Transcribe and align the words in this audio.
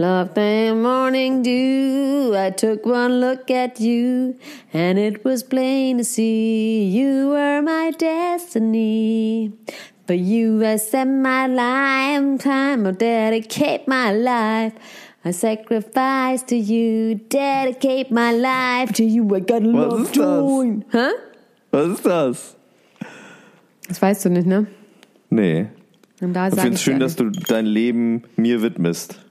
Love 0.00 0.34
the 0.34 0.74
morning 0.76 1.42
dew. 1.42 2.32
I 2.32 2.50
took 2.50 2.86
one 2.86 3.18
look 3.20 3.50
at 3.50 3.80
you, 3.80 4.38
and 4.72 4.96
it 4.96 5.24
was 5.24 5.42
plain 5.42 5.98
to 5.98 6.04
see 6.04 6.84
you 6.84 7.30
were 7.30 7.60
my 7.62 7.90
destiny. 7.98 9.50
For 10.06 10.14
you, 10.14 10.64
I 10.64 10.76
set 10.76 11.08
my 11.08 11.48
lifetime, 11.48 12.86
I 12.86 12.92
dedicate 12.92 13.88
my 13.88 14.12
life. 14.12 14.72
I 15.24 15.32
sacrifice 15.32 16.44
to 16.44 16.56
you, 16.56 17.16
dedicate 17.16 18.12
my 18.12 18.30
life 18.30 18.92
to 18.92 19.02
you. 19.02 19.24
I 19.34 19.40
got 19.40 19.62
Was 19.62 19.72
love 19.72 20.02
ist 20.02 20.16
das? 20.16 20.92
Hä? 20.92 21.08
Was 21.72 21.88
ist 21.88 22.06
das? 22.06 22.56
Das 23.88 24.00
weißt 24.00 24.24
du 24.26 24.30
nicht, 24.30 24.46
ne? 24.46 24.68
Nee. 25.28 25.66
Und 26.20 26.34
da 26.34 26.46
Ich 26.46 26.54
finde 26.54 26.74
es 26.74 26.82
schön, 26.82 27.00
dass 27.00 27.16
du 27.16 27.30
dein 27.30 27.66
Leben 27.66 28.22
mir 28.36 28.62
widmest. 28.62 29.27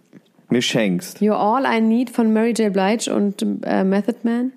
Mir 0.49 0.61
schenkst. 0.61 1.21
You're 1.21 1.35
All 1.35 1.65
I 1.65 1.81
Need 1.81 2.09
von 2.09 2.31
Mary 2.31 2.53
J. 2.53 2.71
Blige 2.71 3.13
und 3.13 3.41
äh, 3.63 3.83
Method 3.83 4.19
Man. 4.23 4.53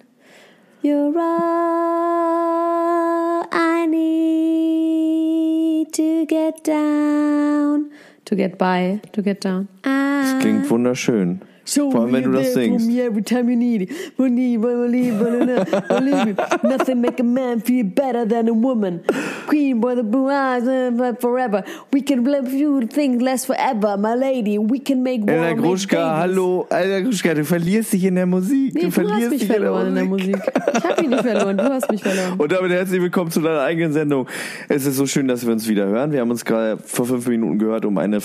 You're 0.82 1.12
all 1.19 3.42
I 3.52 3.86
need 3.86 5.92
to 5.92 6.24
get 6.27 6.64
down. 6.66 7.91
To 8.27 8.36
get 8.36 8.56
by, 8.56 9.00
to 9.12 9.22
get 9.22 9.44
down. 9.44 9.69
Das 9.82 10.38
klingt 10.38 10.70
wunderschön. 10.70 11.41
So 11.64 11.91
Vor 11.91 12.03
allem, 12.03 12.12
wenn 12.12 12.25
du 12.25 12.33
das 12.33 12.55
singst. 12.55 12.86
Me 12.86 13.00
every 13.03 13.22
time 13.22 13.50
you 13.50 13.56
need 13.56 13.83
it. 13.83 14.16
Believe, 14.16 14.61
believe 14.61 16.30
it. 16.30 16.62
Nothing 16.62 17.00
make 17.00 17.20
a 17.20 17.25
man 17.25 17.61
feel 17.61 17.84
better 17.84 18.27
than 18.27 18.48
a 18.48 18.53
woman. 18.53 19.03
Queen 19.47 19.81
boy, 19.81 19.94
the 19.94 20.03
blue 20.03 20.28
eyes, 20.28 20.66
uh, 20.66 21.14
forever. 21.20 21.64
We 21.92 22.03
can 22.03 22.25
live 22.25 22.48
few 22.48 22.86
things 22.86 23.22
less 23.22 23.44
forever, 23.44 23.97
my 23.97 24.14
lady. 24.14 24.58
We 24.58 24.81
can 24.81 25.03
make 25.03 25.22
war, 25.22 25.34
Elena 25.34 25.61
Gruschka, 25.61 26.19
hallo. 26.19 26.66
Elena 26.70 27.00
Gruschka, 27.00 27.34
du 27.34 27.44
verlierst 27.44 27.92
dich 27.92 28.05
in 28.05 28.14
der 28.14 28.27
Musik. 28.27 28.75
Nee, 28.75 28.81
du 28.81 28.87
du, 28.87 28.93
verlierst 28.93 29.22
hast 29.22 29.31
mich 29.31 29.41
dich 29.41 29.50
verloren 29.50 29.88
in 29.88 29.94
der 29.94 30.04
Musik. 30.04 30.37
Ich 30.75 30.84
habe 30.84 31.00
mich 31.03 31.10
nicht 31.10 31.22
verloren, 31.22 31.56
du 31.56 31.65
hast 31.65 31.91
mich 31.91 32.03
verloren. 32.03 32.38
Und 32.38 32.53
damit 32.53 32.70
herzlich 32.70 33.00
willkommen 33.00 33.31
zu 33.31 33.41
deiner 33.41 33.62
eigenen 33.62 33.93
Sendung. 33.93 34.26
Es 34.69 34.87
ist 34.87 34.97
so 34.97 35.06
schön, 35.06 35.28
dass 35.28 35.44
wir 35.44 35.53
uns 35.53 35.69
wieder 35.69 35.87
hören. 35.87 36.12
Wir 36.12 36.20
haben 36.20 36.31
uns 36.31 36.44
gerade 36.44 36.81
vor 36.82 37.06
fünf 37.06 37.26
Minuten 37.28 37.59
gehört, 37.59 37.84
um 37.84 37.99
eine 37.99 38.20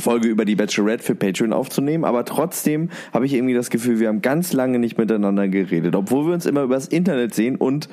Folge 0.00 0.28
über 0.28 0.44
die 0.44 0.56
Bachelorette 0.56 1.02
für 1.02 1.14
Patreon 1.14 1.52
aufzunehmen. 1.52 2.04
Aber 2.04 2.24
trotzdem 2.24 2.90
habe 3.12 3.26
ich 3.26 3.34
irgendwie 3.34 3.54
das 3.54 3.70
Gefühl, 3.70 4.00
wir 4.00 4.08
haben 4.08 4.22
ganz 4.22 4.52
lange 4.52 4.78
nicht 4.78 4.98
miteinander 4.98 5.48
geredet. 5.48 5.94
Obwohl 5.96 6.26
wir 6.26 6.34
uns 6.34 6.46
immer 6.46 6.62
übers 6.62 6.86
Internet 6.88 7.34
sehen 7.34 7.56
und 7.56 7.88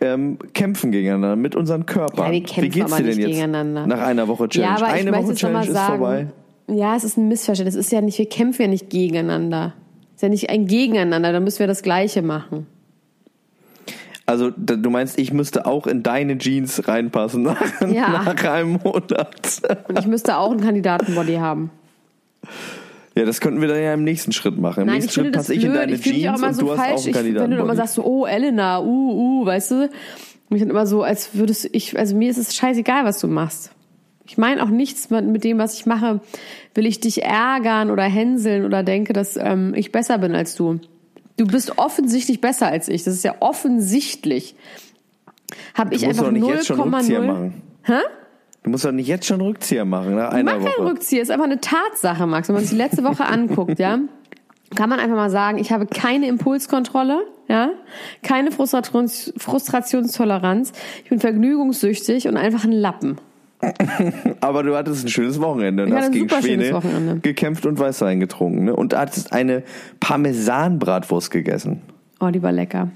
ähm, 0.00 0.38
kämpfen 0.52 0.92
gegeneinander 0.92 1.36
mit 1.36 1.56
unseren 1.56 1.86
Körpern. 1.86 2.26
Ja, 2.26 2.32
wir 2.32 2.38
Wie 2.38 2.42
kämpfen 2.42 2.70
geht's 2.70 2.92
aber 2.92 3.02
dir 3.02 3.08
denn 3.08 3.16
nicht 3.16 3.26
jetzt 3.28 3.36
gegeneinander. 3.36 3.86
nach 3.86 4.00
einer 4.02 4.28
Woche 4.28 4.48
Challenge? 4.48 4.78
Ja, 4.78 4.84
aber 4.84 4.94
ich 4.94 5.00
Eine 5.02 5.10
möchte 5.10 5.26
Woche 5.28 5.34
Challenge 5.34 5.66
ist 5.66 5.78
vorbei. 5.78 6.26
sagen. 6.66 6.78
Ja, 6.78 6.96
es 6.96 7.04
ist 7.04 7.16
ein 7.16 7.28
Missverständnis. 7.28 7.74
Es 7.76 7.86
ist 7.86 7.92
ja 7.92 8.00
nicht, 8.00 8.18
wir 8.18 8.28
kämpfen 8.28 8.62
ja 8.62 8.68
nicht 8.68 8.90
gegeneinander. 8.90 9.72
Es 10.10 10.16
ist 10.16 10.22
ja 10.22 10.28
nicht 10.28 10.50
ein 10.50 10.66
Gegeneinander, 10.66 11.32
dann 11.32 11.44
müssen 11.44 11.60
wir 11.60 11.66
das 11.66 11.82
Gleiche 11.82 12.22
machen. 12.22 12.66
Also 14.26 14.50
du 14.50 14.90
meinst, 14.90 15.18
ich 15.20 15.32
müsste 15.32 15.66
auch 15.66 15.86
in 15.86 16.02
deine 16.02 16.36
Jeans 16.36 16.88
reinpassen 16.88 17.42
nach, 17.42 17.62
Ja. 17.88 18.24
nach 18.24 18.44
einem 18.44 18.80
Monat. 18.82 19.62
Und 19.88 19.98
ich 19.98 20.06
müsste 20.06 20.36
auch 20.36 20.50
einen 20.50 20.60
Kandidatenbody 20.60 21.34
haben. 21.36 21.70
Ja, 23.16 23.24
das 23.24 23.40
könnten 23.40 23.60
wir 23.60 23.68
dann 23.68 23.80
ja 23.80 23.94
im 23.94 24.02
nächsten 24.02 24.32
Schritt 24.32 24.58
machen. 24.58 24.80
Im 24.80 24.86
Nein, 24.88 24.96
nächsten 24.96 25.12
Schritt 25.12 25.32
passe 25.32 25.54
ich 25.54 25.64
in 25.64 25.72
deine 25.72 25.92
Ich 25.94 26.02
Jeans 26.02 26.34
auch 26.34 26.38
immer 26.38 26.48
und 26.48 26.54
so 26.54 26.60
du 26.62 26.72
hast 26.72 26.78
auch 26.78 26.84
falsch, 26.84 27.16
einen 27.16 27.28
ich, 27.28 27.34
wenn 27.34 27.50
du 27.52 27.56
immer 27.58 27.76
sagst 27.76 27.94
so, 27.94 28.04
oh, 28.04 28.26
Elena, 28.26 28.80
uh, 28.80 29.42
uh, 29.42 29.46
weißt 29.46 29.70
du? 29.70 29.90
Mich 30.48 30.60
dann 30.60 30.70
immer 30.70 30.86
so, 30.86 31.02
als 31.02 31.30
würdest 31.34 31.64
du, 31.64 31.68
ich, 31.72 31.96
also 31.96 32.14
mir 32.16 32.30
ist 32.30 32.36
es 32.36 32.54
scheißegal, 32.54 33.04
was 33.04 33.20
du 33.20 33.28
machst. 33.28 33.70
Ich 34.26 34.36
meine 34.36 34.62
auch 34.62 34.68
nichts 34.68 35.08
mit 35.10 35.24
mit 35.24 35.44
dem, 35.44 35.58
was 35.58 35.78
ich 35.78 35.86
mache, 35.86 36.20
will 36.74 36.84
ich 36.84 36.98
dich 36.98 37.22
ärgern 37.22 37.90
oder 37.92 38.02
hänseln 38.02 38.64
oder 38.64 38.82
denke, 38.82 39.12
dass 39.12 39.36
ähm, 39.36 39.72
ich 39.74 39.92
besser 39.92 40.18
bin 40.18 40.34
als 40.34 40.56
du. 40.56 40.80
Du 41.36 41.46
bist 41.46 41.78
offensichtlich 41.78 42.40
besser 42.40 42.66
als 42.66 42.88
ich. 42.88 43.04
Das 43.04 43.14
ist 43.14 43.24
ja 43.24 43.34
offensichtlich. 43.40 44.54
Habe 45.74 45.94
ich 45.94 46.06
einfach 46.06 46.24
doch 46.24 46.30
nicht 46.30 46.46
jetzt 46.46 46.66
schon 46.66 46.80
Rückzieher 46.80 47.20
0,0. 47.20 47.26
machen. 47.26 47.62
Hä? 47.82 48.00
Du 48.62 48.70
musst 48.70 48.84
doch 48.84 48.92
nicht 48.92 49.06
jetzt 49.06 49.26
schon 49.26 49.40
Rückzieher 49.40 49.84
machen 49.84 50.16
nach 50.16 50.32
einer 50.32 50.56
Mach 50.56 50.60
Woche. 50.60 50.72
keinen 50.72 50.86
Rückzieher, 50.88 51.22
ist 51.22 51.30
einfach 51.30 51.44
eine 51.44 51.60
Tatsache, 51.60 52.26
Max. 52.26 52.48
Wenn 52.48 52.54
man 52.54 52.64
sich 52.64 52.70
die 52.70 52.76
letzte 52.76 53.04
Woche 53.04 53.24
anguckt, 53.24 53.78
ja, 53.78 54.00
kann 54.74 54.88
man 54.90 54.98
einfach 54.98 55.14
mal 55.14 55.30
sagen, 55.30 55.58
ich 55.58 55.70
habe 55.70 55.86
keine 55.86 56.26
Impulskontrolle, 56.26 57.26
ja, 57.48 57.70
keine 58.24 58.50
Frustrations 58.50 59.32
Frustrationstoleranz, 59.36 60.72
ich 61.04 61.10
bin 61.10 61.20
vergnügungssüchtig 61.20 62.26
und 62.26 62.36
einfach 62.36 62.64
ein 62.64 62.72
Lappen. 62.72 63.18
Aber 64.40 64.62
du 64.62 64.76
hattest 64.76 65.04
ein 65.04 65.08
schönes 65.08 65.40
Wochenende 65.40 65.84
und 65.84 65.94
hast 65.94 66.12
gegen 66.12 66.28
Schwede 66.28 67.18
gekämpft 67.22 67.66
und 67.66 67.78
Weißwein 67.78 68.20
getrunken. 68.20 68.64
Ne? 68.64 68.76
Und 68.76 68.94
hattest 68.94 69.32
eine 69.32 69.62
Parmesan-Bratwurst 70.00 71.30
gegessen. 71.30 71.82
Oh, 72.20 72.28
die 72.28 72.42
war 72.42 72.52
lecker. 72.52 72.90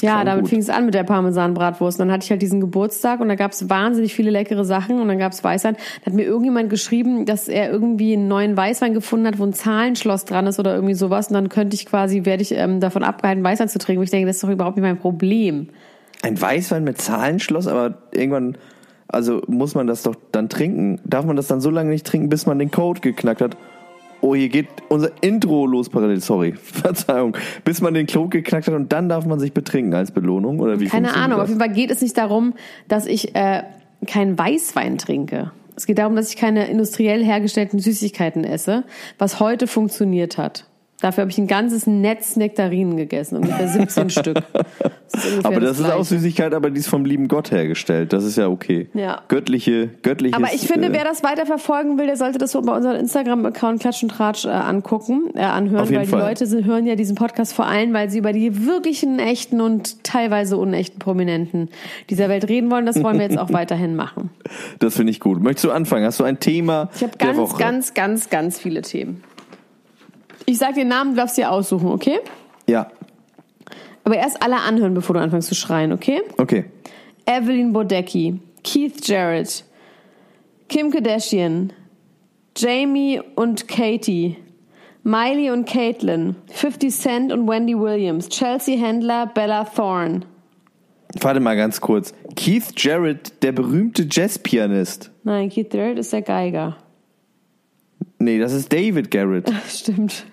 Ja, 0.00 0.24
damit 0.24 0.48
fing 0.48 0.58
es 0.58 0.68
an 0.68 0.84
mit 0.84 0.94
der 0.94 1.04
Parmesan-Bratwurst. 1.04 1.98
Dann 1.98 2.12
hatte 2.12 2.24
ich 2.24 2.30
halt 2.30 2.42
diesen 2.42 2.60
Geburtstag 2.60 3.20
und 3.20 3.28
da 3.28 3.34
gab 3.34 3.52
es 3.52 3.70
wahnsinnig 3.70 4.14
viele 4.14 4.30
leckere 4.30 4.64
Sachen 4.64 5.00
und 5.00 5.08
dann 5.08 5.18
gab 5.18 5.32
es 5.32 5.42
Weißwein. 5.42 5.76
Da 6.00 6.06
hat 6.06 6.14
mir 6.14 6.24
irgendjemand 6.24 6.70
geschrieben, 6.70 7.24
dass 7.24 7.48
er 7.48 7.70
irgendwie 7.70 8.14
einen 8.14 8.28
neuen 8.28 8.56
Weißwein 8.56 8.94
gefunden 8.94 9.26
hat, 9.26 9.38
wo 9.38 9.44
ein 9.44 9.52
Zahlenschloss 9.52 10.24
dran 10.24 10.46
ist 10.46 10.58
oder 10.58 10.74
irgendwie 10.74 10.94
sowas. 10.94 11.28
Und 11.28 11.34
dann 11.34 11.48
könnte 11.48 11.74
ich 11.74 11.86
quasi, 11.86 12.24
werde 12.24 12.42
ich 12.42 12.52
ähm, 12.52 12.80
davon 12.80 13.02
abgehalten, 13.02 13.42
Weißwein 13.42 13.68
zu 13.68 13.78
trinken. 13.78 14.00
Und 14.00 14.04
ich 14.04 14.10
denke, 14.10 14.26
das 14.26 14.36
ist 14.36 14.44
doch 14.44 14.50
überhaupt 14.50 14.76
nicht 14.76 14.84
mein 14.84 14.98
Problem. 14.98 15.68
Ein 16.22 16.40
Weißwein 16.40 16.84
mit 16.84 17.00
Zahlenschloss, 17.00 17.66
aber 17.66 17.98
irgendwann, 18.12 18.58
also 19.08 19.42
muss 19.48 19.74
man 19.74 19.86
das 19.86 20.02
doch 20.02 20.14
dann 20.32 20.48
trinken. 20.48 21.00
Darf 21.04 21.24
man 21.24 21.36
das 21.36 21.46
dann 21.46 21.60
so 21.60 21.70
lange 21.70 21.90
nicht 21.90 22.06
trinken, 22.06 22.28
bis 22.28 22.46
man 22.46 22.58
den 22.58 22.70
Code 22.70 23.00
geknackt 23.00 23.40
hat? 23.40 23.56
Oh, 24.20 24.34
hier 24.34 24.48
geht 24.48 24.66
unser 24.88 25.10
Intro 25.22 25.66
los 25.66 25.88
parallel. 25.88 26.20
Sorry, 26.20 26.52
Verzeihung. 26.62 27.36
Bis 27.64 27.80
man 27.80 27.94
den 27.94 28.06
Code 28.06 28.30
geknackt 28.30 28.66
hat 28.66 28.74
und 28.74 28.92
dann 28.92 29.08
darf 29.08 29.26
man 29.26 29.38
sich 29.38 29.52
betrinken 29.52 29.94
als 29.94 30.10
Belohnung? 30.10 30.60
Oder 30.60 30.80
wie 30.80 30.86
Keine 30.86 31.14
Ahnung. 31.14 31.38
Auf 31.38 31.42
das? 31.44 31.50
jeden 31.50 31.60
Fall 31.60 31.72
geht 31.72 31.90
es 31.90 32.02
nicht 32.02 32.18
darum, 32.18 32.54
dass 32.88 33.06
ich 33.06 33.34
äh, 33.34 33.62
keinen 34.06 34.38
Weißwein 34.38 34.98
trinke. 34.98 35.52
Es 35.76 35.86
geht 35.86 35.98
darum, 35.98 36.16
dass 36.16 36.30
ich 36.30 36.36
keine 36.36 36.66
industriell 36.68 37.24
hergestellten 37.24 37.78
Süßigkeiten 37.78 38.42
esse, 38.42 38.84
was 39.16 39.38
heute 39.38 39.68
funktioniert 39.68 40.36
hat. 40.36 40.66
Dafür 41.00 41.22
habe 41.22 41.30
ich 41.30 41.38
ein 41.38 41.46
ganzes 41.46 41.86
Netz 41.86 42.34
Nektarinen 42.34 42.96
gegessen, 42.96 43.36
ungefähr 43.36 43.68
17 43.68 44.10
Stück. 44.18 44.42
Das 45.12 45.44
Aber 45.44 45.60
das, 45.60 45.78
ist 45.78 45.90
auch. 45.90 46.04
Süßigkeit, 46.04 46.52
aber 46.52 46.70
die 46.70 46.80
ist 46.80 46.88
vom 46.88 47.04
lieben 47.04 47.28
Gott 47.28 47.52
hergestellt. 47.52 48.12
Das 48.12 48.24
ist 48.24 48.36
ja 48.36 48.48
okay. 48.48 48.88
Ja. 48.94 49.22
Göttliche, 49.28 49.90
göttliches. 50.02 50.36
Aber 50.36 50.52
ich 50.52 50.62
finde, 50.62 50.88
äh, 50.88 50.92
wer 50.92 51.04
das 51.04 51.22
weiterverfolgen 51.22 51.98
will, 51.98 52.06
der 52.06 52.16
sollte 52.16 52.38
das 52.38 52.50
so 52.50 52.62
bei 52.62 52.74
unserem 52.74 52.96
Instagram-Account 52.96 53.80
Klatsch 53.80 54.02
und 54.02 54.08
Tratsch 54.08 54.44
äh, 54.44 54.48
angucken, 54.48 55.30
äh, 55.34 55.40
anhören, 55.42 55.82
Auf 55.82 55.90
jeden 55.90 56.00
weil 56.00 56.06
die 56.06 56.10
Fall. 56.10 56.20
Leute 56.20 56.46
sind, 56.46 56.64
hören 56.64 56.84
ja 56.84 56.96
diesen 56.96 57.14
Podcast 57.14 57.52
vor 57.52 57.66
allem, 57.66 57.92
weil 57.92 58.10
sie 58.10 58.18
über 58.18 58.32
die 58.32 58.66
wirklichen, 58.66 59.20
echten 59.20 59.60
und 59.60 60.02
teilweise 60.02 60.56
unechten 60.56 60.98
Prominenten 60.98 61.68
dieser 62.10 62.28
Welt 62.28 62.48
reden 62.48 62.72
wollen. 62.72 62.86
Das 62.86 63.00
wollen 63.02 63.18
wir 63.18 63.26
jetzt 63.26 63.38
auch 63.38 63.52
weiterhin 63.52 63.94
machen. 63.94 64.30
Das 64.80 64.96
finde 64.96 65.12
ich 65.12 65.20
gut. 65.20 65.40
Möchtest 65.42 65.64
du 65.64 65.70
anfangen? 65.70 66.04
Hast 66.04 66.18
du 66.18 66.24
ein 66.24 66.40
Thema 66.40 66.90
Ich 66.96 67.02
habe 67.04 67.16
ganz, 67.18 67.56
ganz, 67.56 67.94
ganz, 67.94 68.30
ganz 68.30 68.58
viele 68.58 68.82
Themen. 68.82 69.22
Ich 70.48 70.56
sag 70.56 70.76
den 70.76 70.88
Namen, 70.88 71.10
du 71.10 71.16
darfst 71.16 71.36
dir 71.36 71.50
aussuchen, 71.52 71.88
okay? 71.88 72.20
Ja, 72.66 72.88
Aber 74.04 74.16
erst 74.16 74.42
alle 74.42 74.56
anhören, 74.56 74.94
bevor 74.94 75.12
du 75.12 75.20
anfängst 75.20 75.46
zu 75.46 75.54
schreien, 75.54 75.92
okay? 75.92 76.22
okay. 76.38 76.64
Evelyn 77.26 77.74
Bodecki 77.74 78.40
Keith 78.64 79.06
Jarrett, 79.06 79.64
Kim 80.70 80.90
Kardashian, 80.90 81.74
Jamie 82.56 83.20
und 83.36 83.68
Katie, 83.68 84.38
Miley 85.02 85.50
und 85.50 85.66
Caitlin, 85.66 86.36
50 86.50 86.94
Cent 86.94 87.32
und 87.32 87.46
Wendy 87.46 87.78
Williams, 87.78 88.30
Chelsea 88.30 88.80
Handler, 88.80 89.26
Bella 89.26 89.64
Thorne. 89.64 90.20
Warte 91.20 91.40
mal 91.40 91.56
ganz 91.56 91.78
kurz. 91.82 92.14
Keith 92.36 92.72
Jarrett, 92.74 93.42
der 93.42 93.52
berühmte 93.52 94.06
Jazzpianist. 94.10 95.10
Nein, 95.24 95.50
Keith 95.50 95.74
Jarrett 95.74 95.98
ist 95.98 96.14
der 96.14 96.22
Geiger. 96.22 96.78
Nee, 98.18 98.38
das 98.38 98.54
ist 98.54 98.72
David 98.72 99.10
Garrett. 99.10 99.52
Stimmt. 99.68 100.24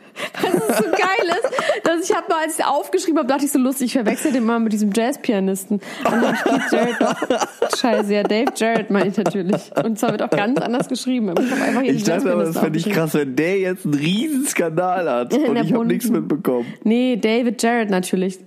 Was 0.41 0.53
ist 0.53 0.77
so 0.77 0.83
geil 0.91 1.29
ist, 1.29 1.83
dass 1.83 2.09
ich 2.09 2.15
habe 2.15 2.27
mal, 2.29 2.43
als 2.43 2.57
ich 2.57 2.65
aufgeschrieben 2.65 3.19
habe, 3.19 3.27
dachte 3.27 3.45
ich 3.45 3.51
so 3.51 3.59
lustig, 3.59 3.87
ich 3.87 3.93
verwechsel 3.93 4.31
den 4.31 4.45
mal 4.45 4.59
mit 4.59 4.73
diesem 4.73 4.91
Jazzpianisten. 4.93 5.81
Und 6.05 6.21
dann 6.21 6.35
Keith 6.35 6.71
Jarrett 6.71 6.95
doch. 6.99 7.77
Scheiße, 7.77 8.13
ja, 8.13 8.23
Dave 8.23 8.51
Jarrett 8.55 8.89
meine 8.89 9.09
ich 9.09 9.17
natürlich. 9.17 9.71
Und 9.83 9.99
zwar 9.99 10.11
wird 10.11 10.21
auch 10.21 10.29
ganz 10.29 10.59
anders 10.59 10.87
geschrieben. 10.87 11.33
Ich 11.37 11.51
einfach 11.51 11.81
Ich 11.81 12.03
dachte 12.03 12.31
aber, 12.31 12.45
das 12.45 12.57
fände 12.57 12.79
ich 12.79 12.89
krass, 12.89 13.13
wenn 13.13 13.35
der 13.35 13.59
jetzt 13.59 13.85
einen 13.85 13.93
Riesenskandal 13.95 15.09
hat 15.09 15.33
In 15.33 15.45
und 15.45 15.55
ich 15.57 15.73
habe 15.73 15.85
nichts 15.85 16.09
mitbekommen. 16.09 16.73
Nee, 16.83 17.17
David 17.17 17.61
Jarrett 17.61 17.89
natürlich. 17.89 18.39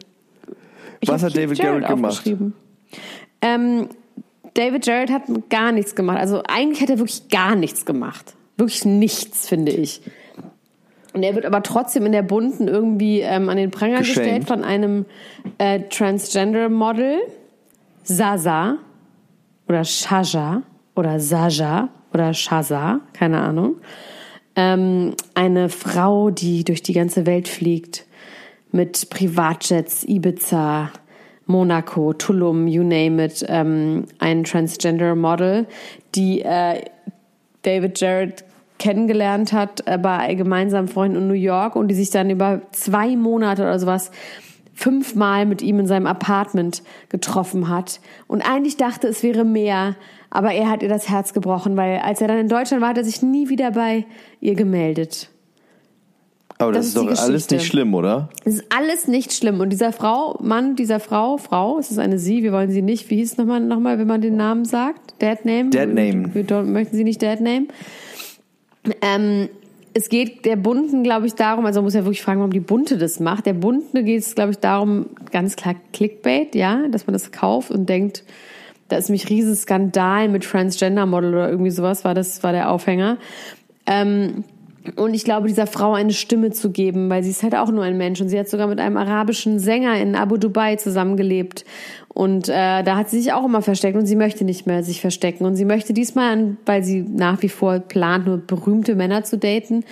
Ich 1.01 1.09
Was 1.09 1.23
hat 1.23 1.37
David 1.37 1.59
Jarrett 1.59 1.83
Jarrett 1.83 1.97
gemacht? 1.97 2.31
Ähm, 3.41 3.89
David 4.55 4.87
Jarrett 4.87 5.11
hat 5.11 5.23
gar 5.51 5.73
nichts 5.73 5.95
gemacht. 5.95 6.19
Also 6.19 6.43
eigentlich 6.49 6.81
hat 6.81 6.91
er 6.91 6.99
wirklich 6.99 7.29
gar 7.29 7.55
nichts 7.55 7.85
gemacht. 7.85 8.35
Wirklich 8.57 8.85
nichts, 8.85 9.49
finde 9.49 9.71
ich. 9.73 10.01
Und 11.15 11.23
er 11.23 11.35
wird 11.35 11.47
aber 11.47 11.63
trotzdem 11.63 12.07
in 12.07 12.13
der 12.13 12.23
Bunten 12.23 12.69
irgendwie 12.69 13.21
ähm, 13.21 13.49
an 13.49 13.57
den 13.57 13.71
Pranger 13.71 13.99
Geschämt. 13.99 14.17
gestellt 14.19 14.45
von 14.45 14.63
einem 14.63 15.07
äh, 15.59 15.81
Transgender-Model, 15.89 17.19
Sasa 18.05 18.77
oder 19.69 19.85
Shaja 19.85 20.63
oder 20.95 21.19
Saja 21.21 21.89
oder 22.13 22.35
Shaza, 22.35 23.01
keine 23.13 23.41
Ahnung. 23.41 23.77
Ähm, 24.57 25.15
eine 25.35 25.69
Frau, 25.69 26.31
die 26.31 26.65
durch 26.65 26.83
die 26.83 26.93
ganze 26.93 27.27
Welt 27.27 27.49
fliegt 27.49 28.07
mit 28.73 29.09
Privatjets, 29.11 30.05
Ibiza, 30.05 30.91
Monaco, 31.47 32.13
Tulum, 32.13 32.67
you 32.67 32.83
name 32.83 33.25
it, 33.25 33.45
ähm, 33.49 34.05
ein 34.19 34.45
Transgender-Model, 34.45 35.67
die 36.15 36.43
äh, 36.43 36.83
David 37.63 38.01
Jarrett 38.01 38.45
kennengelernt 38.79 39.53
hat 39.53 39.83
äh, 39.87 39.99
bei 39.99 40.35
gemeinsamen 40.35 40.89
Freunden 40.89 41.17
in 41.17 41.29
New 41.29 41.35
York 41.35 41.77
und 41.77 41.89
die 41.89 41.95
sich 41.95 42.11
dann 42.11 42.31
über 42.31 42.63
zwei 42.73 43.17
Monate 43.17 43.63
oder 43.63 43.79
sowas 43.79 44.11
fünfmal 44.75 45.45
mit 45.45 45.61
ihm 45.61 45.81
in 45.81 45.87
seinem 45.87 46.07
Apartment 46.07 46.83
getroffen 47.09 47.69
hat 47.69 48.01
und 48.29 48.43
eigentlich 48.43 48.77
dachte, 48.77 49.09
es 49.09 49.25
wäre 49.25 49.45
mehr, 49.45 49.97
aber 50.31 50.53
er 50.53 50.71
hat 50.71 50.83
ihr 50.83 50.89
das 50.89 51.09
Herz 51.09 51.33
gebrochen, 51.33 51.77
weil 51.77 51.99
als 51.99 52.21
er 52.21 52.29
dann 52.29 52.39
in 52.39 52.49
Deutschland 52.49 52.81
war, 52.81 52.91
hat 52.91 52.99
er 52.99 53.05
sich 53.05 53.21
nie 53.23 53.49
wieder 53.49 53.73
bei 53.73 54.07
ihr 54.41 54.55
gemeldet. 54.55 55.31
Aber 56.59 56.73
das, 56.73 56.93
Das 56.93 57.05
ist 57.05 57.11
ist 57.11 57.21
doch 57.21 57.25
alles 57.25 57.51
nicht 57.51 57.67
schlimm, 57.67 57.95
oder? 57.95 58.29
Es 58.45 58.55
ist 58.57 58.65
alles 58.77 59.07
nicht 59.07 59.33
schlimm. 59.33 59.61
Und 59.61 59.71
dieser 59.71 59.93
Frau, 59.93 60.37
Mann, 60.43 60.75
dieser 60.75 60.99
Frau, 60.99 61.39
Frau, 61.39 61.79
es 61.79 61.93
ist 61.93 61.99
eine 61.99 62.19
Sie, 62.19 62.43
wir 62.43 62.53
wollen 62.53 62.71
sie 62.71 62.83
nicht. 62.83 63.09
Wie 63.11 63.17
hieß 63.17 63.33
es 63.33 63.39
nochmal, 63.39 63.61
nochmal, 63.61 63.99
wenn 63.99 64.09
man 64.09 64.21
den 64.21 64.37
Namen 64.37 64.65
sagt? 64.65 65.21
Dead 65.23 65.45
Name? 65.45 65.71
Dead 65.71 65.87
Name. 65.89 66.35
Wir 66.35 66.45
don't, 66.45 66.65
möchten 66.65 66.97
sie 66.97 67.05
nicht 67.05 67.23
Dead 67.23 67.41
Name? 67.41 67.67
Ähm, 69.01 69.49
es 69.95 70.09
geht 70.09 70.45
der 70.45 70.57
Bunten, 70.57 71.03
glaube 71.03 71.27
ich, 71.27 71.35
darum, 71.35 71.67
also 71.67 71.81
man 71.81 71.85
muss 71.85 71.95
ja 71.95 72.05
wirklich 72.05 72.23
fragen, 72.23 72.41
warum 72.41 72.53
die 72.53 72.61
Bunte 72.61 72.99
das 72.99 73.21
macht. 73.21 73.47
Der 73.47 73.55
Bunten 73.55 74.05
geht 74.05 74.21
es, 74.21 74.35
glaube 74.35 74.53
ich, 74.53 74.59
darum, 74.59 75.07
ganz 75.33 75.57
klar 75.57 75.75
Clickbait, 75.93 76.55
ja, 76.55 76.87
dass 76.89 77.07
man 77.07 77.15
das 77.15 77.33
kauft 77.33 77.71
und 77.71 77.89
denkt, 77.89 78.25
da 78.89 78.97
ist 78.97 79.09
nämlich 79.09 79.29
riesen 79.29 79.55
Skandal 79.55 80.29
mit 80.29 80.45
Transgender-Model 80.45 81.31
oder 81.31 81.51
irgendwie 81.51 81.71
sowas, 81.71 82.05
war 82.05 82.15
das, 82.15 82.43
war 82.43 82.53
der 82.53 82.71
Aufhänger. 82.71 83.19
Ähm, 83.87 84.45
und 84.97 85.15
ich 85.15 85.25
glaube, 85.25 85.49
dieser 85.49 85.67
Frau 85.67 85.93
eine 85.95 86.13
Stimme 86.13 86.51
zu 86.51 86.71
geben, 86.71 87.09
weil 87.11 87.23
sie 87.23 87.31
ist 87.31 87.43
halt 87.43 87.55
auch 87.55 87.71
nur 87.71 87.85
ein 87.85 87.97
Mensch 87.97 88.21
und 88.21 88.29
sie 88.29 88.39
hat 88.39 88.49
sogar 88.49 88.67
mit 88.67 88.81
einem 88.81 88.97
arabischen 88.97 89.59
Sänger 89.59 90.01
in 90.01 90.15
Abu 90.15 90.37
Dubai 90.37 90.77
zusammengelebt. 90.77 91.65
Und 92.09 92.49
äh, 92.49 92.83
da 92.83 92.97
hat 92.97 93.11
sie 93.11 93.21
sich 93.21 93.33
auch 93.33 93.45
immer 93.45 93.63
versteckt 93.63 93.97
und 93.97 94.07
sie 94.07 94.17
möchte 94.17 94.45
nicht 94.45 94.67
mehr 94.67 94.83
sich 94.83 95.01
verstecken. 95.01 95.45
Und 95.45 95.57
sie 95.57 95.65
möchte 95.65 95.93
diesmal, 95.93 96.33
an, 96.33 96.57
weil 96.67 96.83
sie 96.83 97.03
nach 97.03 97.43
wie 97.43 97.49
vor 97.49 97.79
plant, 97.79 98.27
nur 98.27 98.39
berühmte 98.39 98.97
Männer 98.97 99.23
zu 99.23 99.39
daten, 99.39 99.85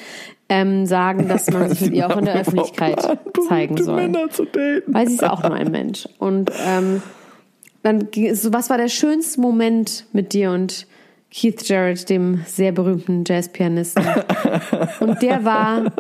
ähm, 0.48 0.86
sagen, 0.86 1.28
dass 1.28 1.50
man 1.50 1.68
sich 1.70 1.82
mit 1.82 1.94
ihr 1.94 2.08
auch 2.08 2.16
in 2.16 2.24
der 2.24 2.40
Öffentlichkeit 2.40 3.00
zeigen 3.48 3.74
Berühmte 3.74 3.84
soll. 3.84 3.96
Männer 3.96 4.30
zu 4.30 4.44
daten. 4.44 4.82
Weil 4.86 5.06
sie 5.08 5.14
ist 5.14 5.24
auch 5.24 5.42
nur 5.42 5.54
ein 5.54 5.70
Mensch. 5.70 6.08
Und 6.18 6.50
ähm, 6.66 7.02
dann 7.82 8.10
ging 8.10 8.26
es 8.26 8.42
so, 8.42 8.52
was 8.52 8.70
war 8.70 8.78
der 8.78 8.88
schönste 8.88 9.40
Moment 9.40 10.06
mit 10.12 10.32
dir 10.32 10.50
und 10.50 10.86
Keith 11.32 11.68
Jarrett, 11.68 12.08
dem 12.08 12.42
sehr 12.46 12.72
berühmten 12.72 13.24
Jazzpianisten? 13.26 14.04
und 15.00 15.22
der 15.22 15.44
war, 15.44 15.92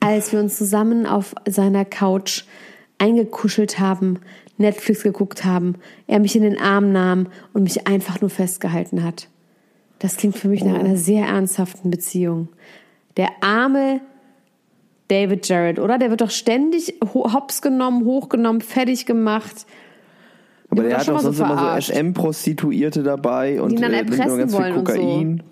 als 0.00 0.32
wir 0.32 0.40
uns 0.40 0.56
zusammen 0.56 1.06
auf 1.06 1.34
seiner 1.46 1.84
Couch 1.84 2.44
eingekuschelt 2.98 3.78
haben, 3.78 4.18
Netflix 4.58 5.02
geguckt 5.02 5.44
haben, 5.44 5.74
er 6.06 6.18
mich 6.18 6.34
in 6.34 6.42
den 6.42 6.58
Arm 6.58 6.90
nahm 6.92 7.28
und 7.52 7.62
mich 7.62 7.86
einfach 7.86 8.20
nur 8.20 8.30
festgehalten 8.30 9.04
hat. 9.04 9.28
Das 9.98 10.16
klingt 10.16 10.36
für 10.36 10.48
mich 10.48 10.64
nach 10.64 10.78
einer 10.78 10.96
sehr 10.96 11.26
ernsthaften 11.26 11.90
Beziehung. 11.90 12.48
Der 13.16 13.28
arme 13.42 14.00
David 15.08 15.48
Jarrett, 15.48 15.78
oder? 15.78 15.98
Der 15.98 16.10
wird 16.10 16.20
doch 16.20 16.30
ständig 16.30 16.94
ho- 17.14 17.32
hops 17.32 17.62
genommen, 17.62 18.04
hochgenommen, 18.04 18.60
fertig 18.60 19.06
gemacht. 19.06 19.66
Aber 20.78 20.88
der 20.88 20.98
hat 20.98 21.08
auch 21.08 21.14
mal 21.14 21.20
so 21.20 21.32
sonst 21.32 21.40
immer 21.40 21.80
so. 21.80 21.92
SM-Prostituierte 21.92 23.02
dabei 23.02 23.60
und 23.60 23.72
ihn 23.72 23.82
dann 23.82 23.92
äh, 23.92 23.98
erpressen 23.98 24.38
ganz 24.38 24.52
viel 24.52 24.62
wollen 24.62 24.76
und 24.76 24.88
so. 24.88 24.94
Kokain. 24.94 25.42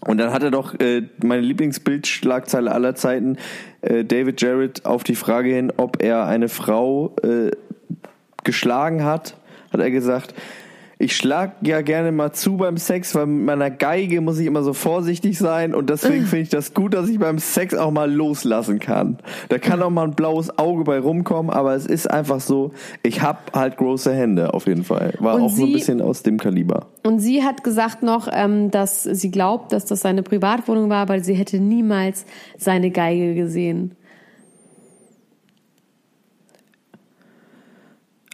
Und 0.00 0.18
dann 0.18 0.32
hat 0.32 0.42
er 0.42 0.50
doch 0.50 0.78
äh, 0.80 1.02
meine 1.22 1.42
Lieblingsbildschlagzeile 1.42 2.70
aller 2.70 2.94
Zeiten, 2.94 3.38
äh, 3.80 4.04
David 4.04 4.40
Jarrett 4.40 4.84
auf 4.84 5.02
die 5.02 5.14
Frage 5.14 5.50
hin, 5.50 5.72
ob 5.76 6.02
er 6.02 6.26
eine 6.26 6.48
Frau 6.48 7.16
äh, 7.22 7.50
geschlagen 8.44 9.04
hat, 9.04 9.36
hat 9.72 9.80
er 9.80 9.90
gesagt, 9.90 10.34
ich 11.04 11.16
schlag 11.16 11.52
ja 11.62 11.82
gerne 11.82 12.12
mal 12.12 12.32
zu 12.32 12.56
beim 12.56 12.76
Sex, 12.76 13.14
weil 13.14 13.26
mit 13.26 13.44
meiner 13.44 13.70
Geige 13.70 14.20
muss 14.20 14.38
ich 14.38 14.46
immer 14.46 14.62
so 14.62 14.72
vorsichtig 14.72 15.38
sein 15.38 15.74
und 15.74 15.90
deswegen 15.90 16.24
finde 16.24 16.42
ich 16.42 16.48
das 16.48 16.74
gut, 16.74 16.94
dass 16.94 17.08
ich 17.08 17.18
beim 17.18 17.38
Sex 17.38 17.74
auch 17.74 17.90
mal 17.90 18.10
loslassen 18.12 18.78
kann. 18.78 19.18
Da 19.48 19.58
kann 19.58 19.82
auch 19.82 19.90
mal 19.90 20.04
ein 20.04 20.14
blaues 20.14 20.58
Auge 20.58 20.84
bei 20.84 20.98
rumkommen, 20.98 21.50
aber 21.52 21.74
es 21.74 21.86
ist 21.86 22.10
einfach 22.10 22.40
so, 22.40 22.72
ich 23.02 23.22
hab 23.22 23.54
halt 23.54 23.76
große 23.76 24.12
Hände 24.14 24.54
auf 24.54 24.66
jeden 24.66 24.84
Fall. 24.84 25.14
War 25.18 25.34
Und 25.36 25.42
auch 25.42 25.50
so 25.50 25.62
ein 25.62 25.66
sie- 25.68 25.72
bisschen 25.74 26.00
aus 26.00 26.22
dem 26.22 26.38
Kaliber. 26.38 26.86
Und 27.02 27.18
sie 27.20 27.42
hat 27.42 27.62
gesagt 27.64 28.02
noch, 28.02 28.28
ähm, 28.32 28.70
dass 28.70 29.02
sie 29.02 29.30
glaubt, 29.30 29.72
dass 29.72 29.84
das 29.84 30.00
seine 30.00 30.22
Privatwohnung 30.22 30.88
war, 30.88 31.08
weil 31.08 31.22
sie 31.22 31.34
hätte 31.34 31.60
niemals 31.60 32.24
seine 32.56 32.90
Geige 32.90 33.34
gesehen. 33.34 33.94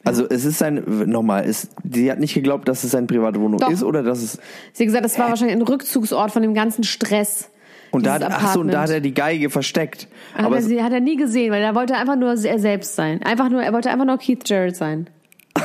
Also 0.04 0.26
es 0.28 0.44
ist 0.44 0.62
ein, 0.62 0.82
nochmal, 1.06 1.44
es, 1.44 1.68
sie 1.90 2.10
hat 2.10 2.18
nicht 2.20 2.32
geglaubt, 2.34 2.66
dass 2.68 2.84
es 2.84 2.92
seine 2.92 3.06
private 3.06 3.40
Wohnung 3.40 3.60
Doch. 3.60 3.70
ist 3.70 3.82
oder 3.82 4.02
dass 4.02 4.22
es, 4.22 4.38
Sie 4.72 4.84
hat 4.84 4.86
gesagt, 4.86 5.04
das 5.04 5.18
war 5.18 5.28
wahrscheinlich 5.28 5.56
ein 5.56 5.62
Rückzugsort 5.62 6.30
von 6.32 6.40
dem 6.42 6.54
ganzen 6.54 6.84
Stress. 6.84 7.50
und 7.90 8.06
da, 8.06 8.14
hat, 8.14 8.22
ach 8.24 8.54
so, 8.54 8.60
und 8.60 8.68
da 8.68 8.82
hat 8.82 8.90
er 8.90 9.00
die 9.00 9.12
Geige 9.12 9.50
versteckt. 9.50 10.08
Hat 10.34 10.46
Aber 10.46 10.56
er, 10.56 10.62
sie 10.62 10.82
hat 10.82 10.92
er 10.92 11.00
nie 11.00 11.16
gesehen, 11.16 11.52
weil 11.52 11.62
er 11.62 11.74
wollte 11.74 11.96
einfach 11.96 12.16
nur 12.16 12.30
er 12.30 12.58
selbst 12.58 12.96
sein. 12.96 13.22
Einfach 13.22 13.50
nur, 13.50 13.62
er 13.62 13.72
wollte 13.74 13.90
einfach 13.90 14.06
nur 14.06 14.16
Keith 14.16 14.48
Jarrett 14.48 14.76
sein. 14.76 15.10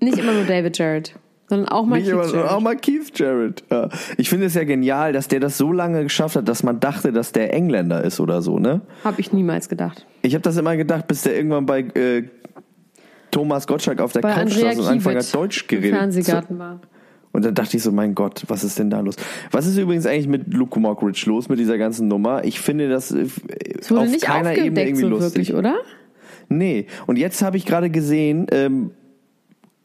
Nicht 0.00 0.18
immer 0.18 0.32
nur 0.32 0.44
David 0.44 0.76
Jarrett, 0.78 1.14
sondern 1.50 1.68
auch 1.68 1.84
mal 1.84 2.00
Keith 2.00 2.08
Jarrett. 2.08 2.48
auch 2.48 2.60
mal 2.60 2.76
Keith 2.76 3.10
Jarrett. 3.18 3.64
Ja. 3.70 3.88
Ich 4.16 4.30
finde 4.30 4.46
es 4.46 4.54
ja 4.54 4.62
genial, 4.64 5.12
dass 5.12 5.26
der 5.28 5.40
das 5.40 5.58
so 5.58 5.72
lange 5.72 6.04
geschafft 6.04 6.36
hat, 6.36 6.48
dass 6.48 6.62
man 6.62 6.78
dachte, 6.78 7.12
dass 7.12 7.32
der 7.32 7.52
Engländer 7.52 8.02
ist 8.04 8.20
oder 8.20 8.40
so, 8.40 8.58
ne? 8.58 8.80
Habe 9.04 9.20
ich 9.20 9.32
niemals 9.32 9.68
gedacht. 9.68 10.06
Ich 10.22 10.34
habe 10.34 10.42
das 10.42 10.56
immer 10.56 10.76
gedacht, 10.76 11.08
bis 11.08 11.22
der 11.22 11.36
irgendwann 11.36 11.66
bei 11.66 11.80
äh, 11.80 12.22
Thomas 13.32 13.66
Gottschalk 13.66 14.00
auf 14.00 14.12
der 14.12 14.20
Bei 14.20 14.32
Couch 14.32 14.52
saß 14.52 14.78
und 14.78 14.86
angefangen 14.86 15.16
Kiewit 15.16 15.26
hat, 15.26 15.34
Deutsch 15.34 15.62
im 15.62 15.68
geredet. 15.68 15.98
Fernsehgarten 15.98 16.58
war. 16.58 16.80
Und 17.32 17.44
dann 17.44 17.54
dachte 17.54 17.76
ich 17.76 17.82
so, 17.82 17.90
mein 17.90 18.14
Gott, 18.14 18.44
was 18.46 18.62
ist 18.64 18.78
denn 18.78 18.90
da 18.90 19.00
los? 19.00 19.16
Was 19.50 19.66
ist 19.66 19.76
übrigens 19.76 20.06
eigentlich 20.06 20.28
mit 20.28 20.52
Luke 20.54 20.78
Mockridge 20.78 21.24
los, 21.26 21.48
mit 21.48 21.58
dieser 21.58 21.78
ganzen 21.78 22.06
Nummer? 22.06 22.44
Ich 22.44 22.60
finde 22.60 22.88
das 22.88 23.10
äh, 23.10 23.26
Es 23.80 23.90
wurde 23.90 24.02
auf 24.02 24.08
nicht 24.08 24.24
keiner 24.24 24.56
Ebene 24.56 24.82
irgendwie 24.84 25.02
so 25.02 25.08
lustig. 25.08 25.48
wirklich, 25.48 25.54
oder? 25.54 25.74
Nee. 26.48 26.86
Und 27.06 27.18
jetzt 27.18 27.42
habe 27.42 27.56
ich 27.56 27.66
gerade 27.66 27.90
gesehen, 27.90 28.46
ähm, 28.52 28.92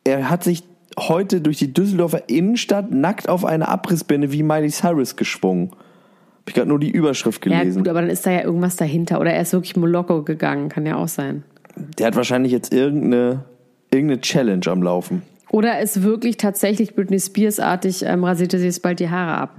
er 0.04 0.30
hat 0.30 0.44
sich 0.44 0.64
heute 1.00 1.42
durch 1.42 1.58
die 1.58 1.74
Düsseldorfer 1.74 2.30
Innenstadt 2.30 2.92
nackt 2.92 3.30
auf 3.30 3.46
eine 3.46 3.68
Abrissbirne 3.68 4.32
wie 4.32 4.44
Miley 4.44 4.70
Cyrus 4.70 5.16
geschwungen. 5.16 5.72
Hab 5.72 6.50
ich 6.50 6.54
gerade 6.54 6.70
nur 6.70 6.80
die 6.80 6.92
Überschrift 6.92 7.46
Ja 7.46 7.60
gelesen. 7.60 7.80
gut, 7.80 7.90
aber 7.90 8.02
dann 8.02 8.10
ist 8.10 8.26
da 8.26 8.32
ja 8.32 8.44
irgendwas 8.44 8.76
dahinter. 8.76 9.20
Oder 9.20 9.34
er 9.34 9.42
ist 9.42 9.54
wirklich 9.54 9.76
Moloko 9.76 10.24
gegangen, 10.24 10.70
kann 10.70 10.86
ja 10.86 10.96
auch 10.96 11.08
sein. 11.08 11.44
Der 11.98 12.08
hat 12.08 12.16
wahrscheinlich 12.16 12.52
jetzt 12.52 12.74
irgendeine, 12.74 13.44
irgendeine 13.92 14.22
Challenge 14.22 14.66
am 14.68 14.84
Laufen. 14.84 15.24
Oder 15.50 15.80
ist 15.80 16.04
wirklich 16.04 16.38
tatsächlich 16.38 16.96
Britney 16.96 17.20
Spears-artig, 17.20 18.04
ähm, 18.04 18.24
rasierte 18.24 18.60
sie 18.60 18.66
jetzt 18.66 18.82
bald 18.82 19.00
die 19.00 19.10
Haare 19.10 19.38
ab. 19.38 19.56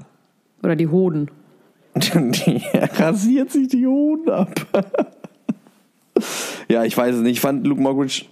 Oder 0.63 0.77
die 0.77 0.89
Hoden. 0.89 1.31
Die 1.97 2.61
rasiert 2.99 3.51
sich 3.51 3.69
die 3.69 3.87
Hoden 3.87 4.29
ab. 4.29 4.53
ja, 6.69 6.85
ich 6.85 6.95
weiß 6.95 7.17
es 7.17 7.23
nicht. 7.23 7.33
Ich 7.33 7.41
fand 7.41 7.67
Luke 7.67 7.81
Mockridge 7.81 8.27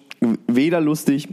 weder 0.47 0.83
lustig 0.83 1.29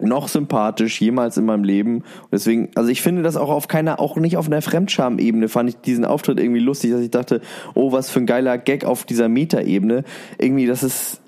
noch 0.00 0.28
sympathisch 0.28 1.00
jemals 1.00 1.36
in 1.36 1.44
meinem 1.44 1.64
Leben. 1.64 1.96
Und 1.96 2.32
deswegen, 2.32 2.70
also 2.74 2.90
ich 2.90 3.02
finde 3.02 3.22
das 3.22 3.36
auch 3.36 3.50
auf 3.50 3.68
keiner, 3.68 4.00
auch 4.00 4.16
nicht 4.16 4.36
auf 4.36 4.46
einer 4.46 4.62
Fremdscham-Ebene 4.62 5.48
fand 5.48 5.70
ich 5.70 5.76
diesen 5.76 6.04
Auftritt 6.04 6.40
irgendwie 6.40 6.60
lustig, 6.60 6.90
dass 6.92 7.00
ich 7.00 7.10
dachte, 7.10 7.40
oh, 7.74 7.92
was 7.92 8.10
für 8.10 8.20
ein 8.20 8.26
geiler 8.26 8.58
Gag 8.58 8.84
auf 8.84 9.04
dieser 9.04 9.28
Meta-Ebene. 9.28 10.04
Irgendwie, 10.38 10.66
das 10.66 10.82
ist, 10.82 11.20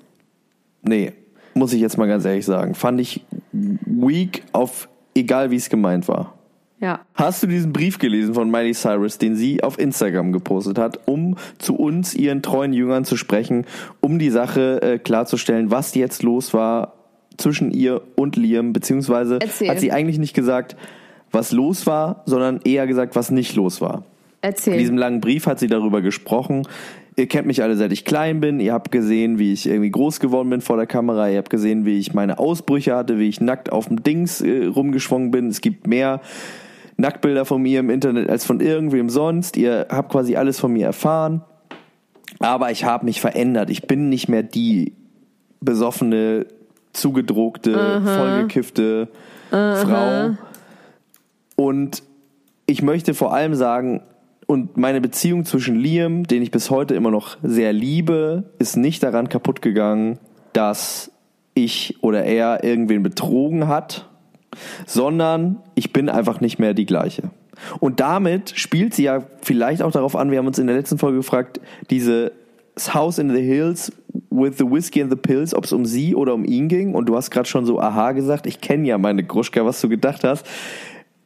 nee, 0.81 1.13
muss 1.53 1.73
ich 1.73 1.81
jetzt 1.81 1.97
mal 1.97 2.07
ganz 2.07 2.25
ehrlich 2.25 2.45
sagen, 2.45 2.75
fand 2.75 3.01
ich 3.01 3.25
weak 3.51 4.43
auf, 4.51 4.89
egal 5.15 5.51
wie 5.51 5.57
es 5.57 5.69
gemeint 5.69 6.07
war. 6.07 6.35
Ja. 6.81 7.01
Hast 7.13 7.43
du 7.43 7.47
diesen 7.47 7.73
Brief 7.73 7.99
gelesen 7.99 8.33
von 8.33 8.49
Miley 8.49 8.73
Cyrus, 8.73 9.17
den 9.17 9.35
sie 9.35 9.63
auf 9.63 9.77
Instagram 9.77 10.31
gepostet 10.31 10.77
hat, 10.77 10.99
um 11.07 11.35
zu 11.57 11.75
uns, 11.75 12.13
ihren 12.13 12.41
treuen 12.41 12.71
Jüngern, 12.71 13.03
zu 13.03 13.17
sprechen, 13.17 13.65
um 13.99 14.17
die 14.17 14.29
Sache 14.29 14.81
äh, 14.81 14.97
klarzustellen, 14.97 15.71
was 15.71 15.93
jetzt 15.95 16.23
los 16.23 16.53
war 16.53 16.98
zwischen 17.39 17.71
ihr 17.71 18.01
und 18.15 18.35
Liam, 18.35 18.73
beziehungsweise 18.73 19.39
Erzähl. 19.41 19.69
hat 19.69 19.79
sie 19.79 19.91
eigentlich 19.91 20.19
nicht 20.19 20.33
gesagt, 20.33 20.75
was 21.31 21.51
los 21.51 21.87
war, 21.87 22.23
sondern 22.25 22.59
eher 22.63 22.87
gesagt, 22.87 23.15
was 23.15 23.31
nicht 23.31 23.55
los 23.55 23.81
war. 23.81 24.03
Erzähl. 24.41 24.73
In 24.73 24.79
diesem 24.79 24.97
langen 24.97 25.21
Brief 25.21 25.47
hat 25.47 25.59
sie 25.59 25.67
darüber 25.67 26.01
gesprochen. 26.01 26.67
Ihr 27.15 27.27
kennt 27.27 27.47
mich 27.47 27.61
alle, 27.61 27.75
seit 27.75 27.91
ich 27.91 28.05
klein 28.05 28.39
bin. 28.39 28.59
Ihr 28.61 28.73
habt 28.73 28.91
gesehen, 28.91 29.39
wie 29.39 29.51
ich 29.51 29.67
irgendwie 29.67 29.91
groß 29.91 30.21
geworden 30.21 30.49
bin 30.49 30.61
vor 30.61 30.77
der 30.77 30.87
Kamera. 30.87 31.29
Ihr 31.29 31.37
habt 31.37 31.49
gesehen, 31.49 31.85
wie 31.85 31.99
ich 31.99 32.13
meine 32.13 32.39
Ausbrüche 32.39 32.95
hatte, 32.95 33.19
wie 33.19 33.27
ich 33.27 33.41
nackt 33.41 33.71
auf 33.71 33.87
dem 33.87 34.03
Dings 34.03 34.39
äh, 34.41 34.65
rumgeschwungen 34.65 35.29
bin. 35.29 35.47
Es 35.47 35.59
gibt 35.59 35.87
mehr 35.87 36.21
Nacktbilder 36.95 37.43
von 37.45 37.61
mir 37.61 37.81
im 37.81 37.89
Internet 37.89 38.29
als 38.29 38.45
von 38.45 38.61
irgendwem 38.61 39.09
sonst. 39.09 39.57
Ihr 39.57 39.87
habt 39.89 40.11
quasi 40.11 40.37
alles 40.37 40.59
von 40.59 40.71
mir 40.71 40.85
erfahren. 40.85 41.41
Aber 42.39 42.71
ich 42.71 42.85
habe 42.85 43.05
mich 43.05 43.19
verändert. 43.19 43.69
Ich 43.69 43.85
bin 43.85 44.07
nicht 44.07 44.29
mehr 44.29 44.43
die 44.43 44.93
besoffene, 45.59 46.45
zugedruckte, 46.93 48.01
vollgekiffte 48.03 49.07
Frau. 49.49 50.31
Und 51.55 52.03
ich 52.65 52.81
möchte 52.81 53.13
vor 53.13 53.33
allem 53.33 53.55
sagen, 53.55 54.01
und 54.45 54.77
meine 54.77 54.99
Beziehung 54.99 55.45
zwischen 55.45 55.75
Liam, 55.75 56.23
den 56.23 56.41
ich 56.41 56.49
bis 56.49 56.71
heute 56.71 56.95
immer 56.95 57.11
noch 57.11 57.37
sehr 57.43 57.71
liebe, 57.71 58.45
ist 58.57 58.77
nicht 58.77 59.03
daran 59.03 59.29
kaputt 59.29 59.61
gegangen, 59.61 60.17
dass 60.53 61.11
ich 61.53 61.97
oder 62.01 62.23
er 62.23 62.63
irgendwen 62.63 63.03
betrogen 63.03 63.67
hat, 63.67 64.07
sondern 64.87 65.57
ich 65.75 65.93
bin 65.93 66.09
einfach 66.09 66.41
nicht 66.41 66.57
mehr 66.57 66.73
die 66.73 66.87
gleiche. 66.87 67.29
Und 67.79 67.99
damit 67.99 68.53
spielt 68.55 68.93
sie 68.93 69.03
ja 69.03 69.23
vielleicht 69.41 69.81
auch 69.81 69.91
darauf 69.91 70.15
an, 70.15 70.31
wir 70.31 70.39
haben 70.39 70.47
uns 70.47 70.59
in 70.59 70.67
der 70.67 70.75
letzten 70.75 70.97
Folge 70.97 71.17
gefragt, 71.17 71.59
diese 71.89 72.31
House 72.93 73.19
in 73.19 73.29
the 73.29 73.41
Hills 73.41 73.91
with 74.29 74.57
the 74.57 74.69
Whiskey 74.69 75.01
and 75.01 75.11
the 75.11 75.17
Pills, 75.17 75.53
ob 75.53 75.65
es 75.65 75.73
um 75.73 75.85
sie 75.85 76.15
oder 76.15 76.33
um 76.33 76.45
ihn 76.45 76.67
ging. 76.67 76.93
Und 76.93 77.07
du 77.07 77.15
hast 77.15 77.31
gerade 77.31 77.47
schon 77.47 77.65
so 77.65 77.79
aha 77.79 78.11
gesagt, 78.13 78.47
ich 78.47 78.61
kenne 78.61 78.87
ja 78.87 78.97
meine 78.97 79.23
Gruschka, 79.23 79.65
was 79.65 79.81
du 79.81 79.89
gedacht 79.89 80.23
hast. 80.23 80.45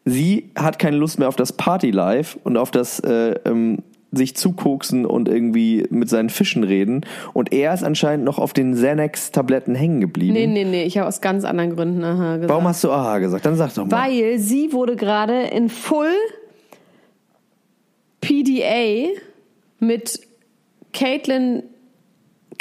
Sie 0.06 0.52
hat 0.56 0.80
keine 0.80 0.98
Lust 0.98 1.20
mehr 1.20 1.28
auf 1.28 1.36
das 1.36 1.54
Party-Life 1.54 2.38
und 2.44 2.58
auf 2.58 2.72
das 2.72 3.00
äh, 3.00 3.36
ähm, 3.46 3.80
sich 4.12 4.36
zukoksen 4.36 5.06
und 5.06 5.28
irgendwie 5.28 5.86
mit 5.90 6.10
seinen 6.10 6.30
Fischen 6.30 6.64
reden. 6.64 7.02
Und 7.34 7.52
er 7.52 7.74
ist 7.74 7.84
anscheinend 7.84 8.26
noch 8.26 8.38
auf 8.38 8.54
den 8.54 8.74
Xanax-Tabletten 8.74 9.76
hängen 9.76 10.02
geblieben. 10.02 10.34
nee, 10.34 10.46
nee, 10.46 10.66
nee, 10.66 10.84
ich 10.84 10.98
habe 10.98 11.08
aus 11.08 11.22
ganz 11.22 11.46
anderen 11.46 11.76
Gründen 11.76 12.04
aha 12.04 12.36
gesagt. 12.36 12.50
Warum 12.50 12.68
hast 12.68 12.84
du 12.84 12.92
aha 12.92 13.20
gesagt? 13.20 13.46
Dann 13.46 13.56
sag 13.56 13.74
doch 13.74 13.88
mal. 13.88 14.08
Weil 14.08 14.38
sie 14.40 14.72
wurde 14.72 14.96
gerade 14.96 15.44
in 15.44 15.70
Full 15.70 16.14
PDA 18.22 19.10
mit 19.80 20.20
Caitlin 20.94 21.64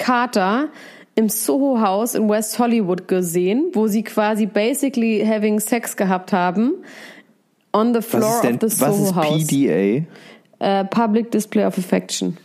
Carter 0.03 0.69
im 1.15 1.29
Soho 1.29 1.81
House 1.81 2.15
in 2.15 2.29
West 2.29 2.59
Hollywood 2.59 3.07
gesehen, 3.07 3.71
wo 3.73 3.87
sie 3.87 4.03
quasi 4.03 4.47
basically 4.47 5.25
having 5.25 5.61
Sex 5.61 5.97
gehabt 5.97 6.33
haben 6.33 6.75
on 7.73 7.95
the 7.95 8.01
was 8.01 8.07
floor 8.07 8.35
ist 8.35 8.43
denn, 8.43 8.55
of 8.57 8.61
the 8.61 8.81
was 8.81 8.97
Soho 8.97 9.05
ist 9.05 9.15
House. 9.15 9.47
PDA? 9.47 10.07
Äh, 10.59 10.85
Public 10.87 11.31
Display 11.31 11.65
of 11.65 11.79
Affection. 11.79 12.37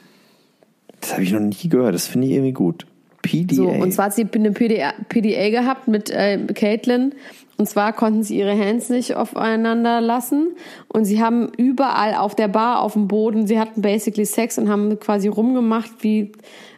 Das 1.01 1.13
habe 1.13 1.23
ich 1.23 1.31
noch 1.31 1.39
nie 1.39 1.69
gehört. 1.69 1.93
Das 1.93 2.07
finde 2.07 2.27
ich 2.27 2.33
irgendwie 2.33 2.53
gut. 2.53 2.85
PDA. 3.21 3.55
So, 3.55 3.67
und 3.67 3.91
zwar 3.91 4.05
hat 4.05 4.13
sie 4.13 4.27
eine 4.33 4.51
PDA, 4.51 4.93
PDA 5.09 5.49
gehabt 5.49 5.87
mit 5.87 6.09
äh, 6.09 6.37
Caitlin. 6.53 7.13
Und 7.57 7.67
zwar 7.67 7.93
konnten 7.93 8.23
sie 8.23 8.37
ihre 8.37 8.57
Hands 8.57 8.87
nicht 8.89 9.15
aufeinander 9.15 9.99
lassen. 9.99 10.49
Und 10.87 11.05
sie 11.05 11.21
haben 11.21 11.49
überall 11.57 12.13
auf 12.15 12.35
der 12.35 12.47
Bar, 12.47 12.81
auf 12.81 12.93
dem 12.93 13.07
Boden, 13.07 13.47
sie 13.47 13.59
hatten 13.59 13.81
basically 13.81 14.25
Sex 14.25 14.57
und 14.57 14.69
haben 14.69 14.99
quasi 14.99 15.27
rumgemacht 15.27 15.89
wie 16.01 16.31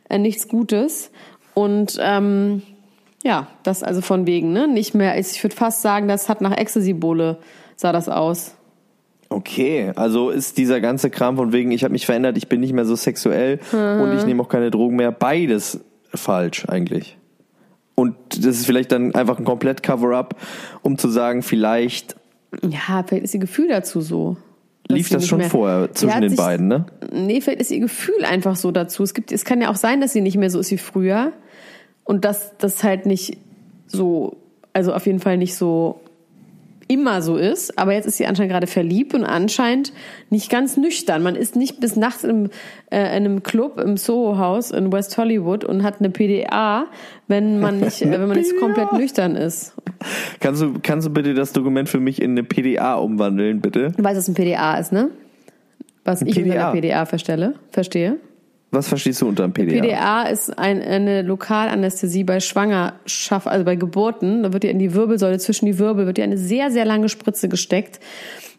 äh, 0.09 0.17
nichts 0.17 0.47
Gutes. 0.47 1.11
Und 1.53 1.97
ähm, 2.01 2.61
ja, 3.23 3.47
das 3.63 3.83
also 3.83 4.01
von 4.01 4.25
wegen, 4.25 4.53
ne? 4.53 4.67
Nicht 4.69 4.95
mehr, 4.95 5.19
ich 5.19 5.43
würde 5.43 5.55
fast 5.55 5.81
sagen, 5.81 6.07
das 6.07 6.29
hat 6.29 6.39
nach 6.39 6.55
Ecstasy-Bowle 6.57 7.37
sah 7.75 7.91
das 7.91 8.07
aus. 8.07 8.55
Okay, 9.27 9.91
also 9.95 10.31
ist 10.31 10.57
dieser 10.57 10.81
ganze 10.81 11.09
Kram 11.11 11.35
von 11.37 11.51
wegen, 11.51 11.71
ich 11.71 11.83
habe 11.83 11.91
mich 11.91 12.05
verändert, 12.05 12.35
ich 12.37 12.47
bin 12.47 12.61
nicht 12.61 12.73
mehr 12.73 12.85
so 12.85 12.95
sexuell 12.95 13.59
Mhm. 13.71 14.01
und 14.01 14.17
ich 14.17 14.25
nehme 14.25 14.41
auch 14.41 14.49
keine 14.49 14.71
Drogen 14.71 14.95
mehr, 14.95 15.11
beides 15.11 15.81
falsch 16.15 16.65
eigentlich. 16.67 17.18
Und 17.99 18.15
das 18.29 18.45
ist 18.57 18.65
vielleicht 18.65 18.91
dann 18.91 19.13
einfach 19.13 19.39
ein 19.39 19.45
komplett 19.45 19.83
Cover-up, 19.83 20.35
um 20.83 20.97
zu 20.97 21.09
sagen, 21.09 21.41
vielleicht 21.43 22.15
Ja, 22.63 23.03
vielleicht 23.05 23.25
ist 23.25 23.33
ihr 23.33 23.39
Gefühl 23.41 23.67
dazu 23.67 23.99
so. 24.01 24.37
lief 24.87 25.09
das 25.09 25.27
schon 25.27 25.39
mehr- 25.39 25.49
vorher 25.49 25.91
zwischen 25.93 26.21
den 26.21 26.29
sich- 26.29 26.37
beiden, 26.37 26.67
ne? 26.67 26.85
Nee, 27.11 27.41
vielleicht 27.41 27.59
ist 27.61 27.71
ihr 27.71 27.79
Gefühl 27.81 28.23
einfach 28.25 28.55
so 28.55 28.71
dazu. 28.71 29.03
Es 29.03 29.13
gibt, 29.13 29.31
es 29.31 29.43
kann 29.45 29.61
ja 29.61 29.69
auch 29.69 29.75
sein, 29.75 30.01
dass 30.01 30.13
sie 30.13 30.21
nicht 30.21 30.37
mehr 30.37 30.49
so 30.49 30.59
ist 30.59 30.71
wie 30.71 30.77
früher. 30.77 31.31
Und 32.05 32.25
dass 32.25 32.57
das 32.57 32.83
halt 32.83 33.05
nicht 33.05 33.37
so, 33.85 34.37
also 34.73 34.93
auf 34.93 35.05
jeden 35.05 35.19
Fall 35.19 35.37
nicht 35.37 35.55
so 35.55 35.99
immer 36.89 37.21
so 37.21 37.37
ist. 37.37 37.77
Aber 37.77 37.93
jetzt 37.93 38.05
ist 38.05 38.17
sie 38.17 38.25
anscheinend 38.25 38.51
gerade 38.51 38.67
verliebt 38.67 39.13
und 39.13 39.23
anscheinend 39.23 39.93
nicht 40.29 40.49
ganz 40.49 40.75
nüchtern. 40.75 41.23
Man 41.23 41.35
ist 41.35 41.55
nicht 41.55 41.79
bis 41.79 41.95
nachts 41.95 42.23
in 42.23 42.29
einem, 42.29 42.49
äh, 42.91 43.01
in 43.17 43.25
einem 43.25 43.43
Club 43.43 43.79
im 43.79 43.95
Soho-Haus 43.95 44.71
in 44.71 44.91
West 44.91 45.17
Hollywood 45.17 45.63
und 45.63 45.83
hat 45.83 45.99
eine 45.99 46.09
PDA, 46.09 46.87
wenn 47.27 47.59
man 47.59 47.79
nicht, 47.79 48.01
äh, 48.01 48.11
wenn 48.11 48.27
man 48.27 48.37
nicht 48.37 48.57
komplett 48.59 48.91
nüchtern 48.91 49.35
ist. 49.35 49.73
Kannst 50.39 50.61
du, 50.61 50.73
kannst 50.81 51.07
du 51.07 51.11
bitte 51.11 51.33
das 51.33 51.53
Dokument 51.53 51.87
für 51.87 51.99
mich 51.99 52.21
in 52.21 52.31
eine 52.31 52.43
PDA 52.43 52.95
umwandeln, 52.95 53.61
bitte? 53.61 53.91
Du 53.95 54.03
weißt, 54.03 54.17
was 54.17 54.27
ein 54.27 54.33
PDA 54.33 54.77
ist, 54.79 54.91
ne? 54.91 55.11
Was 56.03 56.23
ich 56.23 56.37
unter 56.37 56.41
PDA. 56.41 56.71
einer 56.71 56.81
PDA 56.81 57.05
verstelle, 57.05 57.53
verstehe. 57.69 58.17
Was 58.71 58.87
verstehst 58.87 59.21
du 59.21 59.27
unter 59.27 59.45
einem 59.45 59.53
PDA? 59.53 59.81
PDA 59.81 60.23
ist 60.23 60.57
ein, 60.59 60.81
eine 60.81 61.23
Lokalanästhesie 61.23 62.23
bei 62.23 62.39
Schwangerschaft, 62.39 63.47
also 63.47 63.65
bei 63.65 63.75
Geburten. 63.75 64.43
Da 64.43 64.53
wird 64.53 64.63
ja 64.63 64.69
in 64.69 64.77
die 64.77 64.93
Wirbelsäule, 64.93 65.39
zwischen 65.39 65.65
die 65.65 65.79
Wirbel, 65.79 66.05
wird 66.05 66.19
ja 66.19 66.23
eine 66.23 66.37
sehr, 66.37 66.69
sehr 66.69 66.85
lange 66.85 67.09
Spritze 67.09 67.49
gesteckt. 67.49 67.99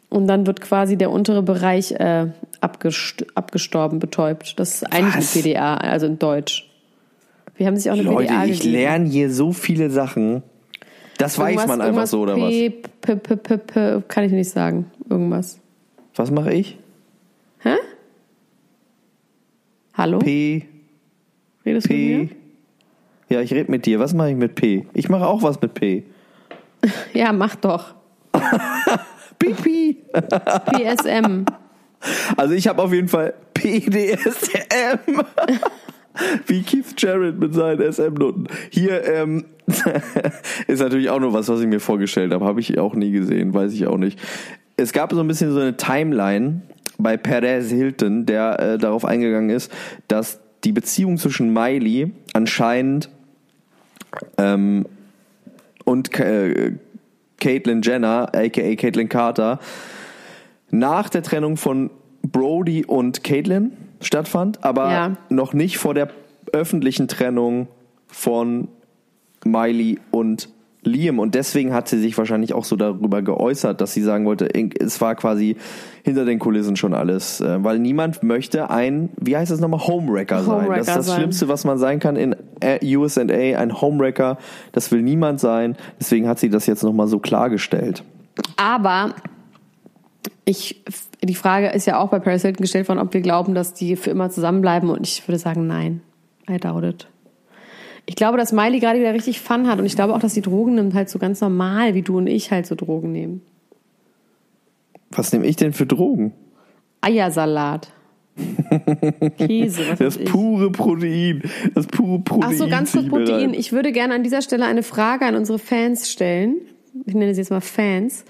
Und 0.08 0.26
dann 0.26 0.46
wird 0.48 0.60
quasi 0.60 0.96
der 0.96 1.12
untere 1.12 1.42
Bereich 1.44 1.92
äh, 1.92 2.26
abgest 2.60 3.24
abgestorben, 3.36 4.00
betäubt. 4.00 4.58
Das 4.58 4.74
ist 4.74 4.92
eigentlich 4.92 5.16
Was? 5.16 5.36
eine 5.36 5.42
PDA, 5.44 5.74
also 5.76 6.06
in 6.06 6.18
Deutsch. 6.18 6.68
Wir 7.56 7.66
haben 7.68 7.76
sich 7.76 7.88
auch 7.90 7.94
eine 7.94 8.02
Leute, 8.02 8.26
PDA 8.32 8.44
ich 8.46 8.58
gegeben. 8.58 8.72
lerne 8.72 9.08
hier 9.08 9.30
so 9.32 9.52
viele 9.52 9.90
Sachen. 9.90 10.42
Das 11.18 11.38
weiß 11.38 11.50
Irgendwas- 11.54 11.66
man 11.68 11.80
einfach 11.82 12.06
so, 12.08 12.22
oder 12.22 12.34
was? 12.36 12.48
P, 12.50 12.70
P, 13.02 13.14
P, 13.16 13.36
P, 13.36 13.56
P, 13.58 14.02
kann 14.08 14.24
ich 14.24 14.32
nicht 14.32 14.50
sagen. 14.50 14.90
Irgendwas. 15.08 15.60
Was 16.16 16.32
mache 16.32 16.52
ich? 16.54 16.76
Hä? 17.60 17.74
Hallo? 20.10 20.18
P, 20.18 20.66
Redest 21.64 21.88
du 21.88 21.92
mit 21.92 22.00
P. 22.00 22.16
mir? 22.16 22.28
Ja, 23.28 23.40
ich 23.42 23.52
rede 23.52 23.70
mit 23.70 23.86
dir. 23.86 24.00
Was 24.00 24.12
mache 24.12 24.30
ich 24.30 24.36
mit 24.36 24.56
P? 24.56 24.84
Ich 24.92 25.08
mache 25.08 25.24
auch 25.24 25.44
was 25.44 25.60
mit 25.60 25.74
P. 25.74 26.02
Ja, 27.12 27.32
mach 27.32 27.54
doch. 27.54 27.94
Pipi. 29.38 29.98
PSM. 30.72 31.44
Also 32.36 32.54
ich 32.54 32.66
habe 32.66 32.82
auf 32.82 32.92
jeden 32.92 33.06
Fall 33.06 33.34
PDSM. 33.54 34.98
Wie 36.46 36.62
Keith 36.62 36.94
Jarrett 36.96 37.38
mit 37.38 37.54
seinen 37.54 37.92
SM-Noten. 37.92 38.48
Hier 38.70 39.04
ähm, 39.04 39.44
ist 40.66 40.80
natürlich 40.80 41.10
auch 41.10 41.20
nur 41.20 41.34
was, 41.34 41.48
was 41.48 41.60
ich 41.60 41.68
mir 41.68 41.80
vorgestellt 41.80 42.32
habe. 42.32 42.46
Habe 42.46 42.58
ich 42.58 42.78
auch 42.78 42.94
nie 42.94 43.12
gesehen, 43.12 43.54
weiß 43.54 43.74
ich 43.74 43.86
auch 43.86 43.98
nicht. 43.98 44.18
Es 44.76 44.92
gab 44.92 45.12
so 45.12 45.20
ein 45.20 45.28
bisschen 45.28 45.52
so 45.52 45.60
eine 45.60 45.76
Timeline 45.76 46.62
bei 47.02 47.16
Perez 47.16 47.70
Hilton, 47.70 48.26
der 48.26 48.58
äh, 48.60 48.78
darauf 48.78 49.04
eingegangen 49.04 49.50
ist, 49.50 49.72
dass 50.08 50.40
die 50.64 50.72
Beziehung 50.72 51.16
zwischen 51.18 51.52
Miley 51.52 52.12
anscheinend 52.32 53.08
ähm, 54.38 54.86
und 55.84 56.18
äh, 56.18 56.72
Caitlyn 57.38 57.82
Jenner, 57.82 58.28
aka 58.34 58.74
Caitlyn 58.76 59.08
Carter, 59.08 59.58
nach 60.70 61.08
der 61.08 61.22
Trennung 61.22 61.56
von 61.56 61.90
Brody 62.22 62.84
und 62.84 63.24
Caitlyn 63.24 63.72
stattfand, 64.00 64.62
aber 64.62 64.90
Ja. 64.92 65.16
noch 65.30 65.52
nicht 65.52 65.78
vor 65.78 65.94
der 65.94 66.10
öffentlichen 66.52 67.08
Trennung 67.08 67.68
von 68.06 68.68
Miley 69.44 69.98
und 70.10 70.48
Liam 70.82 71.18
und 71.18 71.34
deswegen 71.34 71.74
hat 71.74 71.88
sie 71.88 71.98
sich 71.98 72.16
wahrscheinlich 72.16 72.54
auch 72.54 72.64
so 72.64 72.74
darüber 72.76 73.20
geäußert, 73.20 73.80
dass 73.80 73.92
sie 73.92 74.02
sagen 74.02 74.24
wollte, 74.24 74.48
es 74.78 75.00
war 75.00 75.14
quasi 75.14 75.56
hinter 76.02 76.24
den 76.24 76.38
Kulissen 76.38 76.76
schon 76.76 76.94
alles, 76.94 77.40
äh, 77.40 77.62
weil 77.62 77.78
niemand 77.78 78.22
möchte 78.22 78.70
ein, 78.70 79.10
wie 79.20 79.36
heißt 79.36 79.52
es 79.52 79.60
nochmal, 79.60 79.86
Homewrecker 79.86 80.42
sein. 80.42 80.62
Homewrecker 80.62 80.78
das 80.78 80.88
ist 80.88 80.96
das 80.96 81.06
sein. 81.06 81.16
Schlimmste, 81.16 81.48
was 81.48 81.64
man 81.64 81.78
sein 81.78 81.98
kann 81.98 82.16
in 82.16 82.34
äh, 82.60 82.96
USA, 82.96 83.20
ein 83.20 83.80
Homewrecker. 83.80 84.38
Das 84.72 84.90
will 84.90 85.02
niemand 85.02 85.40
sein. 85.40 85.76
Deswegen 85.98 86.26
hat 86.26 86.38
sie 86.38 86.48
das 86.48 86.66
jetzt 86.66 86.82
nochmal 86.82 87.08
so 87.08 87.18
klargestellt. 87.18 88.02
Aber 88.56 89.14
ich, 90.46 90.82
die 91.22 91.34
Frage 91.34 91.68
ist 91.68 91.86
ja 91.86 91.98
auch 91.98 92.08
bei 92.08 92.18
Paris 92.18 92.42
Hilton 92.42 92.62
gestellt 92.62 92.88
worden, 92.88 92.98
ob 92.98 93.12
wir 93.12 93.20
glauben, 93.20 93.54
dass 93.54 93.74
die 93.74 93.96
für 93.96 94.10
immer 94.10 94.30
zusammenbleiben. 94.30 94.88
Und 94.88 95.06
ich 95.06 95.26
würde 95.28 95.38
sagen, 95.38 95.66
nein. 95.66 96.00
I 96.48 96.58
doubt 96.58 96.84
it. 96.84 97.06
Ich 98.10 98.16
glaube, 98.16 98.36
dass 98.38 98.50
Miley 98.50 98.80
gerade 98.80 98.98
wieder 98.98 99.14
richtig 99.14 99.38
Fun 99.38 99.68
hat. 99.68 99.78
Und 99.78 99.86
ich 99.86 99.94
glaube 99.94 100.16
auch, 100.16 100.18
dass 100.18 100.34
die 100.34 100.40
Drogen 100.40 100.74
nimmt 100.74 100.94
halt 100.94 101.08
so 101.08 101.20
ganz 101.20 101.40
normal, 101.40 101.94
wie 101.94 102.02
du 102.02 102.18
und 102.18 102.26
ich 102.26 102.50
halt 102.50 102.66
so 102.66 102.74
Drogen 102.74 103.12
nehmen. 103.12 103.40
Was 105.12 105.32
nehme 105.32 105.46
ich 105.46 105.54
denn 105.54 105.72
für 105.72 105.86
Drogen? 105.86 106.32
Eiersalat. 107.02 107.92
Käse, 109.38 109.82
Das 109.96 110.18
pure 110.18 110.72
Protein. 110.72 111.42
Das 111.76 111.86
pure 111.86 112.18
Protein. 112.18 112.50
Ach 112.52 112.58
so, 112.58 112.66
ganz 112.66 112.90
kurz 112.90 113.06
Protein. 113.06 113.54
Ich 113.54 113.70
würde 113.70 113.92
gerne 113.92 114.14
an 114.14 114.24
dieser 114.24 114.42
Stelle 114.42 114.64
eine 114.64 114.82
Frage 114.82 115.24
an 115.24 115.36
unsere 115.36 115.60
Fans 115.60 116.10
stellen. 116.10 116.56
Ich 117.06 117.14
nenne 117.14 117.32
sie 117.32 117.42
jetzt 117.42 117.50
mal 117.50 117.60
Fans. 117.60 118.24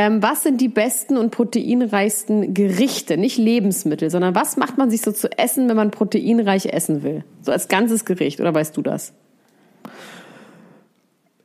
Ähm, 0.00 0.22
was 0.22 0.44
sind 0.44 0.62
die 0.62 0.68
besten 0.68 1.18
und 1.18 1.30
proteinreichsten 1.30 2.54
Gerichte? 2.54 3.18
Nicht 3.18 3.36
Lebensmittel, 3.36 4.08
sondern 4.08 4.34
was 4.34 4.56
macht 4.56 4.78
man 4.78 4.88
sich 4.88 5.02
so 5.02 5.12
zu 5.12 5.30
essen, 5.36 5.68
wenn 5.68 5.76
man 5.76 5.90
proteinreich 5.90 6.72
essen 6.72 7.02
will? 7.02 7.22
So 7.42 7.52
als 7.52 7.68
ganzes 7.68 8.06
Gericht, 8.06 8.40
oder 8.40 8.54
weißt 8.54 8.74
du 8.74 8.80
das? 8.80 9.12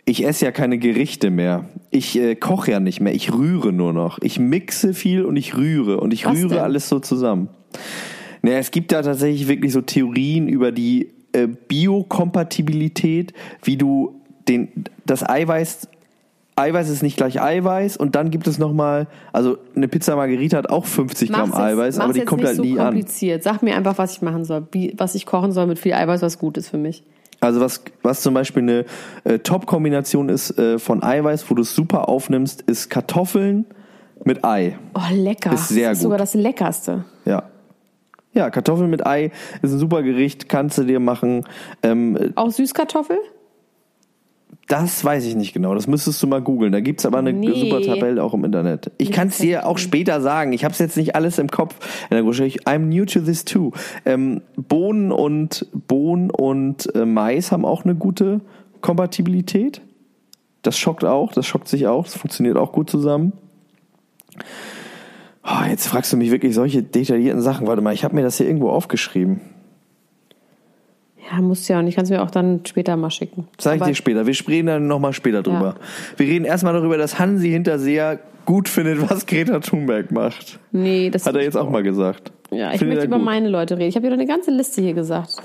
Ich 0.05 0.25
esse 0.25 0.45
ja 0.45 0.51
keine 0.53 0.77
Gerichte 0.77 1.31
mehr. 1.31 1.65
Ich 1.91 2.17
äh, 2.17 2.35
koche 2.35 2.71
ja 2.71 2.79
nicht 2.79 3.01
mehr. 3.01 3.13
Ich 3.13 3.33
rühre 3.33 3.73
nur 3.73 3.91
noch. 3.91 4.19
Ich 4.21 4.39
mixe 4.39 4.93
viel 4.93 5.25
und 5.25 5.35
ich 5.35 5.57
rühre. 5.57 5.99
Und 5.99 6.13
ich 6.13 6.25
Was 6.25 6.37
rühre 6.37 6.55
denn? 6.55 6.59
alles 6.59 6.87
so 6.87 6.99
zusammen. 6.99 7.49
Naja, 8.41 8.59
es 8.59 8.71
gibt 8.71 8.93
da 8.93 9.01
tatsächlich 9.01 9.49
wirklich 9.49 9.73
so 9.73 9.81
Theorien 9.81 10.47
über 10.47 10.71
die 10.71 11.09
äh, 11.33 11.47
Biokompatibilität, 11.47 13.33
wie 13.63 13.75
du 13.75 14.21
den, 14.47 14.85
das 15.05 15.27
Eiweiß, 15.27 15.89
Eiweiß 16.57 16.89
ist 16.89 17.03
nicht 17.03 17.17
gleich 17.17 17.41
Eiweiß 17.41 17.97
und 17.97 18.15
dann 18.15 18.31
gibt 18.31 18.47
es 18.47 18.57
nochmal, 18.59 19.07
also 19.33 19.57
eine 19.75 19.87
Pizza 19.89 20.15
Margherita 20.15 20.57
hat 20.57 20.69
auch 20.69 20.85
50 20.85 21.29
Gramm 21.31 21.49
Mach's 21.49 21.59
jetzt- 21.59 21.67
Eiweiß, 21.67 21.99
aber 21.99 22.13
die 22.13 22.21
kommt 22.21 22.45
halt 22.45 22.55
so 22.55 22.61
nie 22.63 22.79
an. 22.79 22.85
kompliziert. 22.87 23.43
Sag 23.43 23.61
mir 23.61 23.75
einfach, 23.75 23.97
was 23.97 24.13
ich 24.13 24.21
machen 24.21 24.45
soll, 24.45 24.65
wie, 24.71 24.93
was 24.97 25.15
ich 25.15 25.25
kochen 25.25 25.51
soll 25.51 25.65
mit 25.67 25.79
viel 25.79 25.93
Eiweiß, 25.93 26.21
was 26.21 26.39
gut 26.39 26.57
ist 26.57 26.69
für 26.69 26.77
mich. 26.77 27.03
Also 27.41 27.59
was, 27.59 27.83
was 28.01 28.21
zum 28.21 28.33
Beispiel 28.33 28.63
eine 28.63 28.85
äh, 29.25 29.39
Top-Kombination 29.39 30.29
ist 30.29 30.57
äh, 30.57 30.79
von 30.79 31.03
Eiweiß, 31.03 31.49
wo 31.51 31.55
du 31.55 31.61
es 31.61 31.75
super 31.75 32.07
aufnimmst, 32.07 32.61
ist 32.61 32.89
Kartoffeln 32.89 33.65
mit 34.23 34.45
Ei. 34.45 34.77
Oh, 34.93 35.01
lecker. 35.13 35.51
Ist 35.53 35.67
sehr 35.67 35.89
das 35.89 35.97
ist 35.97 36.03
sogar 36.03 36.17
gut. 36.17 36.21
das 36.23 36.33
Leckerste. 36.35 37.03
Ja. 37.25 37.43
Ja, 38.33 38.49
Kartoffeln 38.49 38.89
mit 38.89 39.05
Ei 39.05 39.31
ist 39.61 39.71
ein 39.73 39.79
super 39.79 40.03
Gericht, 40.03 40.49
kannst 40.49 40.77
du 40.77 40.83
dir 40.83 40.99
machen. 41.01 41.45
Ähm, 41.83 42.31
Auch 42.35 42.49
Süßkartoffel? 42.51 43.17
Das 44.67 45.03
weiß 45.05 45.25
ich 45.25 45.35
nicht 45.35 45.53
genau, 45.53 45.75
das 45.75 45.85
müsstest 45.85 46.21
du 46.23 46.27
mal 46.27 46.41
googeln. 46.41 46.71
Da 46.71 46.79
gibt's 46.79 47.05
aber 47.05 47.19
eine 47.19 47.33
Nee. 47.33 47.53
super 47.53 47.81
Tabelle 47.81 48.23
auch 48.23 48.33
im 48.33 48.43
Internet. 48.43 48.91
Ich 48.97 49.11
kann 49.11 49.27
es 49.27 49.37
dir 49.37 49.67
auch 49.67 49.77
später 49.77 50.21
sagen. 50.21 50.53
Ich 50.53 50.63
habe 50.63 50.71
es 50.71 50.79
jetzt 50.79 50.97
nicht 50.97 51.15
alles 51.15 51.37
im 51.37 51.49
Kopf. 51.49 51.75
I'm 52.09 52.79
new 52.79 53.05
to 53.05 53.19
this 53.19 53.45
too. 53.45 53.71
Ähm, 54.05 54.41
Bohnen 54.55 55.11
und 55.11 55.67
Bohnen 55.87 56.31
und 56.31 56.93
äh, 56.95 57.05
Mais 57.05 57.51
haben 57.51 57.63
auch 57.63 57.83
eine 57.83 57.95
gute 57.95 58.41
Kompatibilität. 58.81 59.81
Das 60.63 60.77
schockt 60.79 61.05
auch, 61.05 61.31
das 61.33 61.45
schockt 61.45 61.67
sich 61.67 61.85
auch, 61.85 62.05
das 62.05 62.15
funktioniert 62.15 62.57
auch 62.57 62.71
gut 62.71 62.89
zusammen. 62.89 63.33
Oh, 65.43 65.63
jetzt 65.69 65.85
fragst 65.85 66.11
du 66.11 66.17
mich 66.17 66.31
wirklich 66.31 66.55
solche 66.55 66.81
detaillierten 66.81 67.41
Sachen. 67.41 67.67
Warte 67.67 67.83
mal, 67.83 67.93
ich 67.93 68.03
habe 68.03 68.15
mir 68.15 68.23
das 68.23 68.37
hier 68.37 68.47
irgendwo 68.47 68.69
aufgeschrieben. 68.69 69.41
Ja, 71.31 71.41
musst 71.41 71.67
du 71.67 71.73
ja 71.73 71.79
auch 71.79 71.83
nicht. 71.83 71.95
Kannst 71.95 72.11
du 72.11 72.15
mir 72.15 72.21
auch 72.23 72.29
dann 72.31 72.61
später 72.65 72.95
mal 72.97 73.09
schicken. 73.09 73.47
Zeig 73.57 73.79
ich 73.81 73.87
dir 73.87 73.95
später. 73.95 74.27
Wir 74.27 74.35
reden 74.47 74.67
dann 74.67 74.87
nochmal 74.87 75.13
später 75.13 75.41
drüber. 75.41 75.75
Wir 76.17 76.27
reden 76.27 76.45
erstmal 76.45 76.73
darüber, 76.73 76.97
dass 76.97 77.17
Hansi 77.17 77.49
Hinterseher 77.49 78.19
gut 78.45 78.69
findet, 78.69 79.09
was 79.09 79.25
Greta 79.25 79.59
Thunberg 79.59 80.11
macht. 80.11 80.59
Nee, 80.71 81.09
das 81.09 81.25
Hat 81.25 81.35
er 81.35 81.41
jetzt 81.41 81.57
auch 81.57 81.69
mal 81.69 81.81
gesagt. 81.81 82.31
Ja, 82.51 82.71
ich 82.73 82.77
Findet 82.77 82.97
möchte 82.97 83.01
er 83.01 83.07
über 83.07 83.17
gut. 83.17 83.25
meine 83.25 83.49
Leute 83.49 83.75
reden. 83.77 83.89
Ich 83.89 83.95
habe 83.95 84.03
dir 84.05 84.11
doch 84.11 84.19
eine 84.19 84.27
ganze 84.27 84.51
Liste 84.51 84.81
hier 84.81 84.93
gesagt. 84.93 85.37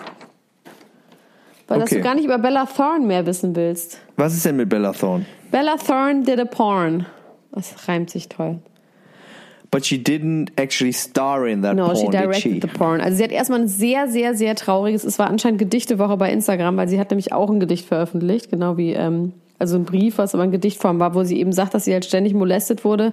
Weil 1.66 1.78
dass 1.80 1.88
Okay. 1.90 1.96
du 2.00 2.04
gar 2.04 2.14
nicht 2.14 2.24
über 2.24 2.38
Bella 2.38 2.66
Thorne 2.66 3.06
mehr 3.06 3.24
wissen 3.24 3.56
willst. 3.56 4.00
Was 4.16 4.34
ist 4.34 4.44
denn 4.44 4.56
mit 4.56 4.68
Bella 4.68 4.92
Thorne? 4.92 5.24
Bella 5.50 5.76
Thorne 5.76 6.22
did 6.24 6.38
a 6.40 6.44
porn. 6.44 7.06
Das 7.52 7.88
reimt 7.88 8.10
sich 8.10 8.28
toll. 8.28 8.58
But 9.70 9.86
she 9.86 10.02
didn't 10.02 10.50
actually 10.56 10.92
star 10.92 11.46
in 11.46 11.62
that 11.62 11.76
No, 11.76 11.86
porn, 11.86 11.96
she 11.96 12.08
directed 12.08 12.42
she? 12.42 12.60
the 12.60 12.66
porn. 12.66 13.00
Also 13.00 13.18
sie 13.18 13.24
hat 13.24 13.30
erstmal 13.30 13.60
ein 13.60 13.68
sehr, 13.68 14.08
sehr, 14.08 14.34
sehr 14.34 14.56
trauriges, 14.56 15.04
es 15.04 15.18
war 15.18 15.28
anscheinend 15.28 15.60
Gedichtewoche 15.60 16.16
bei 16.16 16.32
Instagram, 16.32 16.76
weil 16.76 16.88
sie 16.88 16.98
hat 16.98 17.10
nämlich 17.10 17.32
auch 17.32 17.48
ein 17.50 17.60
Gedicht 17.60 17.86
veröffentlicht, 17.86 18.50
genau 18.50 18.76
wie, 18.76 18.92
ähm, 18.94 19.32
also 19.60 19.76
ein 19.76 19.84
Brief, 19.84 20.18
was 20.18 20.34
aber 20.34 20.42
in 20.42 20.50
Gedichtform 20.50 20.98
war, 20.98 21.14
wo 21.14 21.22
sie 21.22 21.38
eben 21.38 21.52
sagt, 21.52 21.74
dass 21.74 21.84
sie 21.84 21.92
halt 21.92 22.06
ständig 22.06 22.32
molestet 22.32 22.82
wurde 22.82 23.12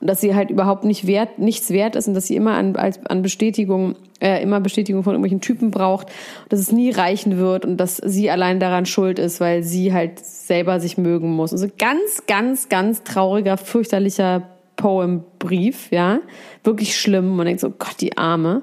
und 0.00 0.08
dass 0.08 0.20
sie 0.22 0.34
halt 0.34 0.50
überhaupt 0.50 0.84
nicht 0.84 1.06
wert, 1.06 1.38
nichts 1.38 1.70
wert 1.70 1.94
ist 1.96 2.08
und 2.08 2.14
dass 2.14 2.26
sie 2.26 2.34
immer 2.34 2.54
an, 2.54 2.74
als, 2.76 3.04
an 3.06 3.20
Bestätigung, 3.22 3.94
äh, 4.18 4.42
immer 4.42 4.58
Bestätigung 4.60 5.04
von 5.04 5.12
irgendwelchen 5.12 5.42
Typen 5.42 5.70
braucht, 5.70 6.08
dass 6.48 6.58
es 6.58 6.72
nie 6.72 6.90
reichen 6.90 7.36
wird 7.36 7.66
und 7.66 7.76
dass 7.76 7.98
sie 7.98 8.30
allein 8.30 8.58
daran 8.58 8.86
schuld 8.86 9.18
ist, 9.18 9.38
weil 9.38 9.62
sie 9.62 9.92
halt 9.92 10.18
selber 10.18 10.80
sich 10.80 10.96
mögen 10.96 11.30
muss. 11.30 11.52
Also 11.52 11.68
ganz, 11.78 12.24
ganz, 12.26 12.70
ganz 12.70 13.02
trauriger, 13.04 13.58
fürchterlicher 13.58 14.48
Poem-Brief, 14.76 15.90
ja. 15.90 16.20
Wirklich 16.64 16.98
schlimm. 16.98 17.36
Man 17.36 17.46
denkt 17.46 17.60
so, 17.60 17.70
Gott, 17.70 18.00
die 18.00 18.16
Arme. 18.16 18.62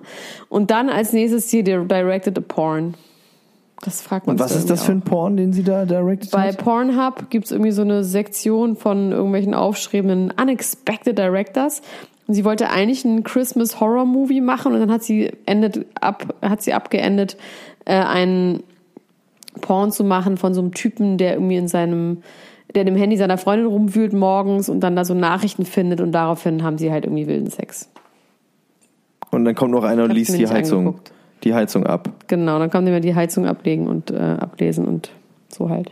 Und 0.49 0.71
dann 0.71 0.89
als 0.89 1.13
nächstes 1.13 1.49
hier 1.49 1.63
directed 1.63 2.37
a 2.37 2.41
porn. 2.41 2.95
Das 3.81 4.01
fragt 4.01 4.27
man 4.27 4.35
Und 4.35 4.39
was 4.39 4.55
ist 4.55 4.69
das 4.69 4.83
für 4.83 4.91
ein 4.91 5.01
Porn, 5.01 5.37
den 5.37 5.53
sie 5.53 5.63
da 5.63 5.85
directed. 5.85 6.31
Bei 6.31 6.49
hat? 6.49 6.57
Pornhub 6.57 7.29
gibt's 7.29 7.51
irgendwie 7.51 7.71
so 7.71 7.81
eine 7.81 8.03
Sektion 8.03 8.75
von 8.75 9.11
irgendwelchen 9.11 9.53
aufstrebenden 9.53 10.31
Unexpected 10.31 11.17
Directors. 11.17 11.81
Und 12.27 12.33
sie 12.33 12.43
wollte 12.45 12.69
eigentlich 12.69 13.05
einen 13.05 13.23
Christmas 13.23 13.79
Horror 13.79 14.05
Movie 14.05 14.41
machen 14.41 14.73
und 14.73 14.79
dann 14.79 14.91
hat 14.91 15.03
sie 15.03 15.31
endet 15.45 15.85
ab, 15.99 16.35
hat 16.41 16.61
sie 16.61 16.73
abgeendet, 16.73 17.37
äh, 17.85 17.93
einen 17.93 18.63
Porn 19.61 19.91
zu 19.91 20.03
machen 20.03 20.37
von 20.37 20.53
so 20.53 20.61
einem 20.61 20.73
Typen, 20.73 21.17
der 21.17 21.33
irgendwie 21.33 21.57
in 21.57 21.67
seinem, 21.67 22.21
der 22.75 22.83
dem 22.83 22.95
Handy 22.95 23.17
seiner 23.17 23.37
Freundin 23.37 23.67
rumwühlt 23.67 24.13
morgens 24.13 24.69
und 24.69 24.81
dann 24.81 24.95
da 24.95 25.05
so 25.05 25.13
Nachrichten 25.13 25.65
findet 25.65 26.01
und 26.01 26.11
daraufhin 26.11 26.63
haben 26.63 26.77
sie 26.77 26.91
halt 26.91 27.05
irgendwie 27.05 27.27
wilden 27.27 27.49
Sex. 27.49 27.89
Und 29.31 29.45
dann 29.45 29.55
kommt 29.55 29.71
noch 29.71 29.83
einer 29.83 30.03
und 30.03 30.11
liest 30.11 30.37
die 30.37 30.47
Heizung, 30.47 30.79
angeguckt. 30.87 31.11
die 31.43 31.53
Heizung 31.53 31.85
ab. 31.85 32.09
Genau, 32.27 32.59
dann 32.59 32.69
die 32.85 32.91
mir 32.91 33.01
die 33.01 33.15
Heizung 33.15 33.45
ablegen 33.45 33.87
und 33.87 34.11
äh, 34.11 34.15
ablesen 34.17 34.85
und 34.85 35.11
so 35.49 35.69
halt. 35.69 35.91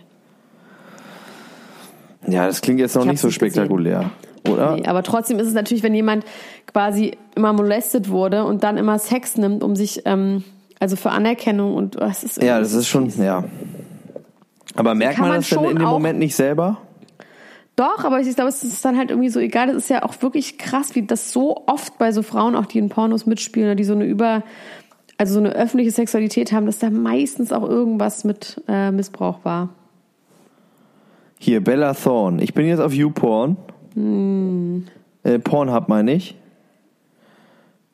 Ja, 2.27 2.45
das 2.45 2.61
klingt 2.61 2.79
jetzt 2.79 2.95
noch 2.95 3.03
Ich 3.03 3.11
nicht 3.11 3.21
so 3.21 3.27
nicht 3.27 3.39
gesehen. 3.39 3.53
spektakulär, 3.53 4.09
oder? 4.49 4.75
Nee, 4.75 4.85
aber 4.85 5.01
trotzdem 5.03 5.39
ist 5.39 5.47
es 5.47 5.53
natürlich, 5.53 5.83
wenn 5.83 5.93
jemand 5.93 6.25
quasi 6.65 7.11
immer 7.35 7.53
molestet 7.53 8.09
wurde 8.09 8.43
und 8.43 8.63
dann 8.63 8.77
immer 8.77 8.99
Sex 8.99 9.37
nimmt, 9.37 9.63
um 9.63 9.75
sich, 9.75 10.01
ähm, 10.05 10.43
also 10.79 10.95
für 10.95 11.11
Anerkennung 11.11 11.75
und 11.75 11.99
oh, 11.99 12.05
es 12.05 12.23
ist 12.23 12.41
Ja, 12.41 12.59
das 12.59 12.73
ist 12.73 12.87
schon, 12.87 13.09
ja. 13.21 13.43
Aber 14.75 14.95
merkt 14.95 15.19
man 15.19 15.29
man 15.29 15.37
das 15.37 15.49
denn 15.49 15.59
schon 15.59 15.71
in 15.71 15.77
dem 15.77 15.87
Moment 15.87 16.19
nicht 16.19 16.35
selber? 16.35 16.77
Doch, 17.77 18.03
aber 18.03 18.19
ich 18.19 18.35
glaube, 18.35 18.49
es 18.49 18.63
ist 18.63 18.83
dann 18.83 18.97
halt 18.97 19.11
irgendwie 19.11 19.29
so 19.29 19.39
egal. 19.39 19.67
Das 19.67 19.75
ist 19.75 19.89
ja 19.89 20.03
auch 20.03 20.19
wirklich 20.21 20.57
krass, 20.57 20.95
wie 20.95 21.05
das 21.05 21.31
so 21.31 21.63
oft 21.67 21.99
bei 21.99 22.11
so 22.11 22.23
Frauen, 22.23 22.55
auch 22.55 22.65
die 22.65 22.79
in 22.79 22.89
Pornos 22.89 23.27
mitspielen, 23.27 23.69
oder 23.69 23.75
die 23.75 23.83
so 23.83 23.93
eine 23.93 24.05
über, 24.05 24.41
also 25.19 25.35
so 25.35 25.39
eine 25.39 25.51
öffentliche 25.51 25.91
Sexualität 25.91 26.51
haben, 26.51 26.65
dass 26.65 26.79
da 26.79 26.89
meistens 26.89 27.51
auch 27.51 27.61
irgendwas 27.61 28.23
mit 28.23 28.61
äh, 28.67 28.89
Missbrauch 28.89 29.39
war. 29.43 29.69
Hier, 31.37 31.63
Bella 31.63 31.93
Thorne. 31.93 32.41
Ich 32.41 32.55
bin 32.55 32.65
jetzt 32.65 32.79
auf 32.79 32.93
YouPorn. 32.93 33.57
Hm. 33.93 34.87
Äh, 35.21 35.37
Pornhub 35.37 35.87
meine 35.87 36.13
ich. 36.13 36.35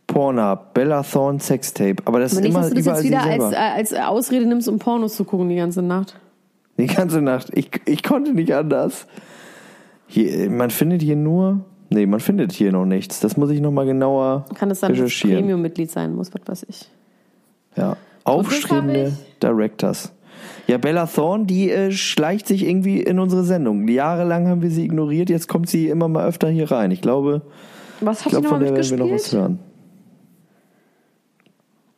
Pornhub, 0.07 0.73
Bella 0.73 1.03
Thorne 1.03 1.41
Sextape. 1.41 1.97
Aber 2.05 2.21
das 2.21 2.37
Aber 2.37 2.39
ist 2.39 2.43
nicht, 2.43 2.51
immer 2.51 2.61
dass 2.61 2.69
du 2.69 2.75
das 2.75 2.85
überall 2.85 3.03
jetzt 3.03 3.37
wieder 3.37 3.45
als, 3.45 3.53
äh, 3.53 3.57
als 3.57 3.93
Ausrede 3.93 4.45
nimmst, 4.45 4.69
um 4.69 4.79
Pornos 4.79 5.15
zu 5.15 5.25
gucken 5.25 5.49
die 5.49 5.57
ganze 5.57 5.81
Nacht. 5.81 6.17
Die 6.77 6.87
ganze 6.87 7.21
Nacht. 7.21 7.49
Ich, 7.53 7.69
ich 7.85 8.03
konnte 8.03 8.33
nicht 8.33 8.53
anders. 8.53 9.05
Hier, 10.07 10.49
man 10.49 10.69
findet 10.69 11.01
hier 11.01 11.15
nur. 11.15 11.65
Nee, 11.89 12.05
man 12.07 12.19
findet 12.19 12.51
hier 12.51 12.71
noch 12.71 12.85
nichts. 12.85 13.19
Das 13.19 13.37
muss 13.37 13.51
ich 13.51 13.61
nochmal 13.61 13.85
genauer 13.85 14.45
Kann 14.55 14.71
es 14.71 14.79
dann 14.79 14.91
recherchieren. 14.91 15.41
Premium-Mitglied 15.41 15.91
sein 15.91 16.15
muss, 16.15 16.31
was 16.33 16.41
weiß 16.47 16.65
ich. 16.69 16.89
Ja. 17.75 17.97
Aufstrebende 18.23 19.13
Directors. 19.41 20.11
Ja, 20.67 20.77
Bella 20.77 21.05
Thorne, 21.05 21.45
die 21.45 21.69
äh, 21.69 21.91
schleicht 21.91 22.47
sich 22.47 22.65
irgendwie 22.65 23.01
in 23.01 23.19
unsere 23.19 23.43
Sendung. 23.43 23.87
Jahrelang 23.87 24.47
haben 24.47 24.61
wir 24.61 24.71
sie 24.71 24.85
ignoriert, 24.85 25.29
jetzt 25.29 25.47
kommt 25.47 25.69
sie 25.69 25.87
immer 25.89 26.07
mal 26.07 26.25
öfter 26.27 26.49
hier 26.49 26.71
rein. 26.71 26.91
Ich 26.91 27.01
glaube, 27.01 27.43
Was 27.99 28.19
ich 28.19 28.25
hat 28.25 28.31
die 28.31 28.35
glaube 28.35 28.47
von 28.47 28.59
der 28.61 28.73
werden 28.73 28.89
wir 28.89 28.97
noch 28.97 29.11
was 29.11 29.31
hören. 29.31 29.59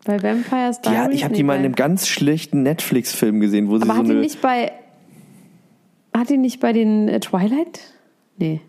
Bei 0.06 0.22
Vampires 0.22 0.80
Ja, 0.86 0.92
Diaries? 0.92 1.16
ich 1.18 1.24
habe 1.24 1.34
die 1.34 1.44
mal 1.44 1.56
in 1.56 1.66
einem 1.66 1.76
ganz 1.76 2.08
schlechten 2.08 2.64
Netflix-Film 2.64 3.40
gesehen, 3.40 3.68
wo 3.70 3.78
sie 3.78 3.84
Aber 3.84 3.94
so 3.94 4.00
hat 4.00 4.06
die 4.06 4.12
eine. 4.12 4.20
nicht 4.22 4.42
bei. 4.42 4.72
hat 6.16 6.30
die 6.30 6.38
nicht 6.38 6.60
bei 6.60 6.74
den 6.74 7.08
äh, 7.10 7.20
Twilight? 7.20 7.80
Nee. 8.38 8.62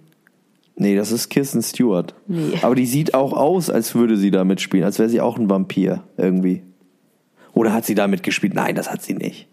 Nee, 0.76 0.94
das 0.96 1.10
ist 1.12 1.28
Kirsten 1.30 1.62
Stewart. 1.62 2.14
Nee. 2.26 2.58
Aber 2.62 2.74
die 2.74 2.86
sieht 2.86 3.14
auch 3.14 3.32
aus, 3.32 3.70
als 3.70 3.94
würde 3.94 4.16
sie 4.16 4.30
da 4.30 4.44
mitspielen, 4.44 4.84
als 4.84 4.98
wäre 4.98 5.08
sie 5.08 5.20
auch 5.20 5.38
ein 5.38 5.48
Vampir 5.48 6.02
irgendwie. 6.16 6.62
Oder 7.54 7.72
hat 7.72 7.86
sie 7.86 7.94
da 7.94 8.06
mitgespielt? 8.08 8.52
Nein, 8.54 8.74
das 8.74 8.90
hat 8.90 9.02
sie 9.02 9.14
nicht. 9.14 9.48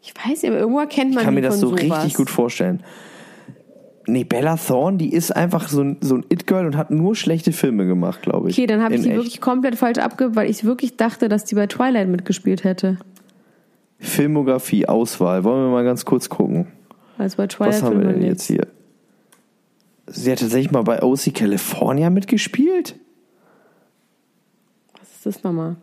Ich 0.00 0.14
weiß 0.14 0.44
aber 0.44 0.58
irgendwo 0.58 0.78
erkennt 0.78 1.10
man 1.14 1.18
Ich 1.18 1.24
kann 1.24 1.34
die 1.34 1.40
mir 1.40 1.48
das 1.48 1.58
so 1.58 1.70
richtig 1.70 2.14
gut 2.14 2.30
vorstellen. 2.30 2.84
Nee, 4.08 4.24
Bella 4.24 4.56
Thorne, 4.56 4.96
die 4.96 5.12
ist 5.12 5.36
einfach 5.36 5.68
so 5.68 5.82
ein, 5.82 5.98
so 6.00 6.16
ein 6.16 6.24
It-Girl 6.30 6.64
und 6.64 6.76
hat 6.78 6.90
nur 6.90 7.14
schlechte 7.14 7.52
Filme 7.52 7.86
gemacht, 7.86 8.22
glaube 8.22 8.48
ich. 8.48 8.56
Okay, 8.56 8.66
dann 8.66 8.82
habe 8.82 8.94
ich 8.94 9.06
echt. 9.06 9.14
wirklich 9.14 9.40
komplett 9.42 9.76
falsch 9.76 9.98
abge, 9.98 10.34
weil 10.34 10.48
ich 10.48 10.64
wirklich 10.64 10.96
dachte, 10.96 11.28
dass 11.28 11.44
die 11.44 11.54
bei 11.54 11.66
Twilight 11.66 12.08
mitgespielt 12.08 12.64
hätte. 12.64 12.96
Filmografie, 13.98 14.86
Auswahl. 14.86 15.44
Wollen 15.44 15.66
wir 15.66 15.70
mal 15.70 15.84
ganz 15.84 16.06
kurz 16.06 16.30
gucken. 16.30 16.68
Also 17.18 17.36
bei 17.36 17.48
Twilight 17.48 17.74
Was 17.74 17.82
haben 17.82 18.00
wir 18.00 18.12
denn 18.12 18.22
jetzt 18.22 18.46
hier? 18.46 18.66
Sie 20.06 20.32
hat 20.32 20.38
tatsächlich 20.38 20.70
mal 20.70 20.82
bei 20.82 21.02
OC 21.02 21.34
California 21.34 22.08
mitgespielt. 22.08 22.94
Was 24.98 25.10
ist 25.10 25.26
das 25.26 25.42
nochmal? 25.42 25.76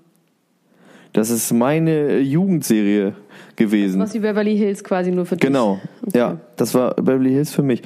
Das 1.13 1.29
ist 1.29 1.53
meine 1.53 1.91
äh, 1.91 2.19
Jugendserie 2.21 3.13
gewesen. 3.55 4.01
Was 4.01 4.15
wie 4.15 4.19
Beverly 4.19 4.57
Hills 4.57 4.83
quasi 4.83 5.11
nur 5.11 5.25
für 5.27 5.35
dich. 5.35 5.45
Genau. 5.45 5.79
Okay. 6.07 6.17
Ja, 6.17 6.39
das 6.55 6.73
war 6.73 6.95
Beverly 6.95 7.31
Hills 7.31 7.53
für 7.53 7.61
mich. 7.61 7.83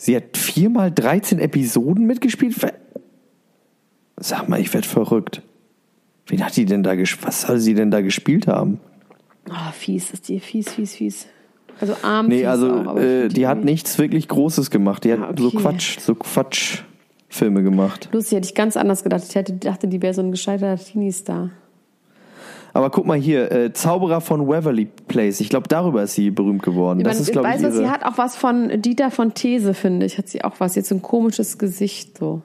Sie 0.00 0.14
hat 0.14 0.36
viermal 0.36 0.92
13 0.92 1.40
Episoden 1.40 2.06
mitgespielt. 2.06 2.54
Sag 4.16 4.48
mal, 4.48 4.60
ich 4.60 4.72
werd 4.72 4.86
verrückt. 4.86 5.42
Wen 6.28 6.44
hat 6.44 6.56
die 6.56 6.66
denn 6.66 6.84
da? 6.84 6.96
Was 7.22 7.42
soll 7.42 7.58
sie 7.58 7.74
denn 7.74 7.90
da 7.90 8.00
gespielt 8.00 8.46
haben? 8.46 8.78
Oh, 9.50 9.72
fies 9.72 10.12
ist 10.12 10.28
die, 10.28 10.38
fies, 10.38 10.70
fies, 10.70 10.94
fies. 10.94 11.26
Also 11.80 11.96
arm 12.02 12.28
Nee, 12.28 12.46
also 12.46 12.72
auch, 12.72 12.96
äh, 12.96 13.26
die 13.26 13.48
hat 13.48 13.64
nichts 13.64 13.98
wirklich 13.98 14.28
Großes 14.28 14.70
gemacht. 14.70 15.02
Die 15.02 15.12
hat 15.12 15.20
Ah, 15.20 15.34
so 15.36 15.48
okay. 15.48 15.56
Quatsch, 15.56 15.98
so 15.98 16.14
Quatsch-Filme 16.14 17.64
gemacht. 17.64 18.08
Lustig, 18.12 18.36
hätte 18.36 18.46
ich 18.46 18.54
ganz 18.54 18.76
anders 18.76 19.02
gedacht. 19.02 19.24
Ich 19.28 19.34
hätte, 19.34 19.54
dachte, 19.54 19.88
die 19.88 20.00
wäre 20.00 20.14
so 20.14 20.22
ein 20.22 20.30
gescheiterter 20.30 20.80
Teenie-Star. 20.80 21.50
Aber 22.72 22.90
guck 22.90 23.06
mal 23.06 23.18
hier, 23.18 23.50
äh, 23.50 23.72
Zauberer 23.72 24.20
von 24.20 24.46
Waverly 24.46 24.86
Place. 24.86 25.40
Ich 25.40 25.48
glaube, 25.48 25.68
darüber 25.68 26.02
ist 26.02 26.14
sie 26.14 26.30
berühmt 26.30 26.62
geworden. 26.62 27.00
Das 27.00 27.14
Man 27.14 27.22
ist, 27.22 27.32
glaube 27.32 27.48
ich, 27.48 27.54
weiß, 27.54 27.62
was, 27.62 27.74
ihre... 27.74 27.84
sie 27.84 27.90
hat 27.90 28.04
auch 28.04 28.18
was 28.18 28.36
von 28.36 28.82
Dieter 28.82 29.10
von 29.10 29.34
These, 29.34 29.74
finde 29.74 30.06
ich. 30.06 30.18
Hat 30.18 30.28
sie 30.28 30.44
auch 30.44 30.54
was. 30.58 30.74
Jetzt 30.74 30.88
so 30.88 30.94
ein 30.94 31.02
komisches 31.02 31.58
Gesicht 31.58 32.18
so. 32.18 32.42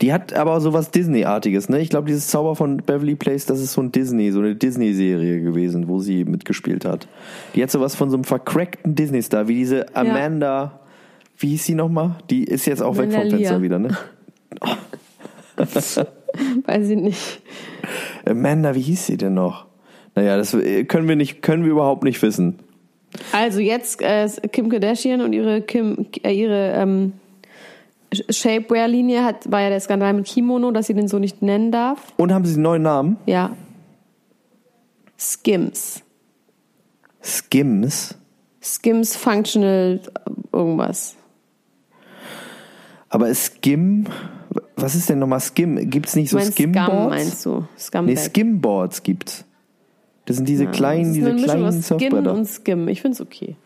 Die 0.00 0.12
hat 0.12 0.32
aber 0.32 0.60
so 0.60 0.72
was 0.72 0.90
Disney-artiges, 0.90 1.68
ne? 1.68 1.80
Ich 1.80 1.88
glaube, 1.88 2.08
dieses 2.08 2.28
Zauber 2.28 2.56
von 2.56 2.78
Beverly 2.78 3.14
Place, 3.14 3.46
das 3.46 3.60
ist 3.60 3.72
so 3.72 3.80
ein 3.80 3.92
Disney, 3.92 4.30
so 4.32 4.40
eine 4.40 4.56
Disney-Serie 4.56 5.40
gewesen, 5.40 5.88
wo 5.88 6.00
sie 6.00 6.24
mitgespielt 6.24 6.84
hat. 6.84 7.06
Die 7.54 7.62
hat 7.62 7.70
sowas 7.70 7.94
von 7.94 8.10
so 8.10 8.16
einem 8.16 8.24
vercrackten 8.24 8.94
Disney-Star, 8.94 9.48
wie 9.48 9.54
diese 9.54 9.94
Amanda, 9.94 10.80
wie 11.38 11.48
hieß 11.50 11.64
sie 11.64 11.74
nochmal? 11.74 12.16
Die 12.28 12.44
ist 12.44 12.66
jetzt 12.66 12.82
auch 12.82 12.98
weg 12.98 13.14
Amanda 13.14 13.20
vom 13.20 13.38
Fenster 13.38 13.62
wieder, 13.62 13.78
ne? 13.78 13.96
Weiß 16.64 16.88
ich 16.88 16.96
nicht. 16.96 17.42
Amanda, 18.24 18.74
wie 18.74 18.80
hieß 18.80 19.06
sie 19.06 19.16
denn 19.16 19.34
noch? 19.34 19.66
Naja, 20.14 20.36
das 20.36 20.54
äh, 20.54 20.84
können 20.84 21.08
wir 21.08 21.16
nicht, 21.16 21.42
können 21.42 21.64
wir 21.64 21.70
überhaupt 21.70 22.04
nicht 22.04 22.20
wissen. 22.22 22.58
Also 23.32 23.60
jetzt 23.60 24.02
äh, 24.02 24.28
Kim 24.52 24.68
Kardashian 24.68 25.20
und 25.20 25.32
ihre 25.32 25.62
Kim, 25.62 26.06
äh, 26.22 26.32
ihre 26.32 26.72
ähm, 26.72 27.12
Shapewear-Linie 28.12 29.24
hat 29.24 29.50
war 29.50 29.60
ja 29.60 29.68
der 29.68 29.80
Skandal 29.80 30.14
mit 30.14 30.26
Kimono, 30.26 30.70
dass 30.70 30.86
sie 30.86 30.94
den 30.94 31.08
so 31.08 31.18
nicht 31.18 31.42
nennen 31.42 31.72
darf. 31.72 31.98
Und 32.16 32.32
haben 32.32 32.44
sie 32.44 32.54
einen 32.54 32.62
neuen 32.62 32.82
Namen? 32.82 33.16
Ja. 33.26 33.56
Skims. 35.18 36.02
Skims. 37.22 38.14
Skims 38.62 39.16
Functional 39.16 40.00
irgendwas. 40.52 41.16
Aber 43.08 43.32
Skim, 43.34 44.06
was 44.76 44.94
ist 44.94 45.08
denn 45.08 45.18
nochmal 45.18 45.40
Skim? 45.40 45.90
Gibt's 45.90 46.14
nicht 46.16 46.30
so 46.30 46.38
Skimboards? 46.38 46.90
Scum 46.90 47.08
meinst 47.08 47.46
du? 47.46 47.64
Scumbag. 47.78 48.14
Nee, 48.14 48.16
Skimboards 48.16 49.02
gibt's. 49.02 49.44
Das 50.26 50.36
sind 50.36 50.48
diese 50.48 50.66
Das 50.66 50.76
kleinen, 50.76 51.06
ist 51.06 51.14
diese 51.14 51.34
kleinen 51.34 51.82
Skin 51.82 52.26
und 52.26 52.46
Skim. 52.46 52.88
Ich 52.88 53.00
find's 53.00 53.20
okay. 53.20 53.56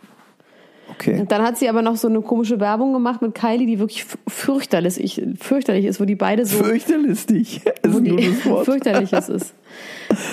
Okay. 0.91 1.19
Und 1.19 1.33
dann 1.33 1.43
hat 1.43 1.57
sie 1.57 1.69
aber 1.69 1.83
noch 1.83 1.97
so 1.97 2.09
eine 2.09 2.21
komische 2.21 2.61
Werbung 2.61 2.93
gemacht 2.93 3.23
mit 3.23 3.35
Kylie, 3.35 3.67
die 3.67 3.79
wirklich 3.79 4.05
fürchterlich, 4.29 5.01
ich, 5.01 5.23
fürchterlich 5.39 5.87
ist, 5.87 6.01
wo 6.01 6.05
die 6.05 6.17
beide 6.17 6.45
so 6.45 6.63
Fürchterlistig. 6.63 7.63
Das 7.83 7.93
wo 7.95 7.99
ist 7.99 8.07
die, 8.07 8.33
fürchterlich 8.65 9.13
es 9.13 9.29
ist. 9.29 9.55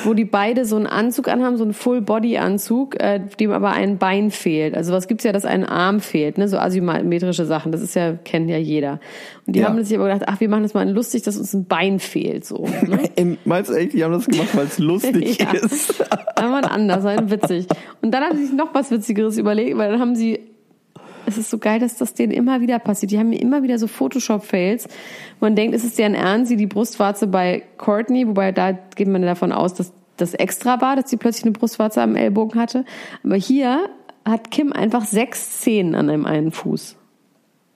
Wo 0.04 0.14
die 0.14 0.26
beide 0.26 0.66
so 0.66 0.76
einen 0.76 0.88
Anzug 0.88 1.28
anhaben, 1.28 1.58
so 1.58 1.64
einen 1.64 1.74
Full-Body-Anzug, 1.74 3.02
äh, 3.02 3.20
dem 3.40 3.52
aber 3.52 3.72
ein 3.72 3.98
Bein 3.98 4.32
fehlt. 4.32 4.76
Also 4.76 4.94
was 4.94 5.08
gibt's 5.08 5.24
ja, 5.24 5.32
dass 5.32 5.46
ein 5.46 5.64
Arm 5.66 6.00
fehlt, 6.00 6.38
ne? 6.38 6.48
So 6.48 6.58
asymmetrische 6.58 7.46
Sachen. 7.46 7.72
Das 7.72 7.82
ist 7.82 7.96
ja, 7.96 8.14
kennt 8.14 8.50
ja 8.50 8.58
jeder. 8.58 9.00
Und 9.46 9.56
die 9.56 9.60
Ja. 9.60 9.68
haben 9.70 9.84
sich 9.84 9.98
aber 9.98 10.08
gedacht, 10.12 10.24
ach, 10.28 10.40
wir 10.40 10.50
machen 10.50 10.64
das 10.64 10.74
mal 10.74 10.90
lustig, 10.90 11.24
dass 11.24 11.38
uns 11.38 11.54
ein 11.54 11.66
Bein 11.66 12.00
fehlt, 12.00 12.46
so. 12.46 12.66
Ne? 12.88 13.38
Meinst 13.46 13.70
du 13.70 13.76
echt, 13.76 13.94
die 13.94 14.04
haben 14.04 14.14
das 14.14 14.26
gemacht, 14.26 14.50
weil 14.56 14.66
es 14.66 14.78
lustig 14.80 15.38
Ja. 15.42 15.52
ist? 15.52 16.04
Dann 16.36 16.52
war 16.52 16.70
anders, 16.72 17.04
war 17.04 17.30
witzig. 17.30 17.68
Und 18.02 18.12
dann 18.12 18.24
haben 18.24 18.38
sie 18.38 18.46
sich 18.46 18.56
noch 18.56 18.74
was 18.74 18.92
Witzigeres 18.92 19.38
überlegt, 19.38 19.78
weil 19.78 19.92
dann 19.92 20.00
haben 20.02 20.16
sie, 20.16 20.40
es 21.28 21.38
ist 21.38 21.50
so 21.50 21.58
geil, 21.58 21.80
dass 21.80 21.98
das 21.98 22.14
denen 22.14 22.32
immer 22.32 22.62
wieder 22.62 22.80
passiert. 22.80 23.12
Die 23.12 23.20
haben 23.20 23.34
immer 23.34 23.62
wieder 23.62 23.78
so 23.78 23.88
Photoshop-Fails. 23.88 24.88
Man 25.42 25.56
denkt, 25.58 25.76
es 25.76 25.84
ist 25.84 26.00
deren 26.00 26.16
Ernst, 26.16 26.48
sie 26.48 26.56
die 26.56 26.68
Brustwarze 26.68 27.28
bei 27.28 27.64
Courtney, 27.78 28.26
wobei 28.28 28.54
da 28.54 28.72
geht 28.72 29.10
man 29.10 29.22
davon 29.22 29.52
aus, 29.52 29.74
dass 29.74 29.92
das 30.16 30.34
extra 30.34 30.80
war, 30.80 30.96
dass 30.96 31.10
sie 31.10 31.18
plötzlich 31.18 31.44
eine 31.44 31.52
Brustwarze 31.52 32.02
am 32.02 32.16
Ellbogen 32.16 32.60
hatte. 32.60 32.86
Aber 33.26 33.36
hier 33.36 33.90
hat 34.24 34.52
Kim 34.52 34.72
einfach 34.72 35.04
sechs 35.04 35.60
Zehen 35.60 35.96
an 35.96 36.10
einem 36.10 36.26
einen 36.26 36.52
Fuß. 36.52 36.96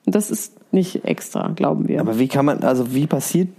Und 0.05 0.15
das 0.15 0.31
ist 0.31 0.73
nicht 0.73 1.03
extra, 1.03 1.49
glauben 1.49 1.89
wir. 1.89 1.99
Aber 1.99 2.19
wie 2.19 2.29
kann 2.29 2.45
man, 2.45 2.63
also 2.63 2.93
wie 2.93 3.05
passiert 3.05 3.49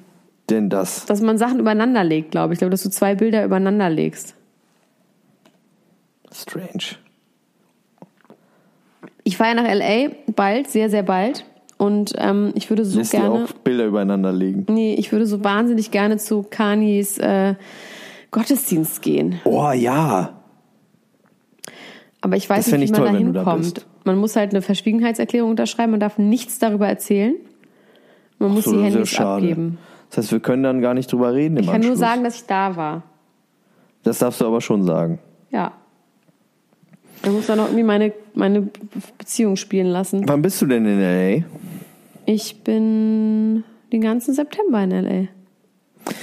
denn 0.48 0.70
das? 0.70 1.04
dass 1.04 1.20
man 1.20 1.36
Sachen 1.36 1.60
übereinander 1.60 2.02
legt, 2.02 2.30
glaube 2.30 2.54
ich. 2.54 2.56
Ich 2.56 2.58
glaube, 2.60 2.70
dass 2.70 2.82
du 2.82 2.90
zwei 2.90 3.14
Bilder 3.14 3.44
übereinander 3.44 3.90
legst. 3.90 4.34
Strange. 6.32 6.96
Ich 9.24 9.36
fahre 9.36 9.54
nach 9.54 9.64
LA 9.64 10.10
bald, 10.34 10.68
sehr, 10.68 10.90
sehr 10.90 11.02
bald. 11.02 11.44
Und 11.78 12.12
ähm, 12.18 12.52
ich 12.54 12.70
würde 12.70 12.84
so 12.84 12.98
Lässt 12.98 13.12
dir 13.12 13.20
gerne. 13.20 13.44
auch 13.44 13.52
Bilder 13.64 13.86
übereinander 13.86 14.32
legen. 14.32 14.66
Nee, 14.68 14.94
ich 14.94 15.10
würde 15.12 15.26
so 15.26 15.42
wahnsinnig 15.42 15.90
gerne 15.90 16.16
zu 16.16 16.44
Kanis 16.48 17.18
äh, 17.18 17.54
Gottesdienst 18.30 19.02
gehen. 19.02 19.40
Oh 19.44 19.70
ja. 19.72 20.32
Aber 22.20 22.36
ich 22.36 22.48
weiß 22.48 22.66
Das 22.70 22.78
nicht, 22.78 22.90
wie 22.96 23.00
man 23.00 23.00
toll, 23.00 23.06
da 23.12 23.18
wenn 23.18 23.26
du 23.26 23.32
da 23.32 23.40
hinkommt. 23.40 23.86
Man 24.04 24.16
muss 24.18 24.36
halt 24.36 24.50
eine 24.52 24.62
Verschwiegenheitserklärung 24.62 25.50
unterschreiben, 25.50 25.90
man 25.92 26.00
darf 26.00 26.18
nichts 26.18 26.58
darüber 26.58 26.86
erzählen. 26.88 27.34
Man 28.38 28.52
muss 28.52 28.64
So, 28.64 28.72
die 28.72 28.78
ja 28.78 28.84
Handys 28.84 29.08
schade. 29.10 29.42
abgeben. 29.46 29.78
Das 30.10 30.18
heißt, 30.18 30.32
wir 30.32 30.40
können 30.40 30.62
dann 30.62 30.80
gar 30.80 30.94
nicht 30.94 31.10
drüber 31.10 31.32
reden 31.34 31.56
im 31.56 31.62
Ich 31.64 31.66
kann 31.70 31.80
nur 31.80 31.90
Anschluss. 31.90 31.98
sagen, 31.98 32.24
dass 32.24 32.36
ich 32.36 32.46
da 32.46 32.76
war. 32.76 33.02
Das 34.04 34.18
darfst 34.18 34.40
du 34.40 34.46
aber 34.46 34.60
schon 34.60 34.82
sagen. 34.84 35.18
Ja. 35.50 35.72
Ich 37.24 37.30
muss 37.30 37.46
dann 37.46 37.58
noch 37.58 37.66
irgendwie 37.66 37.84
meine, 37.84 38.12
meine 38.34 38.68
Beziehung 39.18 39.56
spielen 39.56 39.86
lassen. 39.88 40.22
Wann 40.26 40.42
bist 40.42 40.60
du 40.62 40.66
denn 40.66 40.84
in 40.86 41.00
L.A.? 41.00 41.44
Ich 42.26 42.62
bin 42.62 43.64
den 43.92 44.00
ganzen 44.00 44.34
September 44.34 44.82
in 44.82 44.90
LA. 44.90 45.28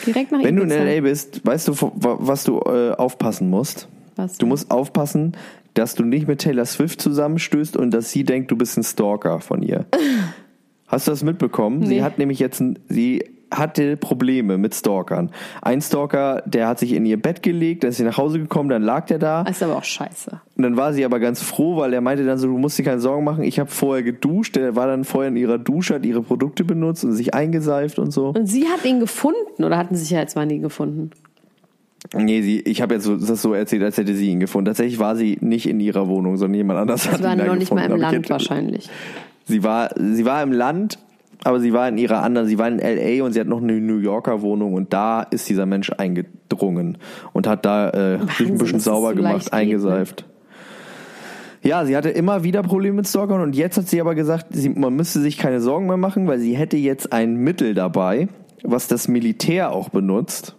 Direkt 0.06 0.32
nach 0.32 0.44
Wenn 0.44 0.56
du 0.58 0.64
in 0.64 0.70
Ibiza. 0.72 0.84
L.A. 0.86 1.02
bist, 1.02 1.46
weißt 1.46 1.68
du, 1.70 1.74
wa- 1.74 2.18
was 2.20 2.44
du 2.44 2.60
äh, 2.60 2.92
aufpassen 2.92 3.50
musst? 3.50 3.88
Was? 4.16 4.38
Du 4.38 4.46
musst 4.46 4.70
aufpassen, 4.72 5.34
dass 5.74 5.96
du 5.96 6.04
nicht 6.04 6.28
mit 6.28 6.40
Taylor 6.42 6.66
Swift 6.66 7.00
zusammenstößt 7.02 7.78
und 7.78 7.92
dass 7.92 8.12
sie 8.12 8.24
denkt, 8.24 8.52
du 8.52 8.58
bist 8.58 8.78
ein 8.78 8.84
Stalker 8.84 9.40
von 9.40 9.62
ihr. 9.62 9.86
Hast 10.88 11.08
du 11.08 11.12
das 11.12 11.24
mitbekommen? 11.24 11.86
Sie 11.86 11.96
Nee. 11.96 12.02
hat 12.02 12.18
nämlich 12.18 12.40
jetzt, 12.40 12.60
ein, 12.60 12.80
sie 12.90 13.24
hatte 13.52 13.98
Probleme 13.98 14.58
mit 14.58 14.76
Stalkern. 14.76 15.32
Ein 15.62 15.82
Stalker, 15.82 16.44
der 16.46 16.68
hat 16.68 16.80
sich 16.80 16.94
in 16.94 17.06
ihr 17.06 17.20
Bett 17.22 17.42
gelegt, 17.42 17.84
dann 17.84 17.90
ist 17.90 17.98
sie 17.98 18.04
nach 18.04 18.18
Hause 18.18 18.40
gekommen, 18.40 18.70
dann 18.70 18.84
lag 18.84 19.06
der 19.08 19.18
da. 19.20 19.44
Das 19.44 19.58
ist 19.58 19.64
aber 19.64 19.78
auch 19.78 19.84
scheiße. 19.84 20.40
Und 20.56 20.64
dann 20.64 20.78
war 20.78 20.94
sie 20.94 21.04
aber 21.06 21.20
ganz 21.20 21.42
froh, 21.42 21.78
weil 21.78 21.94
er 21.94 22.02
meinte 22.02 22.26
dann 22.26 22.38
so, 22.38 22.48
du 22.48 22.58
musst 22.58 22.78
dir 22.78 22.84
keine 22.84 23.00
Sorgen 23.02 23.24
machen, 23.24 23.44
ich 23.44 23.60
habe 23.60 23.70
vorher 23.72 24.04
geduscht. 24.04 24.56
Der 24.56 24.76
war 24.76 24.88
dann 24.88 25.04
vorher 25.04 25.30
in 25.30 25.38
ihrer 25.38 25.58
Dusche, 25.58 25.96
hat 25.96 26.06
ihre 26.06 26.22
Produkte 26.22 26.64
benutzt 26.64 27.04
und 27.04 27.14
sich 27.14 27.34
eingeseift 27.34 27.98
und 28.00 28.12
so. 28.12 28.28
Und 28.30 28.46
sie 28.48 28.68
hat 28.68 28.86
ihn 28.86 29.00
gefunden 29.00 29.64
oder 29.64 29.78
hatten 29.78 29.96
Sicherheitsmann 29.96 30.50
ihn 30.50 30.62
gefunden? 30.62 31.12
Nee, 32.16 32.42
sie, 32.42 32.60
ich 32.62 32.82
habe 32.82 32.94
jetzt 32.94 33.04
so, 33.04 33.18
das 33.18 33.42
so 33.42 33.54
erzählt, 33.54 33.84
als 33.84 33.98
hätte 33.98 34.14
sie 34.16 34.30
ihn 34.30 34.40
gefunden. 34.40 34.68
Tatsächlich 34.68 35.00
war 35.00 35.16
sie 35.18 35.38
nicht 35.42 35.68
in 35.68 35.80
ihrer 35.82 36.08
Wohnung, 36.08 36.38
sondern 36.38 36.56
jemand 36.56 36.80
anders 36.80 37.10
hat 37.12 37.18
Sie 37.18 37.24
waren 37.24 37.34
ihn 37.40 37.46
da 37.46 37.46
noch 37.48 37.56
nicht 37.56 37.74
mal 37.74 37.82
gefunden. 37.82 37.96
im 37.96 38.02
Land 38.02 38.16
hätte- 38.18 38.30
wahrscheinlich. 38.30 38.90
Sie 39.46 39.64
war, 39.64 39.90
sie 39.98 40.24
war 40.26 40.42
im 40.44 40.52
Land, 40.54 40.98
aber 41.44 41.60
sie 41.60 41.74
war 41.74 41.88
in 41.88 41.98
ihrer 41.98 42.22
anderen, 42.22 42.48
sie 42.48 42.58
war 42.58 42.68
in 42.68 42.80
L.A. 42.80 43.24
und 43.24 43.34
sie 43.34 43.40
hat 43.40 43.48
noch 43.48 43.62
eine 43.62 43.80
New 43.80 44.00
Yorker 44.00 44.42
Wohnung 44.42 44.74
und 44.74 44.92
da 44.92 45.22
ist 45.24 45.48
dieser 45.48 45.66
Mensch 45.66 45.92
eingedrungen 45.92 46.98
und 47.32 47.48
hat 47.48 47.66
da 47.66 47.90
äh, 47.90 47.94
sich 47.94 48.22
ein 48.22 48.28
Wahnsinn, 48.28 48.58
bisschen 48.58 48.80
sauber 48.80 49.10
so 49.10 49.16
gemacht, 49.16 49.46
geht, 49.46 49.54
ne? 49.54 49.60
eingeseift. 49.60 50.26
Ja, 51.62 51.86
sie 51.86 51.96
hatte 51.96 52.10
immer 52.10 52.44
wieder 52.44 52.62
Probleme 52.62 52.98
mit 52.98 53.08
Stalkern 53.08 53.42
und 53.42 53.56
jetzt 53.56 53.78
hat 53.78 53.88
sie 53.88 54.00
aber 54.00 54.16
gesagt, 54.16 54.48
sie, 54.52 54.70
man 54.70 54.96
müsste 54.96 55.20
sich 55.20 55.38
keine 55.38 55.62
Sorgen 55.62 55.88
mehr 55.88 55.98
machen, 55.98 56.28
weil 56.28 56.40
sie 56.40 56.56
hätte 56.56 56.78
jetzt 56.78 57.12
ein 57.14 57.36
Mittel 57.36 57.74
dabei, 57.74 58.28
was 58.64 58.88
das 58.88 59.08
Militär 59.08 59.72
auch 59.72 59.90
benutzt. 59.90 60.56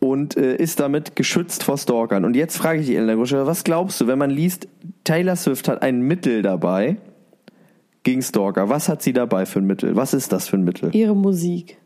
und 0.00 0.36
äh, 0.36 0.56
ist 0.56 0.80
damit 0.80 1.16
geschützt 1.16 1.62
vor 1.62 1.78
Stalkern. 1.78 2.24
Und 2.24 2.34
jetzt 2.34 2.56
frage 2.56 2.80
ich 2.80 2.86
dich, 2.86 2.96
Elena 2.96 3.14
Grusche, 3.14 3.46
was 3.46 3.62
glaubst 3.62 4.00
du, 4.00 4.06
wenn 4.06 4.18
man 4.18 4.30
liest, 4.30 4.66
Taylor 5.04 5.36
Swift 5.36 5.68
hat 5.68 5.82
ein 5.82 6.02
Mittel 6.02 6.42
dabei 6.42 6.96
gegen 8.02 8.22
Stalker. 8.22 8.68
Was 8.68 8.88
hat 8.88 9.02
sie 9.02 9.12
dabei 9.12 9.46
für 9.46 9.60
ein 9.60 9.66
Mittel? 9.66 9.96
Was 9.96 10.14
ist 10.14 10.32
das 10.32 10.48
für 10.48 10.56
ein 10.56 10.64
Mittel? 10.64 10.90
Ihre 10.94 11.14
Musik. 11.14 11.78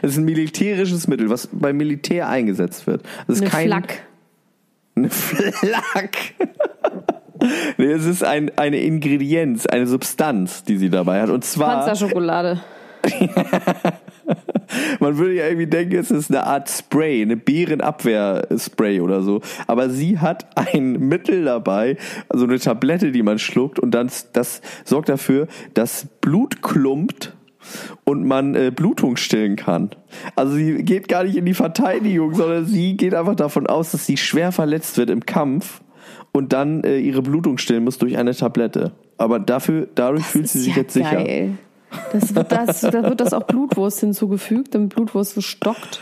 Es 0.00 0.12
ist 0.12 0.18
ein 0.18 0.24
militärisches 0.24 1.06
Mittel, 1.06 1.28
was 1.28 1.48
beim 1.52 1.76
Militär 1.76 2.28
eingesetzt 2.28 2.86
wird. 2.86 3.02
Es 3.28 3.36
ist 3.36 3.42
Eine 3.42 3.50
kein, 3.50 3.66
Flak. 3.66 4.02
Eine 4.94 5.10
Flak. 5.10 6.16
nee, 7.76 7.92
es 7.92 8.06
ist 8.06 8.24
ein, 8.24 8.56
eine 8.56 8.78
Ingredienz, 8.78 9.66
eine 9.66 9.86
Substanz, 9.86 10.64
die 10.64 10.78
sie 10.78 10.88
dabei 10.88 11.20
hat. 11.20 11.28
Und 11.28 11.44
zwar, 11.44 11.84
Panzerschokolade. 11.84 12.60
man 15.00 15.18
würde 15.18 15.34
ja 15.34 15.46
irgendwie 15.46 15.66
denken, 15.66 15.96
es 15.96 16.10
ist 16.10 16.30
eine 16.30 16.46
Art 16.46 16.68
Spray, 16.68 17.22
eine 17.22 17.36
Bärenabwehr-Spray 17.36 19.00
oder 19.00 19.22
so. 19.22 19.40
Aber 19.66 19.90
sie 19.90 20.18
hat 20.18 20.46
ein 20.56 20.92
Mittel 21.08 21.44
dabei, 21.44 21.96
also 22.28 22.44
eine 22.44 22.58
Tablette, 22.58 23.12
die 23.12 23.22
man 23.22 23.38
schluckt 23.38 23.78
und 23.78 23.92
dann 23.92 24.10
das 24.32 24.60
sorgt 24.84 25.08
dafür, 25.08 25.48
dass 25.74 26.06
Blut 26.20 26.62
klumpt 26.62 27.34
und 28.04 28.26
man 28.26 28.54
äh, 28.54 28.72
Blutung 28.74 29.16
stillen 29.16 29.56
kann. 29.56 29.90
Also 30.34 30.54
sie 30.54 30.82
geht 30.82 31.08
gar 31.08 31.24
nicht 31.24 31.36
in 31.36 31.46
die 31.46 31.54
Verteidigung, 31.54 32.34
sondern 32.34 32.66
sie 32.66 32.96
geht 32.96 33.14
einfach 33.14 33.36
davon 33.36 33.66
aus, 33.66 33.92
dass 33.92 34.06
sie 34.06 34.16
schwer 34.16 34.52
verletzt 34.52 34.98
wird 34.98 35.10
im 35.10 35.24
Kampf 35.24 35.80
und 36.32 36.52
dann 36.52 36.82
äh, 36.84 36.98
ihre 36.98 37.22
Blutung 37.22 37.58
stillen 37.58 37.84
muss 37.84 37.98
durch 37.98 38.16
eine 38.18 38.34
Tablette. 38.34 38.92
Aber 39.18 39.38
dafür, 39.38 39.88
dadurch 39.94 40.24
fühlt 40.24 40.48
sie 40.48 40.60
sich 40.60 40.74
ja 40.74 40.82
jetzt 40.82 40.94
sicher. 40.94 41.24
Das 42.12 42.34
wird 42.34 42.52
das, 42.52 42.80
da 42.80 43.02
wird 43.02 43.20
das 43.20 43.32
auch 43.32 43.44
Blutwurst 43.44 44.00
hinzugefügt, 44.00 44.74
damit 44.74 44.94
Blutwurst 44.94 45.34
so 45.34 45.40
stockt. 45.40 46.00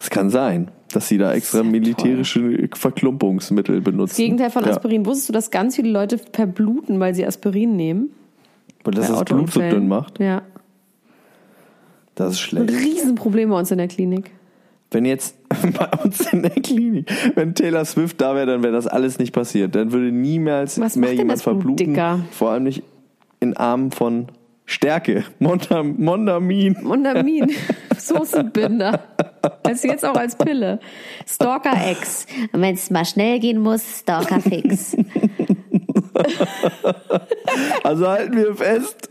Es 0.00 0.10
kann 0.10 0.30
sein, 0.30 0.70
dass 0.92 1.08
sie 1.08 1.18
da 1.18 1.32
extra 1.32 1.58
ja 1.58 1.64
militärische 1.64 2.68
Verklumpungsmittel 2.74 3.80
benutzen. 3.80 4.10
Das 4.10 4.16
Gegenteil 4.16 4.50
von 4.50 4.64
Ja. 4.64 4.70
Aspirin. 4.72 5.06
Wusstest 5.06 5.28
du, 5.30 5.32
dass 5.32 5.50
ganz 5.50 5.76
viele 5.76 5.90
Leute 5.90 6.18
verbluten, 6.32 7.00
weil 7.00 7.14
sie 7.14 7.26
Aspirin 7.26 7.76
nehmen? 7.76 8.10
Weil 8.84 8.94
das 8.94 9.08
das 9.08 9.24
Blut 9.24 9.50
so 9.52 9.60
dünn 9.60 9.88
macht. 9.88 10.20
Ja. 10.20 10.42
Das 12.14 12.32
ist 12.34 12.38
Ein 12.38 12.68
schlecht. 12.68 12.70
Riesenproblem 12.70 13.50
bei 13.50 13.58
uns 13.58 13.70
in 13.70 13.78
der 13.78 13.88
Klinik. 13.88 14.30
Wenn 14.90 15.04
jetzt 15.06 15.36
bei 15.78 15.88
uns 16.04 16.20
in 16.32 16.42
der 16.42 16.50
Klinik, 16.52 17.10
wenn 17.34 17.54
Taylor 17.54 17.84
Swift 17.84 18.20
da 18.20 18.34
wäre, 18.36 18.46
dann 18.46 18.62
wäre 18.62 18.72
das 18.72 18.86
alles 18.86 19.18
nicht 19.18 19.32
passiert. 19.32 19.74
Dann 19.74 19.90
würde 19.90 20.12
niemals 20.12 20.78
Was 20.80 20.94
mehr 20.96 21.14
jemand 21.14 21.42
verbluten. 21.42 21.76
dicker? 21.76 22.20
Vor 22.30 22.50
allem 22.50 22.64
nicht 22.64 22.82
in 23.40 23.56
Armen 23.56 23.90
von 23.90 24.26
Stärke. 24.66 25.24
Mondam, 25.38 25.94
Mondamin. 25.98 26.76
Mondamin. 26.82 27.50
Soßenbinder. 27.98 29.00
Also 29.62 29.88
jetzt 29.88 30.04
auch 30.04 30.16
als 30.16 30.36
Pille. 30.36 30.80
Stalker 31.26 31.90
X. 31.90 32.26
Und 32.52 32.62
wenn 32.62 32.74
es 32.74 32.90
mal 32.90 33.04
schnell 33.04 33.38
gehen 33.40 33.60
muss, 33.60 34.00
Stalker 34.00 34.40
fix. 34.40 34.96
Also 37.82 38.08
halten 38.08 38.36
wir 38.36 38.54
fest, 38.54 39.08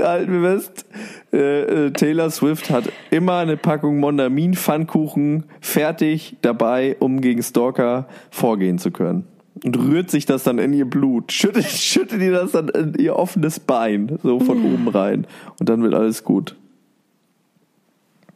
halten 0.00 0.42
wir 0.42 0.50
fest, 0.52 0.86
äh, 1.32 1.86
äh, 1.86 1.90
Taylor 1.92 2.30
Swift 2.30 2.70
hat 2.70 2.84
immer 3.10 3.38
eine 3.38 3.56
Packung 3.56 4.00
Mondamin 4.00 4.54
Pfannkuchen 4.54 5.44
fertig 5.60 6.36
dabei, 6.42 6.96
um 6.98 7.20
gegen 7.20 7.42
Stalker 7.42 8.08
vorgehen 8.30 8.78
zu 8.78 8.90
können. 8.90 9.26
Und 9.64 9.78
rührt 9.78 10.10
sich 10.10 10.26
das 10.26 10.42
dann 10.42 10.58
in 10.58 10.72
ihr 10.72 10.84
Blut, 10.84 11.32
schüttet, 11.32 11.64
schüttet 11.66 12.20
ihr 12.20 12.32
das 12.32 12.52
dann 12.52 12.68
in 12.68 12.94
ihr 12.94 13.16
offenes 13.16 13.58
Bein, 13.60 14.18
so 14.22 14.38
von 14.40 14.62
oben 14.64 14.88
rein. 14.88 15.26
Und 15.58 15.68
dann 15.68 15.82
wird 15.82 15.94
alles 15.94 16.24
gut. 16.24 16.56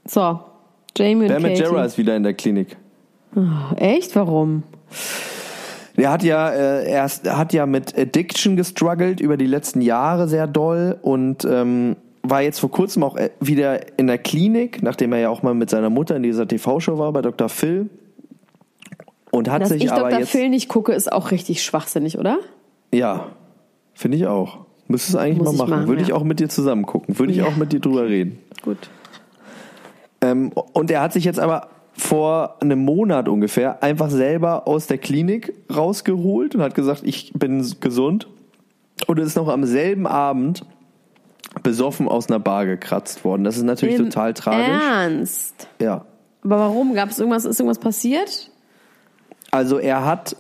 So. 0.07 0.41
Jamie 0.97 1.27
und 1.27 1.33
Bam. 1.33 1.43
Majera 1.43 1.85
ist 1.85 1.99
wieder 1.99 2.17
in 2.17 2.23
der 2.23 2.35
Klinik. 2.35 2.77
Echt? 3.77 4.17
Warum? 4.17 4.65
Der 5.97 6.11
hat 6.11 6.23
ja, 6.25 6.49
äh, 6.51 6.85
er 6.91 7.05
ist- 7.05 7.31
hat 7.31 7.53
ja 7.53 7.67
mit 7.67 7.97
Addiction 7.97 8.57
gestruggelt 8.57 9.21
über 9.21 9.37
die 9.37 9.47
letzten 9.47 9.83
Jahre 9.83 10.27
sehr 10.29 10.47
doll 10.47 10.99
und 11.03 11.45
ähm, 11.45 11.97
war 12.23 12.43
jetzt 12.43 12.59
vor 12.59 12.71
kurzem 12.71 13.03
auch 13.05 13.17
äh, 13.17 13.31
wieder 13.41 13.99
in 13.99 14.07
der 14.07 14.19
Klinik, 14.19 14.83
nachdem 14.83 15.13
er 15.13 15.21
ja 15.21 15.29
auch 15.29 15.43
mal 15.43 15.55
mit 15.55 15.71
seiner 15.71 15.91
Mutter 15.91 16.17
in 16.17 16.23
dieser 16.23 16.49
TV-Show 16.49 16.99
war 16.99 17.13
bei 17.13 17.23
Dr. 17.23 17.49
Phil. 17.49 17.89
Und 19.31 19.49
hat 19.51 19.63
Dass 19.63 19.69
sich 19.71 19.85
ich 19.85 19.93
aber 19.93 20.11
Dr. 20.11 20.27
Phil 20.27 20.49
nicht 20.49 20.69
gucke, 20.69 20.93
ist 20.93 21.11
auch 21.13 21.31
richtig 21.31 21.63
schwachsinnig, 21.63 22.19
oder? 22.19 22.39
Ja, 22.93 23.29
finde 23.95 24.17
ich 24.17 24.27
auch. 24.27 24.59
Müsstest 24.89 25.15
du 25.15 25.19
eigentlich 25.19 25.39
Muss 25.39 25.47
mal 25.47 25.53
ich 25.53 25.59
machen. 25.59 25.71
machen, 25.71 25.89
Würde 25.89 26.03
ich 26.03 26.09
ja. 26.09 26.15
auch 26.17 26.25
mit 26.25 26.41
dir 26.41 26.49
zusammen 26.49 26.85
gucken. 26.85 27.17
Würde 27.19 27.33
ich 27.33 27.39
Ja. 27.39 27.47
auch 27.47 27.57
mit 27.57 27.73
dir 27.73 27.79
drüber 27.81 28.07
reden. 28.07 28.39
Gut. 28.63 28.91
Ähm, 30.21 30.51
und 30.73 30.91
er 30.91 31.01
hat 31.01 31.13
sich 31.13 31.25
jetzt 31.25 31.39
aber 31.39 31.69
vor 31.93 32.57
einem 32.61 32.85
Monat 32.85 33.29
ungefähr 33.29 33.83
einfach 33.83 34.11
selber 34.11 34.67
aus 34.67 34.87
der 34.89 34.99
Klinik 34.99 35.53
rausgeholt 35.75 36.55
und 36.57 36.63
hat 36.63 36.75
gesagt, 36.75 37.03
ich 37.05 37.33
bin 37.35 37.65
gesund. 37.81 38.27
Und 39.07 39.19
ist 39.19 39.37
noch 39.37 39.49
am 39.49 39.65
selben 39.65 40.07
Abend 40.07 40.65
besoffen 41.63 42.07
aus 42.09 42.29
einer 42.29 42.39
Bar 42.39 42.67
gekratzt 42.67 43.25
worden. 43.25 43.45
Das 43.45 43.57
ist 43.57 43.63
natürlich 43.63 43.97
Im 43.97 44.07
total 44.07 44.35
tragisch. 44.35 44.69
Ernst? 44.69 45.69
Ja. 45.81 46.05
Aber 46.43 46.59
warum? 46.59 46.95
Gab 46.95 47.11
es 47.11 47.19
irgendwas? 47.19 47.45
Ist 47.45 47.61
irgendwas 47.61 47.79
passiert? 47.79 48.50
Also 49.51 49.79
er 49.79 50.05
hat 50.05 50.37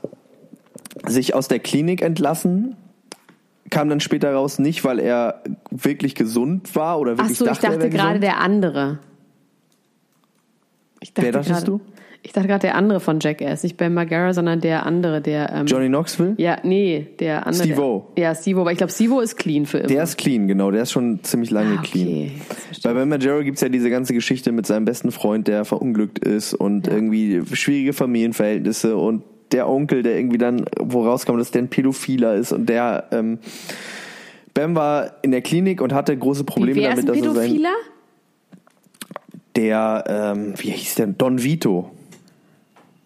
sich 1.06 1.34
aus 1.34 1.48
der 1.48 1.58
Klinik 1.58 2.02
entlassen, 2.02 2.76
kam 3.70 3.88
dann 3.88 4.00
später 4.00 4.32
raus, 4.32 4.58
nicht 4.58 4.84
weil 4.84 4.98
er 4.98 5.42
wirklich 5.70 6.14
gesund 6.14 6.74
war 6.74 6.98
oder 6.98 7.12
Ach 7.12 7.18
wirklich 7.18 7.38
so, 7.38 7.44
ich 7.46 7.50
dachte, 7.52 7.66
er 7.66 7.72
dachte 7.74 7.90
gerade 7.90 8.20
gesund. 8.20 8.24
der 8.24 8.40
andere. 8.40 8.98
Ich 11.00 11.12
Wer 11.14 11.32
dachtest 11.32 11.50
gerade, 11.50 11.66
du? 11.66 11.80
Ich 12.22 12.32
dachte 12.32 12.48
gerade 12.48 12.60
der 12.60 12.74
andere 12.74 13.00
von 13.00 13.18
Jackass, 13.18 13.62
nicht 13.62 13.78
Ben 13.78 13.94
Margera, 13.94 14.34
sondern 14.34 14.60
der 14.60 14.84
andere, 14.84 15.22
der. 15.22 15.52
Ähm, 15.54 15.66
Johnny 15.66 15.88
Knoxville? 15.88 16.34
ja, 16.36 16.58
nee, 16.64 17.06
der 17.18 17.46
andere. 17.46 17.64
Steve-O. 17.64 18.06
Ja, 18.18 18.34
Steve-O, 18.34 18.60
aber 18.60 18.72
ich 18.72 18.78
glaube, 18.78 18.92
Steve-O 18.92 19.20
ist 19.20 19.36
clean 19.36 19.64
für 19.64 19.78
immer. 19.78 19.88
Der 19.88 20.02
ist 20.02 20.18
clean, 20.18 20.46
genau. 20.46 20.70
Der 20.70 20.82
ist 20.82 20.92
schon 20.92 21.20
ziemlich 21.22 21.50
lange 21.50 21.78
Ah, 21.78 21.82
clean. 21.82 22.06
okay. 22.08 22.32
Verstehe 22.66 22.92
Bei 22.92 22.98
Ben 23.00 23.08
Majero 23.08 23.42
gibt's 23.42 23.62
ja 23.62 23.70
diese 23.70 23.88
ganze 23.88 24.12
Geschichte 24.12 24.52
mit 24.52 24.66
seinem 24.66 24.84
besten 24.84 25.12
Freund, 25.12 25.48
der 25.48 25.64
verunglückt 25.64 26.18
ist 26.18 26.52
und 26.52 26.88
irgendwie 26.88 27.42
schwierige 27.54 27.94
Familienverhältnisse 27.94 28.96
und 28.98 29.22
der 29.52 29.66
Onkel, 29.68 30.02
der 30.02 30.16
irgendwie 30.16 30.38
dann, 30.38 30.66
wo 30.78 31.02
rauskam, 31.02 31.38
dass 31.38 31.50
der 31.50 31.62
ein 31.62 31.68
Pädophiler 31.68 32.34
ist 32.34 32.52
und 32.52 32.68
der 32.68 33.04
ähm, 33.12 33.38
Bam 34.52 34.76
war 34.76 35.12
in 35.22 35.30
der 35.30 35.40
Klinik 35.40 35.80
und 35.80 35.94
hatte 35.94 36.14
große. 36.16 36.44
Probleme 36.44 36.80
Wer 36.80 36.90
ist 36.90 37.08
damit, 37.08 37.10
ein 37.10 37.22
dass 37.24 37.34
er 37.34 37.34
sein 37.34 37.50
Pädophiler? 37.50 37.74
der 39.56 40.04
ähm, 40.06 40.54
wie 40.58 40.70
hieß 40.70 40.96
der 40.96 41.06
Don 41.08 41.42
Vito. 41.42 41.90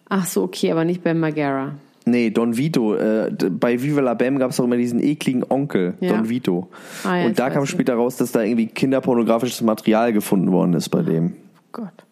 Ach 0.09 0.25
so, 0.25 0.43
okay, 0.43 0.71
aber 0.71 0.85
nicht 0.85 1.03
Ben 1.03 1.19
Margera. 1.19 1.73
Nee, 2.05 2.29
Don 2.29 2.55
Vito. 2.55 2.95
Äh, 2.95 3.31
bei 3.49 3.81
Viva 3.81 4.01
la 4.01 4.13
Bam 4.13 4.37
gab 4.37 4.51
es 4.51 4.59
auch 4.59 4.65
immer 4.65 4.77
diesen 4.77 5.03
ekligen 5.03 5.43
Onkel, 5.47 5.95
Ja. 5.99 6.13
Don 6.13 6.29
Vito. 6.29 6.69
Ah, 7.03 7.17
ja, 7.17 7.25
und 7.25 7.39
da 7.39 7.49
kam 7.49 7.65
später 7.65 7.95
raus, 7.95 8.17
dass 8.17 8.31
da 8.31 8.43
irgendwie 8.43 8.67
kinderpornografisches 8.67 9.61
Material 9.61 10.13
gefunden 10.13 10.51
worden 10.51 10.73
ist 10.73 10.89
bei 10.89 11.01
dem. 11.01 11.33
Gott. 11.71 12.05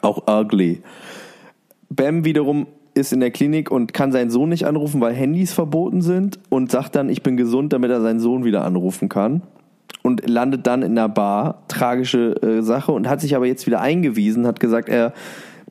Auch 0.00 0.26
ugly. 0.26 0.82
Bam 1.90 2.24
wiederum 2.24 2.66
ist 2.94 3.12
in 3.12 3.20
der 3.20 3.30
Klinik 3.30 3.70
und 3.70 3.92
kann 3.92 4.12
seinen 4.12 4.30
Sohn 4.30 4.48
nicht 4.48 4.66
anrufen, 4.66 5.00
weil 5.00 5.12
Handys 5.14 5.52
verboten 5.52 6.00
sind 6.00 6.38
und 6.48 6.70
sagt 6.70 6.94
dann, 6.94 7.08
ich 7.08 7.22
bin 7.22 7.36
gesund, 7.36 7.72
damit 7.72 7.90
er 7.90 8.00
seinen 8.00 8.20
Sohn 8.20 8.44
wieder 8.44 8.64
anrufen 8.64 9.08
kann. 9.08 9.42
Und 10.02 10.28
landet 10.28 10.66
dann 10.66 10.82
in 10.82 10.92
einer 10.92 11.08
Bar. 11.08 11.62
Tragische 11.68 12.40
äh, 12.42 12.62
Sache. 12.62 12.92
Und 12.92 13.08
hat 13.08 13.20
sich 13.20 13.36
aber 13.36 13.46
jetzt 13.46 13.66
wieder 13.66 13.80
eingewiesen, 13.80 14.46
hat 14.46 14.60
gesagt, 14.60 14.88
er 14.88 15.12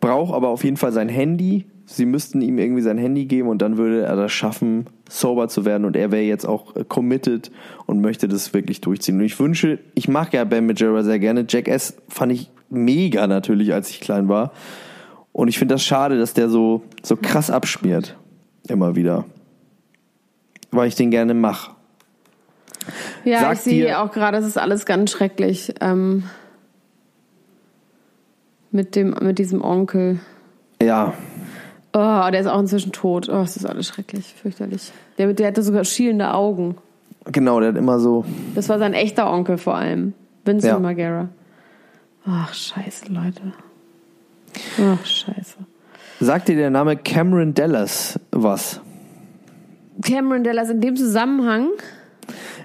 braucht 0.04 0.34
aber 0.34 0.50
auf 0.50 0.66
jeden 0.66 0.76
Fall 0.76 0.92
sein 0.92 1.08
Handy. 1.08 1.66
Sie 1.86 2.06
müssten 2.06 2.42
ihm 2.42 2.58
irgendwie 2.58 2.82
sein 2.82 2.98
Handy 2.98 3.24
geben 3.24 3.48
und 3.48 3.62
dann 3.62 3.78
würde 3.78 4.02
er 4.02 4.18
das 4.18 4.34
schaffen, 4.34 4.88
sober 5.10 5.48
zu 5.48 5.64
werden. 5.64 5.86
Und 5.86 5.96
er 5.96 6.12
wäre 6.12 6.24
jetzt 6.24 6.46
auch 6.46 6.76
äh, 6.76 6.84
committed 6.84 7.52
und 7.86 8.02
möchte 8.02 8.28
das 8.28 8.54
wirklich 8.54 8.82
durchziehen. 8.82 9.18
Und 9.20 9.24
ich 9.24 9.40
wünsche, 9.40 9.80
ich 9.96 10.10
mag 10.10 10.34
ja 10.34 10.44
Ben 10.44 10.66
Majera 10.66 11.04
sehr 11.04 11.20
gerne. 11.20 11.46
Jack 11.48 11.70
S. 11.70 11.96
fand 12.10 12.34
ich 12.34 12.52
mega 12.70 13.28
natürlich, 13.28 13.74
als 13.74 13.90
ich 13.92 14.02
klein 14.02 14.28
war. 14.28 14.52
Und 15.32 15.48
ich 15.48 15.58
finde 15.58 15.76
das 15.76 15.86
schade, 15.86 16.20
dass 16.20 16.34
der 16.34 16.50
so, 16.50 16.84
so 17.02 17.16
krass 17.16 17.50
abschmiert. 17.50 18.18
Immer 18.68 18.98
wieder. 18.98 19.24
Weil 20.72 20.90
ich 20.90 20.96
den 20.96 21.12
gerne 21.12 21.34
mache. 21.34 21.72
Ja, 23.24 23.40
Sagt 23.40 23.54
ich 23.54 23.62
sehe 23.62 24.02
auch 24.02 24.12
gerade, 24.12 24.38
es 24.38 24.46
ist 24.46 24.58
alles 24.58 24.86
ganz 24.86 25.12
schrecklich. 25.12 25.76
Ähm, 25.80 26.24
mit, 28.74 28.96
dem, 28.96 29.16
mit 29.22 29.40
diesem 29.40 29.62
Onkel. 29.64 30.20
Ja, 30.82 31.14
Oh, 31.96 32.28
der 32.32 32.40
ist 32.40 32.48
auch 32.48 32.60
inzwischen 32.60 32.92
tot. 32.92 33.30
Oh, 33.30 33.42
es 33.42 33.56
ist 33.56 33.68
alles 33.68 33.86
schrecklich, 33.86 34.34
fürchterlich. 34.42 34.92
Der, 35.20 35.32
der 35.34 35.46
hatte 35.50 35.62
sogar 35.62 35.84
schielende 35.84 36.34
Augen. 36.34 36.76
genau, 37.26 37.60
der 37.60 37.70
hat 37.70 37.78
immer 37.78 38.00
so. 38.00 38.26
Das 38.56 38.68
war 38.68 38.80
sein 38.80 38.94
echter 38.96 39.32
Onkel 39.32 39.60
vor 39.60 39.76
allem. 39.76 40.14
Vincent 40.44 40.74
Ja. 40.74 40.80
Margera. 40.80 41.30
Ach, 42.26 42.52
scheiße, 42.52 43.14
Leute. 43.14 43.44
Ach, 44.82 45.06
scheiße. 45.06 45.58
Sagt 46.20 46.48
dir 46.48 46.56
der 46.56 46.72
Name 46.72 46.98
Cameron 46.98 47.54
Dallas 47.54 48.20
was? 48.32 48.82
Cameron 50.02 50.44
Dallas 50.44 50.72
in 50.72 50.82
dem 50.82 50.96
Zusammenhang. 50.96 51.68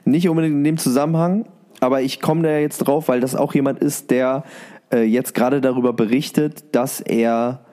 Nicht 0.07 0.27
unbedingt 0.29 0.55
in 0.55 0.65
dem 0.65 0.79
Zusammenhang, 0.79 1.45
aber 1.81 2.01
ich 2.01 2.23
komme 2.23 2.45
da 2.45 2.57
jetzt 2.57 2.79
drauf, 2.79 3.09
weil 3.09 3.21
das 3.21 3.37
auch 3.37 3.53
jemand 3.55 3.81
ist, 3.81 4.11
der 4.11 4.45
äh, 4.93 5.03
jetzt 5.03 5.35
gerade 5.35 5.61
darüber 5.61 5.93
berichtet, 5.93 6.75
dass 6.75 7.01
er 7.01 7.65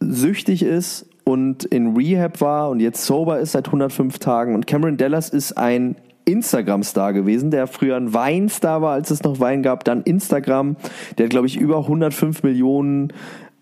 süchtig 0.00 0.62
ist 0.62 1.06
und 1.24 1.64
in 1.64 1.96
Rehab 1.96 2.40
war 2.40 2.70
und 2.70 2.80
jetzt 2.80 3.04
sober 3.04 3.40
ist 3.40 3.52
seit 3.52 3.66
105 3.66 4.18
Tagen. 4.18 4.54
Und 4.54 4.66
Cameron 4.66 4.96
Dallas 4.96 5.28
ist 5.28 5.58
ein 5.58 5.96
Instagram-Star 6.24 7.12
gewesen, 7.12 7.50
der 7.50 7.66
früher 7.66 7.96
ein 7.96 8.12
Wein-Star 8.12 8.82
war, 8.82 8.92
als 8.92 9.10
es 9.10 9.22
noch 9.22 9.40
Wein 9.40 9.62
gab, 9.62 9.84
dann 9.84 10.02
Instagram. 10.02 10.76
Der 11.16 11.24
hat, 11.24 11.30
glaube 11.30 11.46
ich, 11.46 11.58
über 11.58 11.78
105 11.78 12.42
Millionen 12.42 13.12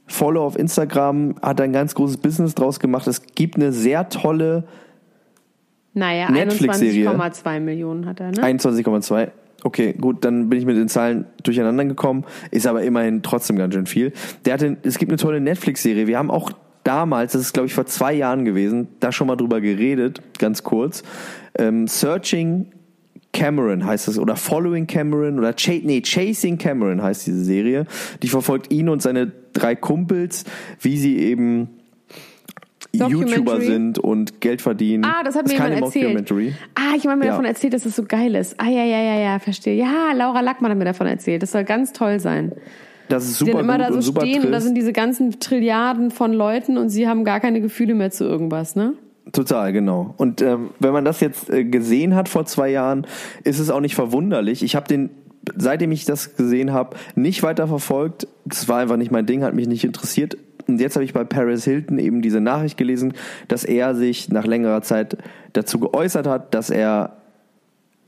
Follower 0.07 0.45
auf 0.45 0.59
Instagram, 0.59 1.37
hat 1.43 1.61
ein 1.61 1.73
ganz 1.73 1.95
großes 1.95 2.19
Business 2.19 2.55
draus 2.55 2.81
gemacht. 2.81 3.07
Es 3.07 3.23
gibt 3.35 3.57
eine 3.57 3.73
sehr 3.73 4.09
tolle 4.09 4.65
Naja, 5.95 6.31
Netflix-Serie. 6.31 7.11
21,2 7.11 7.61
Millionen 7.61 8.07
hat 8.07 8.21
er, 8.21 8.31
ne? 8.31 8.43
21,2. 8.43 9.31
Okay, 9.67 9.95
gut, 10.01 10.25
dann 10.25 10.49
bin 10.49 10.61
ich 10.61 10.65
mit 10.65 10.77
den 10.77 10.89
Zahlen 10.89 11.27
durcheinander 11.43 11.85
gekommen. 11.85 12.23
Ist 12.53 12.69
aber 12.69 12.85
immerhin 12.85 13.25
trotzdem 13.25 13.57
ganz 13.57 13.75
schön 13.75 13.87
viel. 13.87 14.13
Der 14.45 14.55
hatte, 14.55 14.77
es 14.85 14.97
gibt 14.97 15.11
eine 15.11 15.19
tolle 15.19 15.41
Netflix-Serie. 15.41 16.07
Wir 16.07 16.19
haben 16.19 16.31
auch 16.31 16.53
damals, 16.85 17.33
das 17.33 17.43
ist 17.43 17.53
glaube 17.53 17.67
ich 17.67 17.75
vor 17.75 17.85
zwei 17.85 18.15
Jahren 18.15 18.45
gewesen, 18.45 18.87
da 19.01 19.11
schon 19.11 19.27
mal 19.27 19.35
drüber 19.35 19.61
geredet, 19.61 20.23
ganz 20.39 20.63
kurz. 20.63 21.03
Ähm, 21.59 21.89
Searching 21.89 22.69
Cameron 23.33 23.85
heißt 23.85 24.07
es 24.07 24.21
oder 24.21 24.37
Following 24.37 24.87
Cameron 24.87 25.37
oder 25.41 25.53
Ch 25.53 25.83
nee, 25.83 26.01
Chasing 26.01 26.59
Cameron 26.59 27.03
heißt 27.03 27.27
diese 27.27 27.43
Serie. 27.43 27.87
Die 28.23 28.29
verfolgt 28.29 28.73
ihn 28.73 28.89
und 28.89 29.03
seine 29.03 29.33
drei 29.53 29.75
Kumpels, 29.75 30.45
wie 30.81 30.97
sie 30.97 31.19
eben. 31.19 31.71
YouTuber 32.99 33.61
sind 33.61 33.99
und 33.99 34.41
Geld 34.41 34.63
verdienen. 34.63 35.05
Ah, 35.05 35.23
das 35.25 35.35
hat 35.37 35.47
mir 35.47 35.55
keine 35.55 35.75
jemand 35.77 35.97
erzählt. 35.97 36.55
Ah, 36.75 36.95
ich 36.97 37.07
habe 37.07 37.17
mir 37.17 37.25
Ja. 37.27 37.31
davon 37.33 37.45
erzählt, 37.45 37.75
dass 37.75 37.87
es 37.87 37.97
so 37.97 38.05
geil 38.05 38.35
ist. 38.35 38.61
Ah, 38.61 38.69
ja, 38.69 38.85
ja, 38.85 39.01
ja, 39.03 39.19
ja, 39.19 39.39
verstehe. 39.39 39.75
Ja, 39.75 40.13
Laura 40.15 40.41
Lackmann 40.41 40.71
hat 40.71 40.79
mir 40.79 40.85
davon 40.85 41.07
erzählt. 41.07 41.43
Das 41.43 41.53
soll 41.53 41.65
ganz 41.65 41.93
toll 41.93 42.21
sein. 42.21 42.53
Das 43.09 43.25
ist 43.25 43.41
Die 43.41 43.45
super 43.45 43.59
dann 43.59 43.61
immer 43.65 43.79
da 43.79 43.89
so 43.93 44.11
und 44.13 44.21
stehen 44.23 44.45
und 44.45 44.51
da 44.53 44.61
sind 44.61 44.75
diese 44.75 44.93
ganzen 44.93 45.39
Trilliarden 45.39 46.11
von 46.11 46.33
Leuten 46.33 46.77
und 46.77 46.89
sie 46.89 47.07
haben 47.07 47.25
gar 47.25 47.39
keine 47.41 47.61
Gefühle 47.61 47.95
mehr 47.95 48.11
zu 48.11 48.25
irgendwas, 48.25 48.75
ne? 48.75 48.95
Total, 49.33 49.73
genau. 49.73 50.15
Und 50.17 50.41
ähm, 50.43 50.71
wenn 50.81 50.93
man 50.93 51.05
das 51.05 51.21
jetzt 51.21 51.51
äh, 51.51 51.65
gesehen 51.65 52.15
hat 52.15 52.29
vor 52.29 52.47
zwei 52.47 52.71
Jahren, 52.71 53.07
ist 53.45 53.59
es 53.59 53.71
auch 53.71 53.81
nicht 53.81 53.95
verwunderlich. 53.95 54.63
Ich 54.63 54.77
habe 54.77 54.87
den, 54.89 55.11
seitdem 55.57 55.93
ich 55.93 56.05
das 56.05 56.37
gesehen 56.37 56.73
habe, 56.73 56.97
nicht 57.17 57.43
weiter 57.43 57.67
verfolgt. 57.69 58.27
Das 58.45 58.69
war 58.69 58.79
einfach 58.79 58.97
nicht 58.97 59.11
mein 59.11 59.27
Ding, 59.27 59.43
hat 59.43 59.55
mich 59.55 59.67
nicht 59.69 59.85
interessiert. 59.85 60.37
Und 60.67 60.81
jetzt 60.81 60.97
habe 60.97 61.05
ich 61.05 61.13
bei 61.13 61.25
Paris 61.25 61.65
Hilton 61.65 61.99
eben 61.99 62.23
diese 62.23 62.41
Nachricht 62.41 62.77
gelesen, 62.77 63.15
dass 63.49 63.65
er 63.65 63.95
sich 63.95 64.29
nach 64.31 64.47
längerer 64.47 64.83
Zeit 64.83 65.17
dazu 65.53 65.79
geäußert 65.79 66.27
hat, 66.27 66.55
dass 66.55 66.71
er 66.71 67.17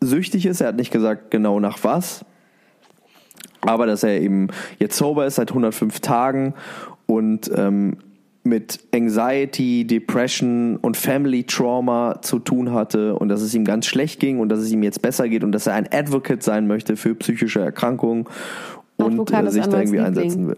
süchtig 0.01 0.47
ist. 0.47 0.61
Er 0.61 0.69
hat 0.69 0.77
nicht 0.77 0.93
gesagt 0.93 1.31
genau 1.31 1.61
nach 1.61 1.79
was, 1.83 2.25
aber 3.61 3.87
dass 3.87 4.03
er 4.03 4.21
eben 4.21 4.49
jetzt 4.79 4.97
sober 4.97 5.27
ist 5.27 5.37
seit 5.37 5.51
105 5.51 6.01
Tagen 6.01 6.55
und 7.07 7.51
ähm, 7.55 7.97
mit 8.45 8.81
Anxiety, 8.95 9.87
Depression 9.87 10.77
und 10.77 10.97
Family 10.97 11.45
Trauma 11.45 12.21
zu 12.23 12.39
tun 12.39 12.73
hatte 12.73 13.15
und 13.15 13.29
dass 13.29 13.43
es 13.43 13.55
ihm 13.55 13.65
ganz 13.65 13.87
schlecht 13.87 14.21
ging 14.21 14.41
und 14.41 14.49
dass 14.49 14.61
es 14.61 14.71
ihm 14.71 14.83
jetzt 14.83 15.03
besser 15.03 15.29
geht 15.29 15.45
und 15.45 15.53
dass 15.53 15.67
er 15.67 15.75
ein 15.75 15.89
Advocate 15.93 16.43
sein 16.43 16.67
möchte 16.67 16.97
für 16.97 17.15
psychische 17.15 17.61
Erkrankungen 17.61 18.27
und 18.97 19.31
äh, 19.31 19.51
sich 19.51 19.67
da 19.67 19.79
irgendwie 19.79 19.99
Anwaltsliebling. 19.99 20.07
einsetzen 20.07 20.49
will. 20.49 20.57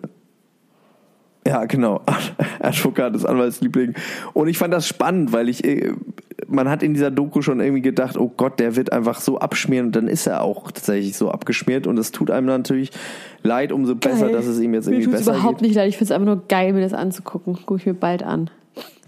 Ja, 1.50 1.64
genau. 1.64 2.00
Advokat 2.60 3.16
ist 3.16 3.24
Anwaltsliebling. 3.24 3.94
Und 4.34 4.46
ich 4.46 4.56
fand 4.56 4.72
das 4.72 4.86
spannend, 4.86 5.32
weil 5.32 5.48
ich, 5.48 5.64
äh, 5.64 5.94
man 6.46 6.68
hat 6.70 6.84
in 6.84 6.94
dieser 6.94 7.10
Doku 7.10 7.42
schon 7.42 7.58
irgendwie 7.58 7.82
gedacht, 7.82 8.16
oh 8.16 8.30
Gott, 8.36 8.60
der 8.60 8.76
wird 8.76 8.92
einfach 8.92 9.18
so 9.20 9.38
abschmieren 9.38 9.86
und 9.86 9.96
dann 9.96 10.06
ist 10.06 10.28
er 10.28 10.42
auch 10.42 10.70
tatsächlich 10.70 11.16
so 11.16 11.28
abgeschmiert 11.28 11.88
und 11.88 11.98
es 11.98 12.12
tut 12.12 12.30
einem 12.30 12.46
natürlich 12.46 12.90
leid, 13.42 13.72
umso 13.72 13.96
besser, 13.96 14.26
Geil. 14.26 14.32
dass 14.36 14.46
es 14.46 14.60
ihm 14.60 14.74
jetzt 14.74 14.86
Mir 14.86 14.92
irgendwie 14.92 15.10
tut's 15.10 15.24
besser 15.24 15.38
überhaupt 15.38 15.58
geht. 15.58 15.68
nicht 15.68 15.76
leid. 15.76 15.88
Ich 15.88 15.96
finde 15.96 16.12
es 16.12 16.20
einfach 16.20 16.34
nur 16.34 16.46
geil, 16.46 16.72
mir 16.72 16.82
das 16.82 16.92
anzugucken. 16.94 17.54
Gucke 17.66 17.80
ich 17.80 17.86
mir 17.86 17.94
bald 17.94 18.22
an. 18.22 18.48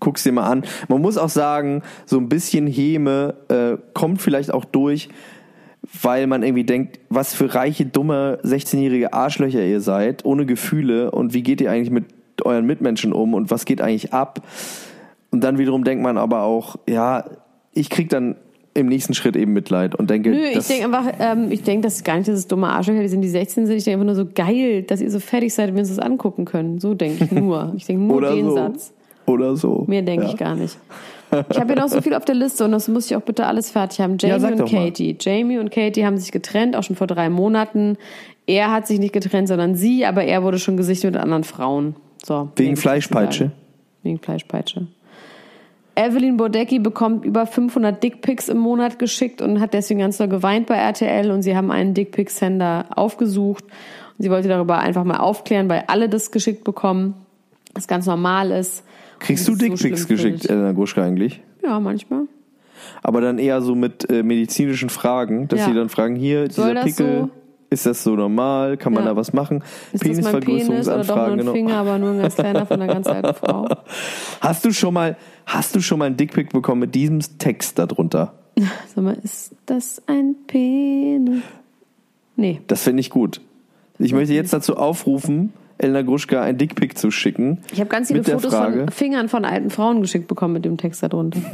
Guck's 0.00 0.24
dir 0.24 0.32
mal 0.32 0.50
an. 0.50 0.64
Man 0.88 1.00
muss 1.00 1.16
auch 1.16 1.28
sagen, 1.28 1.82
so 2.06 2.18
ein 2.18 2.28
bisschen 2.28 2.66
Häme 2.66 3.34
äh, 3.48 3.76
kommt 3.94 4.20
vielleicht 4.20 4.52
auch 4.52 4.64
durch, 4.64 5.08
weil 6.02 6.26
man 6.26 6.42
irgendwie 6.42 6.64
denkt, 6.64 6.98
was 7.08 7.34
für 7.34 7.54
reiche, 7.54 7.86
dumme, 7.86 8.40
16-jährige 8.42 9.12
Arschlöcher 9.12 9.64
ihr 9.64 9.80
seid, 9.80 10.24
ohne 10.24 10.44
Gefühle 10.44 11.12
und 11.12 11.34
wie 11.34 11.44
geht 11.44 11.60
ihr 11.60 11.70
eigentlich 11.70 11.90
mit 11.90 12.06
euren 12.44 12.66
Mitmenschen 12.66 13.12
um 13.12 13.34
und 13.34 13.50
was 13.50 13.64
geht 13.64 13.80
eigentlich 13.80 14.12
ab? 14.12 14.42
Und 15.30 15.42
dann 15.42 15.58
wiederum 15.58 15.84
denkt 15.84 16.02
man 16.02 16.18
aber 16.18 16.42
auch, 16.42 16.76
ja, 16.88 17.24
ich 17.72 17.90
krieg 17.90 18.08
dann 18.10 18.36
im 18.74 18.86
nächsten 18.86 19.14
Schritt 19.14 19.36
eben 19.36 19.52
Mitleid 19.52 19.94
und 19.94 20.08
denke, 20.08 20.30
Nö, 20.30 20.36
ich 20.36 20.66
denke 20.66 20.84
einfach, 20.84 21.12
ähm, 21.18 21.50
ich 21.50 21.62
denke, 21.62 21.82
das 21.82 21.96
ist 21.96 22.04
gar 22.04 22.16
nicht, 22.16 22.28
dass 22.28 22.38
es 22.38 22.46
dumme 22.46 22.68
Arschlöcher, 22.68 23.02
die 23.02 23.08
sind, 23.08 23.20
die 23.20 23.28
16 23.28 23.66
sind. 23.66 23.76
Ich 23.76 23.84
denke 23.84 24.00
einfach 24.00 24.14
nur 24.14 24.24
so 24.24 24.30
geil, 24.34 24.82
dass 24.82 25.00
ihr 25.00 25.10
so 25.10 25.20
fertig 25.20 25.52
seid 25.52 25.68
und 25.70 25.74
wir 25.74 25.80
uns 25.80 25.90
das 25.90 25.98
angucken 25.98 26.44
können. 26.44 26.80
So 26.80 26.94
denke 26.94 27.24
ich 27.24 27.32
nur. 27.32 27.72
Ich 27.76 27.86
denke 27.86 28.02
nur 28.02 28.16
oder 28.16 28.34
den 28.34 28.48
so. 28.48 28.54
Satz. 28.54 28.92
Oder 29.26 29.56
so. 29.56 29.84
Mehr 29.86 30.02
denke 30.02 30.24
ja. 30.24 30.30
ich 30.30 30.36
gar 30.36 30.54
nicht. 30.54 30.76
Ich 31.50 31.58
habe 31.58 31.72
ja 31.74 31.80
noch 31.80 31.88
so 31.88 32.00
viel 32.02 32.14
auf 32.14 32.24
der 32.24 32.34
Liste 32.34 32.64
und 32.64 32.72
das 32.72 32.88
muss 32.88 33.06
ich 33.06 33.16
auch 33.16 33.22
bitte 33.22 33.46
alles 33.46 33.70
fertig 33.70 34.00
haben. 34.00 34.18
Ja, 34.20 34.30
Jamie 34.30 34.40
sag 34.40 34.52
und 34.52 34.60
doch 34.60 34.72
mal. 34.72 34.84
Katie. 34.84 35.16
Jamie 35.18 35.58
und 35.58 35.70
Katie 35.70 36.04
haben 36.04 36.18
sich 36.18 36.30
getrennt, 36.30 36.76
auch 36.76 36.82
schon 36.82 36.96
vor 36.96 37.06
drei 37.06 37.30
Monaten. 37.30 37.96
Er 38.46 38.70
hat 38.70 38.86
sich 38.86 38.98
nicht 38.98 39.14
getrennt, 39.14 39.48
sondern 39.48 39.74
sie, 39.74 40.04
aber 40.04 40.24
er 40.24 40.42
wurde 40.42 40.58
schon 40.58 40.76
gesichtet 40.76 41.12
mit 41.12 41.22
anderen 41.22 41.44
Frauen. 41.44 41.96
So, 42.24 42.50
Wegen 42.56 42.76
Fleischpeitsche? 42.76 43.50
Wegen 44.02 44.18
Fleischpeitsche. 44.18 44.86
Evelyn 45.94 46.38
Bodecki 46.38 46.78
bekommt 46.78 47.24
über 47.26 47.46
500 47.46 48.02
Dickpics 48.02 48.48
im 48.48 48.58
Monat 48.58 48.98
geschickt 48.98 49.42
und 49.42 49.60
hat 49.60 49.74
deswegen 49.74 50.00
ganz 50.00 50.16
doll 50.16 50.28
geweint 50.28 50.66
bei 50.66 50.76
RTL 50.76 51.30
und 51.30 51.42
sie 51.42 51.54
haben 51.54 51.70
einen 51.70 51.92
Dickpic-Sender 51.92 52.86
aufgesucht 52.96 53.64
und 53.64 54.22
sie 54.22 54.30
wollte 54.30 54.48
darüber 54.48 54.78
einfach 54.78 55.04
mal 55.04 55.18
aufklären, 55.18 55.68
weil 55.68 55.84
alle 55.88 56.08
das 56.08 56.30
geschickt 56.30 56.64
bekommen, 56.64 57.14
was 57.74 57.88
ganz 57.88 58.06
normal 58.06 58.52
ist. 58.52 58.84
Kriegst 59.18 59.46
du 59.46 59.52
so 59.52 59.58
Dickpics 59.58 59.80
schlimm 59.80 60.06
geschickt. 60.08 60.48
Elena 60.48 60.72
Gruschka, 60.72 61.02
eigentlich? 61.02 61.42
Ja, 61.62 61.78
manchmal. 61.78 62.22
Aber 63.02 63.20
dann 63.20 63.38
eher 63.38 63.60
so 63.60 63.74
mit 63.74 64.10
äh, 64.10 64.22
medizinischen 64.22 64.88
Fragen, 64.88 65.46
dass 65.48 65.60
Ja. 65.60 65.66
sie 65.66 65.74
dann 65.74 65.88
fragen, 65.90 66.16
hier, 66.16 66.50
Soll 66.50 66.70
dieser 66.70 66.84
Pickel, 66.84 67.20
so? 67.22 67.30
Ist 67.72 67.86
das 67.86 68.04
so 68.04 68.14
normal? 68.14 68.76
Kann 68.76 68.92
man 68.92 69.04
Ja. 69.04 69.10
da 69.10 69.16
was 69.16 69.32
machen? 69.32 69.62
Ist 69.92 69.94
das 69.94 70.00
Penis 70.02 70.16
Penisvergrößerungsanfragen, 70.18 71.32
ein 71.34 71.38
genau. 71.38 71.52
Finger, 71.52 71.74
aber 71.76 71.98
nur 71.98 72.10
ein 72.10 72.20
ganz 72.20 72.34
kleiner 72.36 72.66
von 72.66 72.80
einer 72.80 72.92
ganz 72.92 73.06
alten 73.06 73.34
Frau? 73.46 73.66
Hast 74.40 74.64
du 74.64 74.72
schon 74.72 74.94
mal, 74.94 75.16
hast 75.46 75.74
du 75.74 75.80
schon 75.80 75.98
mal 75.98 76.04
einen 76.06 76.16
Dickpick 76.16 76.52
bekommen 76.52 76.80
mit 76.80 76.94
diesem 76.94 77.20
Text 77.38 77.78
darunter? 77.78 78.34
Sag 78.94 79.02
mal, 79.04 79.16
ist 79.22 79.54
das 79.66 80.02
ein 80.06 80.34
Penis? 80.46 81.42
Nee. 82.36 82.60
Das 82.66 82.82
finde 82.84 83.00
ich 83.00 83.10
gut. 83.10 83.40
Ich 83.98 84.12
möchte 84.12 84.34
jetzt 84.34 84.52
dazu 84.52 84.76
aufrufen, 84.76 85.52
Elena 85.78 86.02
Gruschka 86.02 86.42
ein 86.42 86.58
Dickpick 86.58 86.96
zu 86.98 87.10
schicken. 87.10 87.58
Ich 87.72 87.80
habe 87.80 87.88
ganz 87.90 88.08
viele 88.08 88.22
Fotos 88.24 88.52
Frage- 88.54 88.80
von 88.80 88.88
Fingern 88.90 89.28
von 89.28 89.44
alten 89.44 89.70
Frauen 89.70 90.00
geschickt 90.00 90.28
bekommen 90.28 90.54
mit 90.54 90.64
dem 90.64 90.76
Text 90.76 91.02
darunter. 91.02 91.40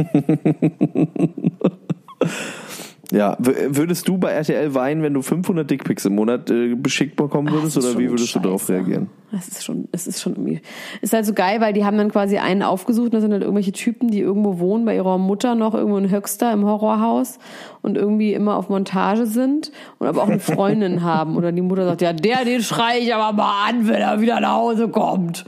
Ja, 3.10 3.36
würdest 3.38 4.06
du 4.06 4.18
bei 4.18 4.32
RTL 4.32 4.74
weinen, 4.74 5.02
wenn 5.02 5.14
du 5.14 5.22
500 5.22 5.70
Dickpicks 5.70 6.04
im 6.04 6.14
Monat 6.14 6.50
äh, 6.50 6.74
beschickt 6.74 7.16
bekommen 7.16 7.50
würdest, 7.50 7.76
Das 7.78 7.84
ist 7.86 7.90
oder 7.92 8.00
wie 8.00 8.10
würdest 8.10 8.34
du 8.34 8.38
darauf 8.40 8.60
scheiße. 8.62 8.72
reagieren? 8.74 9.08
Das 9.32 9.48
ist 9.48 9.64
schon, 9.64 9.88
es 9.92 10.06
ist 10.06 10.20
schon 10.20 10.32
irgendwie, 10.34 10.60
ist 11.00 11.14
halt 11.14 11.24
so 11.24 11.32
geil, 11.32 11.60
weil 11.62 11.72
die 11.72 11.86
haben 11.86 11.96
dann 11.96 12.10
quasi 12.10 12.36
einen 12.36 12.62
aufgesucht, 12.62 13.14
da 13.14 13.20
sind 13.22 13.32
halt 13.32 13.42
irgendwelche 13.42 13.72
Typen, 13.72 14.10
die 14.10 14.20
irgendwo 14.20 14.58
wohnen, 14.58 14.84
bei 14.84 14.94
ihrer 14.94 15.16
Mutter 15.16 15.54
noch 15.54 15.72
irgendwo 15.74 15.96
in 15.96 16.10
Höxter 16.10 16.52
im 16.52 16.66
Horrorhaus 16.66 17.38
und 17.80 17.96
irgendwie 17.96 18.34
immer 18.34 18.56
auf 18.56 18.68
Montage 18.68 19.24
sind 19.24 19.72
und 19.98 20.06
aber 20.06 20.22
auch 20.22 20.28
eine 20.28 20.38
Freundin 20.40 21.02
haben 21.02 21.36
oder 21.36 21.50
die 21.50 21.62
Mutter 21.62 21.84
sagt, 21.86 22.02
ja, 22.02 22.12
der, 22.12 22.44
den 22.44 22.60
schrei 22.62 22.98
ich 23.00 23.14
aber 23.14 23.34
mal 23.34 23.68
an, 23.70 23.88
wenn 23.88 24.02
er 24.02 24.20
wieder 24.20 24.38
nach 24.40 24.52
Hause 24.56 24.88
kommt. 24.88 25.46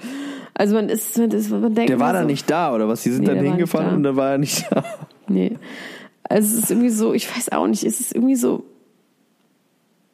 Also 0.55 0.75
man 0.77 0.88
ist, 0.88 1.18
man, 1.18 1.31
ist, 1.31 1.51
man 1.51 1.75
denkt 1.75 1.90
Der 1.90 2.01
war 2.01 2.12
da 2.14 2.20
so, 2.23 2.27
nicht 2.27 2.51
da, 2.51 2.75
oder 2.75 2.88
was? 2.88 3.03
Die 3.03 3.11
sind 3.11 3.23
Nee, 3.23 3.27
dann 3.29 3.38
der 3.42 3.51
hingefahren 3.51 3.88
da. 3.90 3.94
und 3.96 4.03
dann 4.03 4.16
war 4.16 4.31
er 4.33 4.38
nicht 4.38 4.66
da. 4.70 4.83
Nee. 5.29 5.57
Also 6.31 6.57
es 6.57 6.62
ist 6.62 6.71
irgendwie 6.71 6.90
so, 6.90 7.12
ich 7.12 7.29
weiß 7.29 7.51
auch 7.51 7.66
nicht, 7.66 7.83
es 7.83 7.99
ist 7.99 8.14
irgendwie 8.14 8.37
so, 8.37 8.64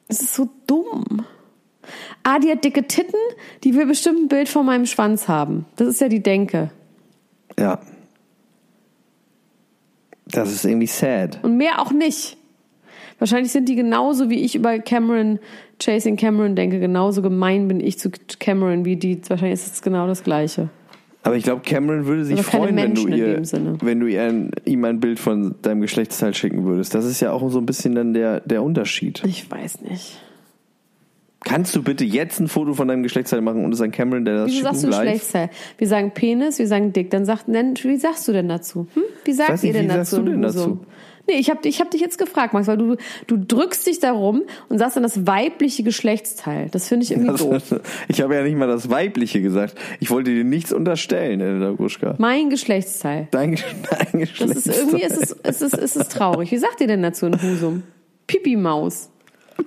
es 0.09 0.23
ist 0.23 0.35
so 0.35 0.49
dumm. 0.67 1.27
Ah, 2.23 2.39
die 2.39 2.51
hat 2.51 2.65
dicke 2.65 2.87
Titten, 2.87 3.21
die 3.63 3.75
will 3.75 3.85
bestimmt 3.85 4.21
ein 4.21 4.29
Bild 4.29 4.49
von 4.49 4.65
meinem 4.65 4.87
Schwanz 4.87 5.29
haben. 5.29 5.67
Das 5.77 5.89
ist 5.89 6.01
ja 6.01 6.09
die 6.09 6.23
Denke. 6.23 6.71
Ja. 7.59 7.81
Das 10.25 10.51
ist 10.51 10.65
irgendwie 10.65 10.87
sad. 10.87 11.39
Und 11.45 11.59
mehr 11.59 11.83
auch 11.83 11.93
nicht. 11.93 12.39
Wahrscheinlich 13.19 13.53
sind 13.53 13.69
die 13.69 13.77
genauso, 13.77 14.31
wie 14.31 14.43
ich 14.43 14.55
über 14.55 14.79
Cameron, 14.79 15.39
Chasing 15.79 16.17
Cameron 16.17 16.57
denke, 16.57 16.81
genauso 16.81 17.21
gemein 17.21 17.69
bin 17.69 17.81
ich 17.81 17.99
zu 17.99 18.11
Cameron 18.41 18.87
wie 18.87 18.97
die. 18.97 19.21
Wahrscheinlich 19.29 19.61
ist 19.61 19.75
es 19.75 19.83
genau 19.83 20.07
das 20.07 20.25
Gleiche. 20.25 20.71
Aber 21.27 21.35
ich 21.35 21.43
glaube, 21.43 21.63
Cameron 21.63 22.07
würde 22.07 22.25
sich 22.25 22.41
freuen, 22.41 22.77
wenn 22.77 22.95
du 22.95 23.09
ihr, 23.09 23.43
wenn 23.43 23.99
du 23.99 24.07
ihr 24.07 24.23
ein, 24.23 24.53
ihm 24.65 24.85
ein 24.85 25.01
Bild 25.01 25.19
von 25.19 25.57
deinem 25.61 25.81
Geschlechtsteil 25.81 26.33
schicken 26.35 26.65
würdest. 26.65 26.95
Das 26.95 27.05
ist 27.05 27.19
ja 27.21 27.33
auch 27.33 27.51
so 27.51 27.59
ein 27.59 27.67
bisschen 27.67 27.97
dann 27.97 28.15
der, 28.15 28.39
der 28.43 28.63
Unterschied. 28.63 29.25
Ich 29.27 29.51
weiß 29.51 29.81
nicht. 29.81 30.21
Kannst 31.43 31.75
du 31.75 31.83
bitte 31.83 32.05
jetzt 32.05 32.39
ein 32.39 32.47
Foto 32.47 32.75
von 32.75 32.87
deinem 32.87 33.03
Geschlechtsteil 33.03 33.41
machen 33.41 33.65
und 33.65 33.75
es 33.75 33.81
an 33.81 33.91
Cameron, 33.91 34.25
der 34.25 34.35
das 34.37 34.47
Wieso 34.47 34.59
schicken 34.59 34.65
sagst 34.67 34.85
du 34.85 34.89
live? 34.89 35.01
Geschlechtsteil? 35.01 35.51
Wir 35.79 35.89
sagen 35.89 36.11
Penis, 36.13 36.61
wir 36.61 36.69
sagen 36.69 36.93
dick. 36.93 37.11
Dann 37.11 37.25
sagt, 37.25 37.49
nenn, 37.49 37.75
wie 37.83 37.97
sagst 37.97 38.29
du 38.29 38.33
denn 38.33 38.49
dazu? 38.49 38.87
Hm? 38.95 39.03
Wie 39.25 39.33
sagt 39.33 39.65
ihr 39.65 39.73
denn 39.73 39.87
wie 39.87 39.89
dazu? 39.89 39.99
sagst 39.99 40.13
du 40.13 40.31
denn 40.31 40.43
dazu? 40.43 40.59
Husum? 40.61 40.81
Nee, 41.29 41.35
ich 41.39 41.51
habe 41.51 41.67
ich 41.69 41.81
hab 41.81 41.91
dich 41.91 42.01
jetzt 42.01 42.19
gefragt, 42.19 42.55
Max, 42.55 42.67
weil 42.69 42.77
du, 42.79 42.97
du 43.27 43.37
drückst 43.37 43.87
dich 43.87 43.99
darum 44.01 44.43
und 44.69 44.79
sagst 44.79 44.97
dann 44.97 45.03
das 45.03 45.27
weibliche 45.27 45.83
Geschlechtsteil. 45.83 46.69
Das 46.71 46.89
finde 46.89 47.05
ich 47.05 47.11
irgendwie 47.11 47.33
Das, 47.33 47.41
doof. 47.41 47.81
ich 48.09 48.21
habe 48.21 48.35
ja 48.35 48.43
nicht 48.43 48.57
mal 48.57 48.69
das 48.69 48.89
Weibliche 48.91 49.43
gesagt. 49.43 49.75
Ich 50.01 50.11
wollte 50.11 50.33
dir 50.35 50.45
nichts 50.45 50.73
unterstellen, 50.73 51.41
Elena 51.41 51.73
Gruschka. 51.73 52.15
Mein 52.19 52.51
Geschlechtsteil. 52.51 53.29
Dein, 53.31 53.57
dein 53.91 54.21
Das 54.21 54.31
Geschlecht. 54.31 54.57
ist 54.57 54.67
irgendwie, 54.67 55.03
ist 55.03 55.17
es, 55.23 55.33
ist 55.33 55.63
es, 55.63 55.73
ist 55.73 55.97
es 55.97 56.09
traurig. 56.09 56.51
Wie 56.53 56.59
sagt 56.59 56.81
ihr 56.81 56.87
denn 56.87 57.03
dazu 57.03 57.27
in 57.27 57.41
Husum? 57.43 57.83
Pipi-Maus. 58.27 59.11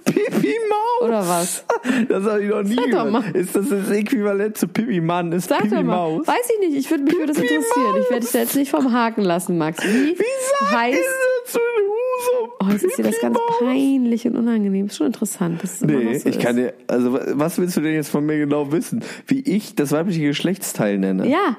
Pipi 0.06 0.56
Maus. 0.70 1.08
Oder 1.10 1.28
was? 1.28 1.66
Das 2.10 2.24
habe 2.26 2.44
ich 2.44 2.50
noch 2.50 2.64
nie 2.64 2.76
Sag 2.76 2.86
doch 2.92 3.06
gehört. 3.06 3.12
mal. 3.12 3.36
Ist 3.36 3.56
das 3.56 3.70
das 3.70 3.90
Äquivalent 3.90 4.58
zu 4.58 4.68
Pipi 4.68 5.02
Mann? 5.02 5.32
Ist 5.32 5.50
Sag 5.50 5.64
Pipi. 5.64 5.84
Maus? 5.84 6.28
Weiß 6.28 6.50
ich 6.54 6.68
nicht. 6.68 6.78
Ich 6.78 6.92
würde 6.92 7.04
mich 7.04 7.14
würde 7.14 7.28
das 7.34 7.38
Pipi 7.42 7.54
interessieren. 7.56 7.96
Ich 8.04 8.10
werde 8.10 8.22
dich 8.22 8.32
da 8.32 8.40
jetzt 8.40 8.56
nicht 8.56 8.72
vom 8.72 8.92
Haken 8.94 9.22
lassen, 9.24 9.58
Max. 9.58 9.84
Wie, 9.84 10.18
Wie 10.18 10.76
heißt. 10.76 11.00
das 11.46 11.54
zu 11.54 11.60
Husum? 11.60 12.50
Oh, 12.62 12.66
jetzt 12.72 12.84
ist 12.84 12.98
dir 12.98 13.04
das 13.04 13.12
Pipi 13.14 13.22
ganz 13.22 13.38
Maus. 13.38 13.60
peinlich 13.60 14.28
und 14.28 14.36
unangenehm. 14.36 14.86
Ist 14.88 14.98
schon 14.98 15.08
interessant. 15.08 15.62
immer 15.82 15.94
noch 15.94 16.00
Nee, 16.02 16.18
so 16.20 16.30
ich 16.30 16.40
kann 16.40 16.58
ist. 16.58 16.64
dir, 16.66 16.74
also 16.88 17.14
wa- 17.14 17.22
was 17.34 17.58
willst 17.58 17.78
du 17.78 17.82
denn 17.82 17.94
jetzt 17.94 18.10
von 18.10 18.26
mir 18.26 18.38
genau 18.38 18.72
wissen? 18.72 19.04
Wie 19.28 19.40
ich 19.42 19.76
das 19.76 19.92
weibliche 19.92 20.22
Geschlechtsteil 20.22 20.98
nenne? 20.98 21.28
Ja, 21.28 21.58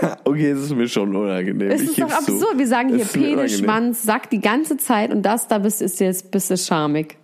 Okay, 0.24 0.50
es 0.50 0.60
ist 0.60 0.74
mir 0.74 0.88
schon 0.88 1.14
unangenehm. 1.14 1.70
es 1.70 1.82
ist 1.82 2.00
doch 2.00 2.10
absurd. 2.10 2.58
Wir 2.58 2.66
sagen 2.66 2.94
hier 2.94 3.04
Penis. 3.04 3.58
Schwanz, 3.58 4.02
Sack 4.02 4.30
die 4.30 4.40
ganze 4.40 4.76
Zeit 4.76 5.12
und 5.12 5.22
das 5.22 5.48
da 5.48 5.58
bist, 5.58 5.82
ist 5.82 6.00
jetzt 6.00 6.30
bist 6.30 6.50
du 6.50 6.56
schamig. 6.56 7.16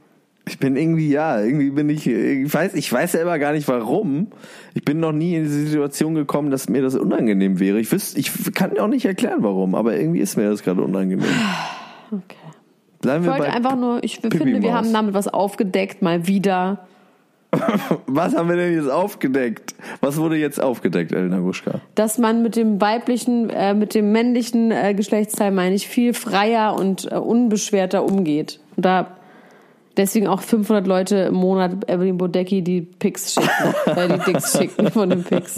Ich 0.49 0.59
bin 0.59 0.77
irgendwie, 0.77 1.09
ja, 1.09 1.41
irgendwie 1.41 1.71
bin 1.71 1.89
ich, 1.89 2.07
ich 2.07 2.53
weiß, 2.53 2.75
ich 2.75 2.93
weiß 2.93 3.13
selber 3.13 3.39
gar 3.39 3.53
nicht 3.53 3.69
warum. 3.69 4.29
Ich 4.75 4.85
bin 4.85 4.99
noch 4.99 5.13
nie 5.13 5.37
in 5.37 5.45
diese 5.45 5.67
Situation 5.67 6.15
gekommen, 6.15 6.51
dass 6.51 6.69
mir 6.69 6.83
das 6.83 6.97
unangenehm 6.97 7.61
wäre. 7.61 7.79
Ich 7.79 7.93
wüsste, 7.93 8.19
ich 8.19 8.33
kann 8.53 8.77
auch 8.79 8.89
nicht 8.89 9.05
erklären 9.05 9.39
warum, 9.43 9.77
aber 9.77 9.97
irgendwie 9.97 10.19
ist 10.21 10.37
mir 10.37 10.51
das 10.51 10.63
gerade 10.63 10.83
unangenehm. 10.83 11.29
Okay. 12.11 12.37
Bleiben 13.01 13.23
Ich 13.23 13.29
wir 13.29 13.33
wollte 13.35 13.47
bei 13.51 13.57
einfach 13.57 13.77
nur, 13.77 14.03
ich 14.03 14.19
finde, 14.19 14.63
wir 14.63 14.75
haben 14.75 14.93
damit 14.93 15.15
was 15.15 15.29
aufgedeckt, 15.29 16.03
mal 16.03 16.27
wieder. 16.27 16.87
Was 18.07 18.35
haben 18.35 18.49
wir 18.49 18.57
denn 18.57 18.75
jetzt 18.75 18.91
aufgedeckt? 18.91 19.75
Was 20.01 20.17
wurde 20.17 20.37
jetzt 20.37 20.63
aufgedeckt, 20.63 21.13
Elena 21.13 21.39
Guschka? 21.39 21.81
dass 21.95 22.19
man 22.19 22.43
mit 22.43 22.57
dem 22.57 22.81
weiblichen, 22.81 23.51
äh, 23.51 23.75
mit 23.75 23.95
dem 23.95 24.13
männlichen 24.13 24.71
äh, 24.71 24.95
Geschlechtsteil, 24.95 25.51
meine 25.51 25.75
ich, 25.75 25.87
viel 25.87 26.15
freier 26.15 26.75
und 26.79 27.11
äh, 27.11 27.17
unbeschwerter 27.17 28.05
umgeht. 28.05 28.61
Und 28.77 28.87
da 28.87 29.17
deswegen 29.97 30.27
auch 30.27 30.41
500 30.41 30.87
Leute 30.87 31.17
im 31.17 31.35
Monat 31.35 31.89
Evelyn 31.91 32.17
Bodecki 32.17 32.63
die 32.63 32.81
Pics 32.81 33.35
schicken, 33.35 33.75
äh, 33.97 34.09
die 34.09 34.33
Dicks 34.33 34.59
schicken 34.59 34.91
von 34.91 35.11
den 35.11 35.23
Pics. 35.23 35.57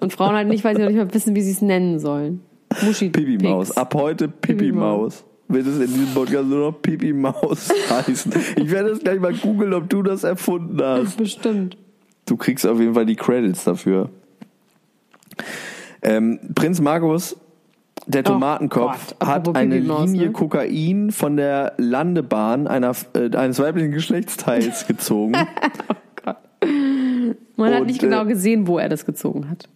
Und 0.00 0.12
Frauen 0.12 0.34
halt 0.34 0.48
nicht, 0.48 0.64
weil 0.64 0.76
sie 0.76 0.82
noch 0.82 0.88
nicht 0.88 0.98
mal 0.98 1.12
wissen, 1.12 1.34
wie 1.34 1.42
sie 1.42 1.52
es 1.52 1.62
nennen 1.62 1.98
sollen. 1.98 2.42
Muschi 2.82 3.08
Pipi 3.08 3.42
Maus. 3.42 3.76
Ab 3.76 3.94
heute 3.94 4.28
Pipi 4.28 4.72
Maus. 4.72 5.24
Wird 5.48 5.66
es 5.66 5.78
in 5.78 5.86
diesem 5.86 6.14
Podcast 6.14 6.46
nur 6.46 6.70
noch 6.70 6.82
Pipi 6.82 7.12
Maus 7.14 7.70
heißen. 7.90 8.32
Ich 8.56 8.70
werde 8.70 8.90
das 8.90 9.00
gleich 9.00 9.18
mal 9.18 9.32
googeln, 9.32 9.72
ob 9.72 9.88
du 9.88 10.02
das 10.02 10.22
erfunden 10.22 10.78
hast. 10.82 11.16
Bestimmt. 11.16 11.78
Du 12.26 12.36
kriegst 12.36 12.66
auf 12.66 12.78
jeden 12.78 12.92
Fall 12.94 13.06
die 13.06 13.16
Credits 13.16 13.64
dafür. 13.64 14.10
Ähm, 16.02 16.38
Prinz 16.54 16.82
Markus, 16.82 17.36
der 18.06 18.24
Tomatenkopf, 18.24 19.14
Gott, 19.18 19.28
hat 19.28 19.56
eine 19.56 19.80
Maus, 19.80 20.10
Linie 20.10 20.26
ne? 20.26 20.32
Kokain 20.32 21.10
von 21.10 21.36
der 21.36 21.72
Landebahn 21.78 22.66
einer, 22.66 22.92
äh, 23.14 23.34
eines 23.34 23.58
weiblichen 23.58 23.90
Geschlechtsteils 23.92 24.86
gezogen. 24.88 25.32
Man 27.56 27.72
hat 27.72 27.80
Und, 27.80 27.86
nicht 27.86 28.00
genau 28.00 28.24
äh, 28.24 28.28
gesehen, 28.28 28.66
wo 28.66 28.78
er 28.78 28.88
das 28.88 29.06
gezogen 29.06 29.48
hat. 29.48 29.68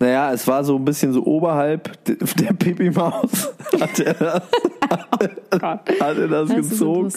Naja, 0.00 0.32
es 0.32 0.46
war 0.48 0.64
so 0.64 0.76
ein 0.76 0.84
bisschen 0.84 1.12
so 1.12 1.24
oberhalb 1.24 2.04
de- 2.04 2.16
der 2.38 2.52
Pipi 2.52 2.90
Maus. 2.90 3.52
Hat 3.80 3.98
er 4.00 4.14
das, 4.14 4.42
Gott. 5.50 5.60
hat 6.00 6.18
er 6.18 6.28
das, 6.28 6.48
Das 6.50 6.68
gezogen. 6.70 7.12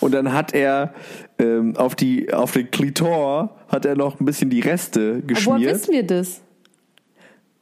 Und 0.00 0.12
dann 0.14 0.32
hat 0.32 0.54
er 0.54 0.94
ähm, 1.38 1.76
auf, 1.76 1.94
die, 1.96 2.32
auf 2.32 2.52
den 2.52 2.70
Klitor 2.70 3.50
hat 3.68 3.84
er 3.84 3.96
noch 3.96 4.20
ein 4.20 4.24
bisschen 4.24 4.48
die 4.50 4.60
Reste 4.60 5.00
Aber 5.00 5.10
woher 5.16 5.26
geschmiert. 5.26 5.74
wissen 5.74 5.92
wir 5.92 6.06
das? 6.06 6.40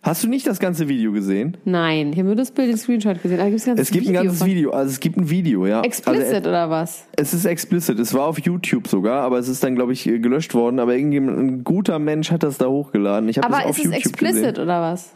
Hast 0.06 0.22
du 0.22 0.28
nicht 0.28 0.46
das 0.46 0.60
ganze 0.60 0.86
Video 0.86 1.10
gesehen? 1.10 1.56
Nein, 1.64 2.12
hier 2.12 2.20
haben 2.22 2.28
nur 2.28 2.36
das 2.36 2.52
Bild, 2.52 2.68
den 2.68 2.76
Screenshot 2.76 3.20
gesehen. 3.20 3.38
Da 3.38 3.48
gibt's 3.48 3.66
ein 3.66 3.70
ganzes 3.74 3.88
Es 3.88 3.92
gibt 3.92 4.06
ein 4.06 4.10
Video 4.10 4.22
ganzes 4.22 4.38
von- 4.38 4.46
Video, 4.46 4.70
also 4.70 4.90
es 4.92 5.00
gibt 5.00 5.16
ein 5.16 5.28
Video, 5.28 5.66
ja. 5.66 5.80
Explicit 5.82 6.32
Also, 6.32 6.48
oder 6.48 6.70
was? 6.70 7.06
es 7.16 7.34
ist 7.34 7.44
explicit, 7.44 7.98
es 7.98 8.14
war 8.14 8.26
auf 8.26 8.38
YouTube 8.38 8.86
sogar, 8.86 9.22
aber 9.22 9.38
es 9.40 9.48
ist 9.48 9.64
dann, 9.64 9.74
glaube 9.74 9.92
ich, 9.94 10.04
gelöscht 10.04 10.54
worden. 10.54 10.78
Aber 10.78 10.94
irgendjemand, 10.94 11.38
ein 11.40 11.64
guter 11.64 11.98
Mensch 11.98 12.30
hat 12.30 12.44
das 12.44 12.56
da 12.56 12.66
hochgeladen. 12.68 13.28
Ich 13.28 13.38
habe 13.38 13.48
das 13.48 13.56
Aber 13.58 13.64
auf 13.68 13.70
ist 13.76 13.78
es 13.78 13.84
YouTube 13.86 13.98
explicit 14.06 14.34
gesehen. 14.54 14.62
oder 14.62 14.80
was? 14.80 15.10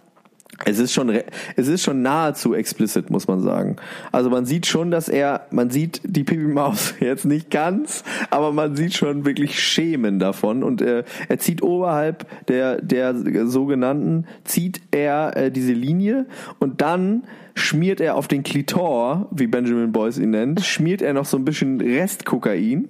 Es 0.67 0.79
ist 0.79 0.93
schon, 0.93 1.11
es 1.57 1.69
ist 1.69 1.83
schon 1.83 2.03
nahezu 2.03 2.55
explicit, 2.55 3.09
muss 3.09 3.27
man 3.27 3.41
sagen. 3.41 3.77
Also 4.13 4.29
man 4.29 4.45
sieht 4.45 4.67
schon, 4.67 4.91
dass 4.91 5.09
er, 5.09 5.47
man 5.51 5.71
sieht 5.71 6.03
die 6.05 6.23
Pipi 6.23 6.45
Maus 6.45 6.95
jetzt 7.01 7.25
nicht 7.25 7.51
ganz, 7.51 8.05
aber 8.31 8.53
man 8.53 8.77
sieht 8.77 8.95
schon 8.95 9.25
wirklich 9.25 9.59
Schemen 9.59 10.19
davon 10.19 10.63
und 10.63 10.83
äh, 10.83 11.05
er 11.29 11.39
zieht 11.39 11.63
oberhalb 11.63 12.27
der 12.49 12.81
der 12.81 13.15
sogenannten 13.47 14.27
zieht 14.45 14.81
er 14.91 15.37
äh, 15.37 15.51
diese 15.51 15.73
Linie 15.73 16.27
und 16.59 16.81
dann 16.81 17.25
schmiert 17.55 18.01
er 18.01 18.17
auf 18.17 18.29
den 18.29 18.43
Klitor, 18.43 19.29
wie 19.31 19.47
Benjamin 19.47 19.93
Boyce 19.93 20.19
ihn 20.19 20.31
nennt, 20.31 20.61
schmiert 20.61 21.03
er 21.03 21.15
noch 21.15 21.25
so 21.25 21.37
ein 21.37 21.45
bisschen 21.45 21.81
Restkokain 21.81 22.89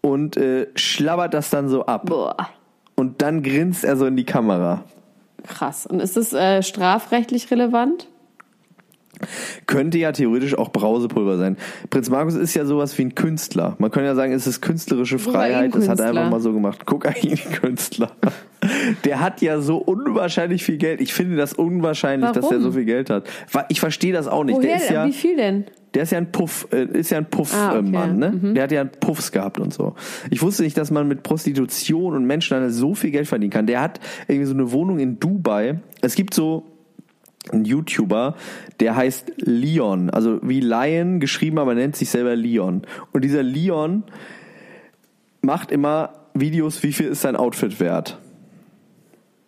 und 0.00 0.36
äh, 0.36 0.68
schlabbert 0.74 1.34
das 1.34 1.50
dann 1.50 1.68
so 1.68 1.86
ab 1.86 2.06
Boah. 2.06 2.36
und 2.94 3.22
dann 3.22 3.42
grinst 3.42 3.84
er 3.84 3.96
so 3.96 4.06
in 4.06 4.16
die 4.16 4.24
Kamera. 4.24 4.84
Krass. 5.46 5.86
Und 5.86 6.00
ist 6.00 6.16
das 6.16 6.32
äh, 6.32 6.62
strafrechtlich 6.62 7.50
relevant? 7.50 8.08
Könnte 9.66 9.98
ja 9.98 10.12
theoretisch 10.12 10.56
auch 10.56 10.70
Brausepulver 10.70 11.38
sein. 11.38 11.56
Prinz 11.90 12.10
Markus 12.10 12.34
ist 12.34 12.54
ja 12.54 12.64
sowas 12.64 12.96
wie 12.98 13.02
ein 13.02 13.14
Künstler. 13.14 13.76
Man 13.78 13.90
könnte 13.90 14.06
ja 14.08 14.14
sagen, 14.14 14.32
es 14.32 14.46
ist 14.46 14.60
künstlerische 14.60 15.18
Freiheit. 15.18 15.74
Das 15.74 15.88
hat 15.88 16.00
er 16.00 16.08
einfach 16.08 16.30
mal 16.30 16.40
so 16.40 16.52
gemacht. 16.52 16.86
Kokain-Künstler. 16.86 18.10
Der 19.04 19.20
hat 19.20 19.42
ja 19.42 19.60
so 19.60 19.76
unwahrscheinlich 19.76 20.64
viel 20.64 20.78
Geld. 20.78 21.00
Ich 21.02 21.12
finde 21.12 21.36
das 21.36 21.52
unwahrscheinlich, 21.52 22.30
dass 22.30 22.44
Warum? 22.44 22.54
der 22.56 22.60
so 22.62 22.72
viel 22.72 22.86
Geld 22.86 23.10
hat. 23.10 23.26
Ich 23.68 23.78
verstehe 23.80 24.12
das 24.12 24.26
auch 24.26 24.42
nicht. 24.44 24.56
Woher? 24.56 24.68
Der 24.68 24.76
ist 24.76 24.90
ja, 24.90 25.06
Wie 25.06 25.12
viel 25.12 25.36
denn? 25.36 25.64
der 25.92 26.04
ist 26.04 26.12
ja 26.12 26.18
ein 26.18 26.32
Puff, 26.32 26.66
äh, 26.72 26.84
ist 26.86 27.10
ja 27.10 27.18
ein 27.18 27.26
Puff-Mann, 27.28 27.60
Ah, 27.70 27.78
okay. 27.78 27.88
äh, 27.88 27.90
Mann, 27.90 28.18
ne? 28.18 28.52
Der 28.54 28.62
hat 28.62 28.72
ja 28.72 28.84
Puffs 28.84 29.32
gehabt 29.32 29.60
und 29.60 29.74
so. 29.74 29.94
Ich 30.30 30.40
wusste 30.42 30.62
nicht, 30.62 30.78
dass 30.78 30.90
man 30.90 31.06
mit 31.06 31.22
Prostitution 31.22 32.14
und 32.16 32.24
Menschenhandel 32.26 32.70
so 32.72 32.94
viel 32.94 33.10
Geld 33.10 33.28
verdienen 33.28 33.50
kann. 33.52 33.66
Der 33.66 33.82
hat 33.82 34.00
irgendwie 34.28 34.46
so 34.46 34.54
eine 34.54 34.72
Wohnung 34.72 34.98
in 34.98 35.20
Dubai. 35.20 35.80
Es 36.00 36.14
gibt 36.14 36.32
so 36.32 36.64
einen 37.52 37.64
YouTuber, 37.64 38.36
der 38.80 38.96
heißt 38.96 39.32
Leon, 39.36 40.10
also 40.10 40.40
wie 40.42 40.60
Lion 40.60 41.20
geschrieben, 41.20 41.58
aber 41.58 41.74
nennt 41.74 41.96
sich 41.96 42.10
selber 42.10 42.36
Leon. 42.36 42.82
Und 43.12 43.24
dieser 43.24 43.42
Leon 43.42 44.04
macht 45.42 45.70
immer 45.70 46.10
Videos, 46.34 46.82
wie 46.82 46.92
viel 46.92 47.08
ist 47.08 47.20
sein 47.20 47.36
Outfit 47.36 47.80
wert. 47.80 48.18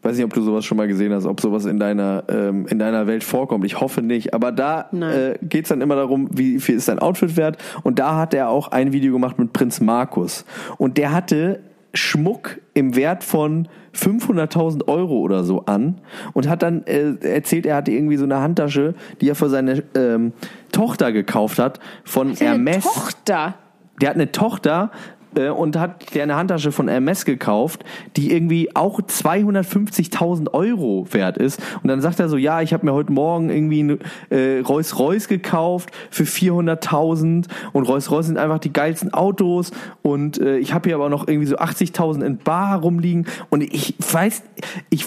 Weiß 0.02 0.14
nicht, 0.14 0.24
ob 0.24 0.32
du 0.34 0.42
sowas 0.42 0.64
schon 0.64 0.76
mal 0.76 0.86
gesehen 0.86 1.12
hast, 1.12 1.26
ob 1.26 1.40
sowas 1.40 1.64
in 1.64 1.80
deiner, 1.80 2.22
ähm, 2.28 2.66
in 2.68 2.78
deiner 2.78 3.08
Welt 3.08 3.24
vorkommt. 3.24 3.64
Ich 3.64 3.80
hoffe 3.80 4.02
nicht. 4.02 4.34
Aber 4.34 4.52
da 4.52 4.88
Nein. 4.92 5.12
äh, 5.12 5.38
geht's 5.42 5.70
dann 5.70 5.80
immer 5.80 5.96
darum, 5.96 6.28
wie 6.32 6.60
viel 6.60 6.76
ist 6.76 6.86
dein 6.86 7.00
Outfit 7.00 7.36
wert. 7.36 7.58
Und 7.82 7.98
da 7.98 8.16
hat 8.16 8.32
er 8.32 8.48
auch 8.48 8.68
ein 8.68 8.92
Video 8.92 9.12
gemacht 9.12 9.36
mit 9.40 9.52
Prinz 9.52 9.80
Markus. 9.80 10.44
Und 10.78 10.96
der 10.96 11.12
hatte 11.12 11.58
Schmuck 11.92 12.58
im 12.72 12.94
Wert 12.94 13.24
von 13.24 13.66
500.000 13.96 14.88
Euro 14.88 15.18
oder 15.18 15.44
so 15.44 15.64
an 15.66 15.96
und 16.34 16.48
hat 16.48 16.62
dann 16.62 16.84
äh, 16.84 17.14
erzählt, 17.20 17.66
er 17.66 17.76
hatte 17.76 17.90
irgendwie 17.90 18.16
so 18.16 18.24
eine 18.24 18.40
Handtasche, 18.40 18.94
die 19.20 19.28
er 19.28 19.34
für 19.34 19.48
seine 19.48 19.82
ähm, 19.94 20.32
Tochter 20.72 21.12
gekauft 21.12 21.58
hat 21.58 21.80
von 22.04 22.28
Eine 22.28 22.36
Hermes 22.38 22.84
Tochter. 22.84 23.54
der 24.00 24.10
hat 24.10 24.16
eine 24.16 24.32
Tochter 24.32 24.90
äh, 25.36 25.48
und 25.48 25.76
hat 25.76 26.14
der 26.14 26.24
eine 26.24 26.36
Handtasche 26.36 26.72
von 26.72 26.88
Hermes 26.88 27.24
gekauft, 27.24 27.84
die 28.16 28.32
irgendwie 28.32 28.74
auch 28.74 29.00
250.000 29.00 30.52
Euro 30.52 31.06
wert 31.12 31.36
ist. 31.38 31.60
Und 31.82 31.88
dann 31.88 32.00
sagt 32.00 32.20
er 32.20 32.28
so, 32.28 32.36
ja, 32.36 32.60
ich 32.62 32.72
habe 32.72 32.84
mir 32.86 32.92
heute 32.92 33.12
Morgen 33.12 33.50
irgendwie 33.50 33.82
ein 33.82 33.98
äh, 34.30 34.60
Rolls 34.60 34.98
Royce 34.98 35.28
gekauft 35.28 35.90
für 36.10 36.24
400.000 36.24 37.46
und 37.72 37.84
Rolls 37.88 38.10
Royce 38.10 38.26
sind 38.26 38.38
einfach 38.38 38.58
die 38.58 38.72
geilsten 38.72 39.12
Autos 39.12 39.70
und 40.02 40.38
äh, 40.38 40.58
ich 40.58 40.72
habe 40.74 40.88
hier 40.88 40.96
aber 40.96 41.08
noch 41.08 41.28
irgendwie 41.28 41.46
so 41.46 41.56
80.000 41.56 42.24
in 42.24 42.38
Bar 42.38 42.80
rumliegen 42.80 43.26
und 43.50 43.62
ich 43.62 43.94
weiß, 44.10 44.42
ich, 44.90 45.04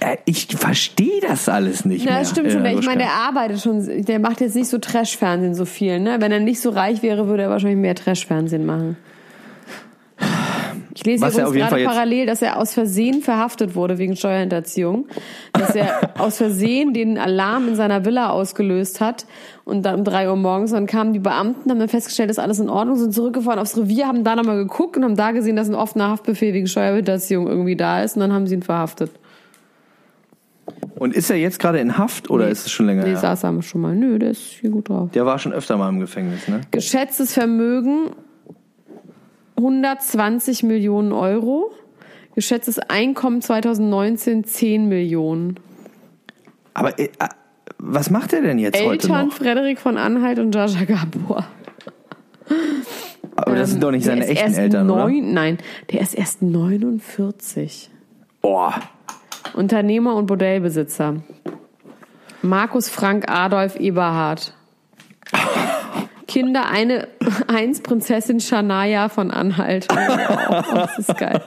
äh, 0.00 0.16
ich 0.24 0.46
verstehe 0.56 1.20
das 1.26 1.48
alles 1.48 1.84
nicht 1.84 2.04
Ja, 2.04 2.12
mehr. 2.12 2.20
das 2.20 2.30
stimmt 2.30 2.52
schon. 2.52 2.64
äh, 2.64 2.74
Ich 2.74 2.86
meine, 2.86 2.98
der 2.98 3.12
arbeitet 3.12 3.60
schon, 3.60 4.04
der 4.04 4.18
macht 4.18 4.40
jetzt 4.40 4.54
nicht 4.56 4.68
so 4.68 4.78
Trash-Fernsehen 4.78 5.54
so 5.54 5.64
viel. 5.64 6.00
Ne? 6.00 6.16
Wenn 6.20 6.32
er 6.32 6.40
nicht 6.40 6.60
so 6.60 6.70
reich 6.70 7.02
wäre, 7.02 7.26
würde 7.28 7.44
er 7.44 7.50
wahrscheinlich 7.50 7.78
mehr 7.78 7.94
Trash-Fernsehen 7.94 8.66
machen. 8.66 8.96
Ich 10.94 11.04
lese 11.04 11.24
Was 11.24 11.38
übrigens 11.38 11.68
gerade 11.70 11.84
parallel, 11.84 12.26
dass 12.26 12.42
er 12.42 12.58
aus 12.58 12.72
Versehen 12.74 13.22
verhaftet 13.22 13.74
wurde 13.74 13.98
wegen 13.98 14.16
Steuerhinterziehung. 14.16 15.06
Dass 15.52 15.74
er 15.74 16.14
aus 16.20 16.36
Versehen 16.38 16.92
den 16.94 17.18
Alarm 17.18 17.68
in 17.68 17.76
seiner 17.76 18.04
Villa 18.04 18.30
ausgelöst 18.30 19.00
hat 19.00 19.26
und 19.64 19.82
dann 19.82 20.00
um 20.00 20.04
drei 20.04 20.28
Uhr 20.28 20.36
morgens. 20.36 20.72
Dann 20.72 20.86
kamen 20.86 21.12
die 21.12 21.18
Beamten, 21.18 21.70
haben 21.70 21.78
dann 21.78 21.88
festgestellt, 21.88 22.30
dass 22.30 22.38
alles 22.38 22.58
in 22.58 22.68
Ordnung, 22.68 22.96
sind 22.96 23.12
zurückgefahren 23.14 23.58
aufs 23.60 23.76
Revier, 23.76 24.06
haben 24.08 24.24
da 24.24 24.34
nochmal 24.36 24.56
geguckt 24.56 24.96
und 24.96 25.04
haben 25.04 25.16
da 25.16 25.30
gesehen, 25.30 25.56
dass 25.56 25.68
ein 25.68 25.74
offener 25.74 26.08
Haftbefehl 26.08 26.52
wegen 26.54 26.66
Steuerhinterziehung 26.66 27.46
irgendwie 27.46 27.76
da 27.76 28.02
ist 28.02 28.16
und 28.16 28.20
dann 28.20 28.32
haben 28.32 28.46
sie 28.46 28.54
ihn 28.54 28.62
verhaftet. 28.62 29.10
Und 30.96 31.14
ist 31.14 31.30
er 31.30 31.36
jetzt 31.36 31.58
gerade 31.58 31.78
in 31.78 31.96
Haft 31.96 32.30
oder 32.30 32.46
Nee. 32.46 32.52
ist 32.52 32.66
es 32.66 32.72
schon 32.72 32.86
länger 32.86 33.04
Nee, 33.04 33.10
her? 33.10 33.16
saß 33.16 33.44
er 33.44 33.62
schon 33.62 33.80
mal. 33.80 33.94
Nö, 33.94 34.18
der 34.18 34.32
ist 34.32 34.40
hier 34.60 34.70
gut 34.70 34.88
drauf. 34.88 35.10
Der 35.12 35.24
war 35.24 35.38
schon 35.38 35.52
öfter 35.52 35.76
mal 35.76 35.88
im 35.88 35.98
Gefängnis, 36.00 36.46
ne? 36.46 36.60
Geschätztes 36.70 37.32
Vermögen 37.32 38.10
120 39.60 40.62
Millionen 40.62 41.12
Euro. 41.12 41.72
Geschätztes 42.34 42.78
Einkommen 42.78 43.42
2019 43.42 44.44
10 44.44 44.88
Millionen. 44.88 45.60
Aber 46.74 46.98
äh, 46.98 47.04
äh, 47.18 47.28
was 47.78 48.10
macht 48.10 48.32
er 48.32 48.42
denn 48.42 48.58
jetzt 48.58 48.78
heute 48.78 48.92
Eltern 48.92 49.28
noch? 49.28 49.34
Frederik 49.34 49.78
von 49.78 49.96
Anhalt 49.96 50.38
und 50.38 50.54
Jaja 50.54 50.84
Gabor. 50.84 51.44
Aber 53.36 53.54
das 53.54 53.70
sind 53.70 53.82
doch 53.82 53.90
nicht 53.90 54.04
seine 54.04 54.24
ist 54.24 54.30
echten 54.30 54.54
Eltern, 54.54 54.86
neun, 54.86 55.32
Nein, 55.32 55.58
der 55.90 56.00
ist 56.00 56.14
erst 56.14 56.42
49. 56.42 57.90
oder? 58.42 58.50
Boah. 58.52 58.74
Unternehmer 59.54 60.14
und 60.14 60.26
Bordellbesitzer. 60.26 61.16
Markus 62.42 62.88
Frank 62.88 63.30
Adolf 63.30 63.76
Eberhard. 63.76 64.54
Kinder 66.30 66.70
eine, 66.70 67.08
eins 67.48 67.80
Prinzessin 67.80 68.38
Shania 68.40 69.08
von 69.08 69.30
Anhalt. 69.32 69.88
Wow, 69.90 70.64
das 70.74 70.98
ist 71.00 71.18
geil. 71.18 71.42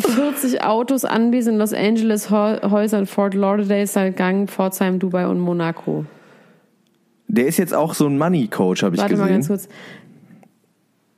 40 0.00 0.62
Autos, 0.64 1.04
Anwesen 1.04 1.54
in 1.54 1.58
Los 1.60 1.72
Angeles, 1.72 2.30
Hä- 2.30 2.60
Häuser 2.70 2.98
in 2.98 3.06
Fort 3.06 3.34
Lauderdale, 3.34 3.86
St. 3.86 4.16
Gang, 4.16 4.48
Pforzheim, 4.48 4.98
Dubai 4.98 5.26
und 5.26 5.38
Monaco. 5.38 6.04
Der 7.28 7.46
ist 7.46 7.58
jetzt 7.58 7.74
auch 7.74 7.94
so 7.94 8.06
ein 8.06 8.18
Money 8.18 8.48
Coach, 8.48 8.82
habe 8.82 8.96
ich 8.96 9.00
Warte 9.00 9.16
mal 9.16 9.28
ganz 9.28 9.48
gesehen. 9.48 9.68
kurz. 9.68 9.68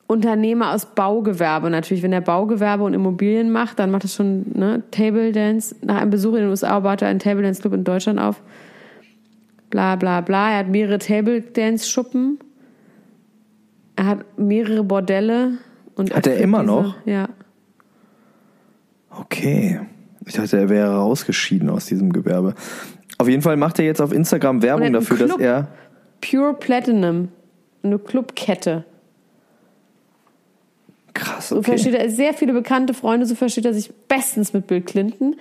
Unternehmer 0.09 0.75
aus 0.75 0.85
Baugewerbe 0.85 1.71
natürlich. 1.71 2.03
Wenn 2.03 2.13
er 2.13 2.21
Baugewerbe 2.21 2.85
und 2.85 2.93
Immobilien 2.93 3.51
macht, 3.51 3.79
dann 3.79 3.91
macht 3.91 4.05
er 4.05 4.09
schon 4.09 4.45
ne, 4.53 4.83
Table 4.91 5.33
Dance. 5.33 5.75
Nach 5.81 5.97
einem 6.03 6.11
Besuch 6.11 6.35
in 6.35 6.41
den 6.41 6.49
USA 6.51 6.79
baute 6.81 7.07
er 7.07 7.11
einen 7.11 7.19
Table 7.21 7.43
Dance 7.43 7.63
Club 7.63 7.73
in 7.73 7.85
Deutschland 7.85 8.19
auf. 8.21 8.43
Bla 9.73 9.97
bla 9.97 10.21
bla. 10.21 10.51
Er 10.53 10.59
hat 10.59 10.69
mehrere 10.69 10.99
Table 10.99 11.41
Dance 11.41 11.89
Schuppen. 11.89 12.39
Er 13.97 14.05
hat 14.07 14.39
mehrere 14.39 14.85
Bordelle. 14.85 15.53
Und 15.95 16.15
Hat 16.15 16.27
er 16.27 16.37
immer 16.37 16.61
diese- 16.61 16.71
noch? 16.73 16.95
Ja. 17.07 17.29
Okay. 19.11 19.81
Ich 20.27 20.35
dachte, 20.35 20.59
er 20.59 20.69
wäre 20.69 20.95
rausgeschieden 20.95 21.71
aus 21.71 21.87
diesem 21.87 22.13
Gewerbe. 22.13 22.55
Auf 23.17 23.29
jeden 23.29 23.41
Fall 23.43 23.57
macht 23.57 23.79
er 23.79 23.87
jetzt 23.87 24.01
auf 24.03 24.13
Instagram 24.13 24.59
er 24.59 24.63
Werbung 24.63 24.93
dafür, 24.93 25.17
dass 25.17 25.29
Club. 25.31 25.41
er. 25.41 25.69
Pure 26.21 26.55
Platinum. 26.55 27.29
Eine 27.83 27.99
Clubkette. 27.99 28.85
Krass, 31.15 31.49
So 31.49 31.57
okay. 31.59 31.71
versteht 31.73 31.95
er 31.95 32.11
sehr 32.11 32.35
viele 32.35 32.53
bekannte 32.53 32.93
Freunde, 32.95 33.27
so 33.27 33.35
versteht 33.35 33.65
er 33.67 33.75
sich 33.75 33.93
bestens 34.09 34.53
mit 34.53 34.67
Bill 34.67 34.83
Clinton. 34.83 35.37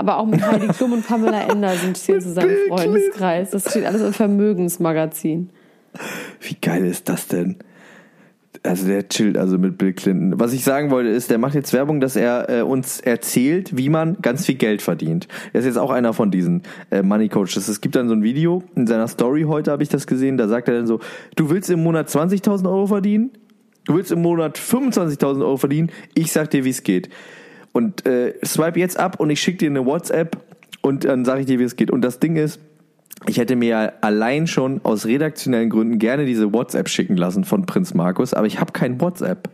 Aber 0.00 0.16
auch 0.16 0.24
mit 0.24 0.40
Heidi 0.40 0.66
Klum 0.68 0.94
und 0.94 1.06
Pamela 1.06 1.46
Anderson 1.46 1.94
zählen 1.94 2.22
zu 2.22 2.32
seinem 2.32 2.48
Bill 2.48 2.68
Freundeskreis. 2.68 3.50
Das 3.50 3.68
steht 3.68 3.84
alles 3.84 4.00
im 4.00 4.14
Vermögensmagazin. 4.14 5.50
Wie 6.40 6.56
geil 6.58 6.86
ist 6.86 7.10
das 7.10 7.28
denn? 7.28 7.56
Also 8.62 8.86
der 8.86 9.06
chillt 9.10 9.36
also 9.36 9.58
mit 9.58 9.76
Bill 9.76 9.92
Clinton. 9.92 10.40
Was 10.40 10.54
ich 10.54 10.64
sagen 10.64 10.90
wollte 10.90 11.10
ist, 11.10 11.30
der 11.30 11.36
macht 11.36 11.54
jetzt 11.54 11.74
Werbung, 11.74 12.00
dass 12.00 12.16
er 12.16 12.48
äh, 12.48 12.62
uns 12.62 13.00
erzählt, 13.00 13.76
wie 13.76 13.90
man 13.90 14.16
ganz 14.22 14.46
viel 14.46 14.54
Geld 14.54 14.80
verdient. 14.80 15.28
Er 15.52 15.60
ist 15.60 15.66
jetzt 15.66 15.76
auch 15.76 15.90
einer 15.90 16.14
von 16.14 16.30
diesen 16.30 16.62
äh, 16.90 17.02
Money 17.02 17.28
Coaches. 17.28 17.68
Es 17.68 17.82
gibt 17.82 17.94
dann 17.94 18.08
so 18.08 18.14
ein 18.14 18.22
Video 18.22 18.62
in 18.76 18.86
seiner 18.86 19.06
Story 19.06 19.42
heute 19.42 19.70
habe 19.70 19.82
ich 19.82 19.90
das 19.90 20.06
gesehen. 20.06 20.38
Da 20.38 20.48
sagt 20.48 20.68
er 20.68 20.76
dann 20.76 20.86
so: 20.86 21.00
Du 21.36 21.50
willst 21.50 21.68
im 21.68 21.82
Monat 21.82 22.08
20.000 22.08 22.64
Euro 22.64 22.86
verdienen? 22.86 23.32
Du 23.84 23.96
willst 23.96 24.12
im 24.12 24.22
Monat 24.22 24.58
25.000 24.58 25.40
Euro 25.42 25.58
verdienen? 25.58 25.90
Ich 26.14 26.32
sag 26.32 26.48
dir, 26.48 26.64
wie 26.64 26.70
es 26.70 26.82
geht. 26.82 27.10
Und 27.72 28.06
äh, 28.06 28.34
swipe 28.44 28.78
jetzt 28.78 28.98
ab 28.98 29.20
und 29.20 29.30
ich 29.30 29.40
schicke 29.40 29.58
dir 29.58 29.70
eine 29.70 29.86
WhatsApp 29.86 30.36
und 30.82 31.04
dann 31.04 31.24
sage 31.24 31.40
ich 31.40 31.46
dir, 31.46 31.58
wie 31.58 31.64
es 31.64 31.76
geht. 31.76 31.90
Und 31.90 32.02
das 32.02 32.18
Ding 32.18 32.36
ist, 32.36 32.60
ich 33.26 33.38
hätte 33.38 33.54
mir 33.54 33.92
allein 34.00 34.46
schon 34.46 34.80
aus 34.82 35.06
redaktionellen 35.06 35.70
Gründen 35.70 35.98
gerne 35.98 36.24
diese 36.24 36.52
WhatsApp 36.52 36.88
schicken 36.88 37.16
lassen 37.16 37.44
von 37.44 37.66
Prinz 37.66 37.94
Markus, 37.94 38.34
aber 38.34 38.46
ich 38.46 38.60
habe 38.60 38.72
kein 38.72 39.00
WhatsApp. 39.00 39.50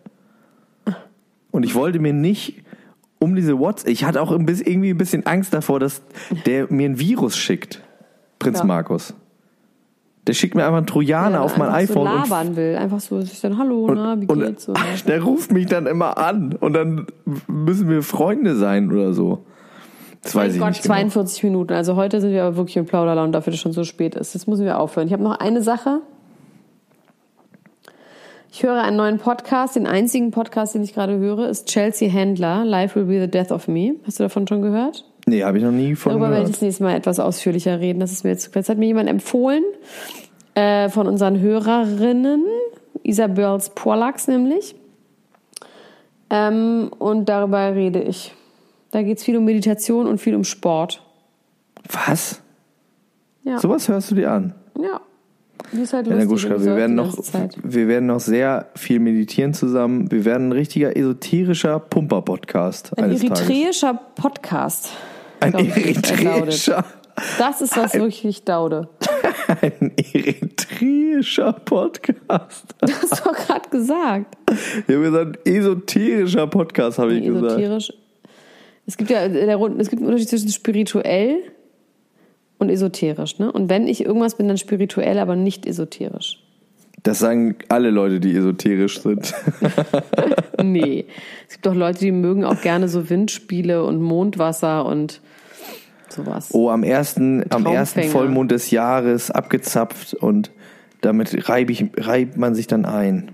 Und 1.50 1.64
ich 1.64 1.74
wollte 1.74 1.98
mir 1.98 2.12
nicht 2.12 2.62
um 3.18 3.34
diese 3.34 3.58
WhatsApp, 3.58 3.90
ich 3.90 4.04
hatte 4.04 4.20
auch 4.20 4.30
ein 4.30 4.46
bisschen, 4.46 4.66
irgendwie 4.66 4.90
ein 4.90 4.98
bisschen 4.98 5.26
Angst 5.26 5.52
davor, 5.54 5.80
dass 5.80 6.02
der 6.44 6.70
mir 6.70 6.88
ein 6.88 6.98
Virus 6.98 7.36
schickt. 7.36 7.82
Prinz 8.38 8.58
Ja. 8.58 8.64
Markus. 8.64 9.14
Der 10.26 10.32
schickt 10.32 10.54
mir 10.54 10.64
einfach 10.64 10.78
einen 10.78 10.86
Trojaner 10.86 11.36
Ja, 11.36 11.40
auf 11.42 11.56
mein 11.56 11.70
iPhone 11.70 11.94
So 11.94 12.00
und 12.00 12.28
labern 12.28 12.56
will. 12.56 12.76
Einfach 12.76 13.00
so, 13.00 13.20
ich 13.20 13.40
dann, 13.40 13.58
hallo, 13.58 13.92
na, 13.94 14.20
wie 14.20 14.26
und 14.26 14.40
geht's? 14.40 14.64
So, 14.64 14.74
der 15.06 15.22
ruft 15.22 15.52
mich 15.52 15.66
dann 15.66 15.86
immer 15.86 16.18
an 16.18 16.54
und 16.54 16.72
dann 16.72 17.06
müssen 17.46 17.88
wir 17.88 18.02
Freunde 18.02 18.56
sein 18.56 18.90
oder 18.90 19.12
so. 19.12 19.44
Das 20.22 20.34
weiß 20.34 20.42
mein 20.42 20.54
ich 20.54 20.58
Gott, 20.58 20.68
nicht 20.70 20.82
genau. 20.82 20.94
42 20.94 21.44
Minuten. 21.44 21.72
Also 21.72 21.94
heute 21.94 22.20
sind 22.20 22.32
wir 22.32 22.44
aber 22.44 22.56
wirklich 22.56 22.76
in 22.76 22.86
Plauderlaune 22.86 23.30
dafür, 23.30 23.52
dass 23.52 23.58
es 23.58 23.62
schon 23.62 23.72
so 23.72 23.84
spät 23.84 24.16
ist. 24.16 24.34
Jetzt 24.34 24.48
müssen 24.48 24.64
wir 24.64 24.80
aufhören. 24.80 25.06
Ich 25.06 25.12
habe 25.12 25.22
noch 25.22 25.38
eine 25.38 25.62
Sache. 25.62 26.00
Ich 28.50 28.64
höre 28.64 28.82
einen 28.82 28.96
neuen 28.96 29.18
Podcast. 29.18 29.76
Den 29.76 29.86
einzigen 29.86 30.32
Podcast, 30.32 30.74
den 30.74 30.82
ich 30.82 30.94
gerade 30.94 31.18
höre, 31.18 31.48
ist 31.48 31.68
Chelsea 31.68 32.12
Handler. 32.12 32.64
Life 32.64 32.96
will 32.98 33.04
be 33.04 33.20
the 33.20 33.30
death 33.30 33.52
of 33.52 33.68
me. 33.68 33.94
Hast 34.04 34.18
du 34.18 34.24
davon 34.24 34.48
schon 34.48 34.62
gehört? 34.62 35.04
Nee, 35.28 35.42
habe 35.42 35.58
ich 35.58 35.64
noch 35.64 35.72
nie 35.72 35.96
von 35.96 36.12
Darüber 36.12 36.30
werde 36.30 36.36
ich 36.36 36.44
gehört. 36.44 36.54
das 36.56 36.62
nächste 36.62 36.84
Mal 36.84 36.94
etwas 36.94 37.18
ausführlicher 37.18 37.80
reden. 37.80 37.98
Das 37.98 38.12
ist 38.12 38.22
mir 38.22 38.30
jetzt, 38.30 38.54
das 38.54 38.68
hat 38.68 38.78
mir 38.78 38.86
jemand 38.86 39.08
empfohlen, 39.08 39.64
äh, 40.54 40.88
von 40.88 41.08
unseren 41.08 41.40
Hörerinnen, 41.40 42.44
Isabels 43.02 43.70
Porlax 43.70 44.28
nämlich. 44.28 44.76
Ähm, 46.30 46.90
und 46.98 47.28
darüber 47.28 47.74
rede 47.74 48.00
ich. 48.02 48.34
Da 48.92 49.02
geht 49.02 49.18
es 49.18 49.24
viel 49.24 49.36
um 49.36 49.44
Meditation 49.44 50.06
und 50.06 50.18
viel 50.20 50.34
um 50.34 50.44
Sport. 50.44 51.02
Was? 51.90 52.40
Ja. 53.42 53.58
Sowas 53.58 53.88
hörst 53.88 54.12
du 54.12 54.14
dir 54.14 54.30
an? 54.30 54.54
Ja. 54.80 55.00
Die 55.72 55.80
ist 55.82 55.92
halt 55.92 56.06
lustig. 56.06 56.50
Die 56.58 56.64
wir 56.64 56.76
werden 56.76 56.94
noch, 56.94 57.16
wir 57.62 57.88
werden 57.88 58.06
noch 58.06 58.20
sehr 58.20 58.66
viel 58.76 59.00
meditieren 59.00 59.54
zusammen. 59.54 60.10
Wir 60.10 60.24
werden 60.24 60.48
ein 60.48 60.52
richtiger 60.52 60.96
esoterischer 60.96 61.80
Pumper-Podcast 61.80 62.96
Ein 62.96 63.04
eines 63.04 63.22
Tages. 63.22 63.48
eritreischer 63.48 64.00
Podcast. 64.14 64.90
Ein 65.40 65.52
glaub 65.52 65.76
eritreischer, 65.76 66.84
Das 67.38 67.60
ist 67.60 67.76
was 67.76 67.94
wirklich 67.94 68.44
Daude. 68.44 68.88
ein 69.62 69.92
eritreischer 69.96 71.52
Podcast. 71.52 72.74
Hast 72.82 73.12
du 73.20 73.24
doch 73.24 73.32
gerade 73.34 73.68
gesagt. 73.70 74.36
Ich 74.86 74.94
habe 74.94 75.04
gesagt, 75.04 75.46
esoterischer 75.46 76.46
Podcast, 76.46 76.98
habe 76.98 77.14
ich 77.14 77.24
gesagt. 77.24 77.44
Esoterisch. 77.46 77.92
Es 78.86 78.96
gibt 78.96 79.10
ja 79.10 79.28
der, 79.28 79.56
Rund- 79.56 79.80
es 79.80 79.88
gibt 79.90 80.00
einen 80.00 80.08
Unterschied 80.08 80.28
zwischen 80.28 80.48
spirituell 80.50 81.38
und 82.58 82.70
esoterisch. 82.70 83.38
Ne? 83.38 83.50
Und 83.50 83.68
wenn 83.68 83.88
ich 83.88 84.04
irgendwas 84.04 84.36
bin, 84.36 84.48
dann 84.48 84.58
spirituell, 84.58 85.18
aber 85.18 85.36
nicht 85.36 85.66
esoterisch. 85.66 86.42
Das 87.06 87.20
sagen 87.20 87.54
alle 87.68 87.90
Leute, 87.90 88.18
die 88.18 88.34
esoterisch 88.34 89.00
sind. 89.00 89.32
Nee. 90.62 91.04
es 91.46 91.54
gibt 91.54 91.66
doch 91.66 91.74
Leute, 91.74 92.00
die 92.00 92.10
mögen 92.10 92.44
auch 92.44 92.60
gerne 92.60 92.88
so 92.88 93.08
Windspiele 93.08 93.84
und 93.84 94.00
Mondwasser 94.00 94.84
und 94.84 95.20
sowas. 96.08 96.48
Oh, 96.52 96.70
am 96.70 96.82
ersten, 96.82 97.44
am 97.50 97.66
ersten. 97.66 98.04
Vollmond 98.04 98.50
des 98.50 98.72
Jahres 98.72 99.30
abgezapft 99.30 100.14
und 100.14 100.50
damit 101.02 101.48
reibe 101.48 101.70
ich, 101.70 101.84
reibt 101.98 102.36
man 102.36 102.56
sich 102.56 102.66
dann 102.66 102.84
ein. 102.84 103.30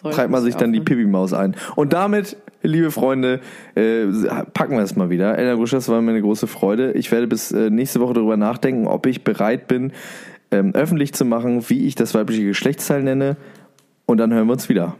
Soll 0.00 0.12
treibt 0.12 0.30
man 0.30 0.40
ich 0.40 0.52
sich 0.52 0.56
dann 0.56 0.72
die? 0.72 0.80
Pipi-Maus 0.80 1.32
ein. 1.32 1.56
Und 1.74 1.92
damit, 1.94 2.36
liebe 2.62 2.92
Freunde, 2.92 3.40
äh, 3.74 4.06
packen 4.52 4.76
wir 4.76 4.82
es 4.82 4.94
mal 4.94 5.10
wieder. 5.10 5.36
Elena 5.36 5.54
Grusch, 5.54 5.70
das 5.70 5.88
war 5.88 6.00
mir 6.00 6.10
eine 6.10 6.22
große 6.22 6.46
Freude. 6.46 6.92
Ich 6.92 7.10
werde 7.10 7.26
bis 7.26 7.50
äh, 7.50 7.70
nächste 7.70 7.98
Woche 8.00 8.14
darüber 8.14 8.36
nachdenken, 8.36 8.86
ob 8.86 9.06
ich 9.06 9.24
bereit 9.24 9.66
bin, 9.66 9.92
ähm, 10.52 10.74
öffentlich 10.74 11.12
zu 11.14 11.24
machen, 11.24 11.68
wie 11.68 11.86
ich 11.86 11.94
das 11.94 12.14
weibliche 12.14 12.44
Geschlechtsteil 12.44 13.02
nenne. 13.02 13.36
Und 14.06 14.18
dann 14.18 14.32
hören 14.32 14.46
wir 14.46 14.52
uns 14.52 14.68
wieder. 14.68 14.96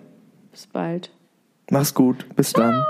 Bis 0.50 0.66
bald. 0.66 1.10
Mach's 1.70 1.94
gut. 1.94 2.26
Bis 2.34 2.52
dann. 2.52 2.84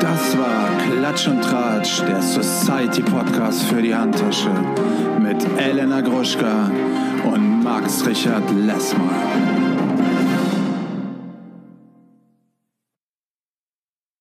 Das 0.00 0.38
war 0.38 0.68
Klatsch 0.78 1.28
und 1.28 1.42
Tratsch, 1.42 2.02
der 2.02 2.22
Society 2.22 3.02
Podcast 3.02 3.62
für 3.64 3.82
die 3.82 3.94
Handtasche 3.94 4.50
mit 5.20 5.44
Elena 5.58 6.00
Gruschka 6.00 6.70
und 7.24 7.62
Max 7.62 8.06
Richard 8.06 8.44
Lessmann. 8.50 9.75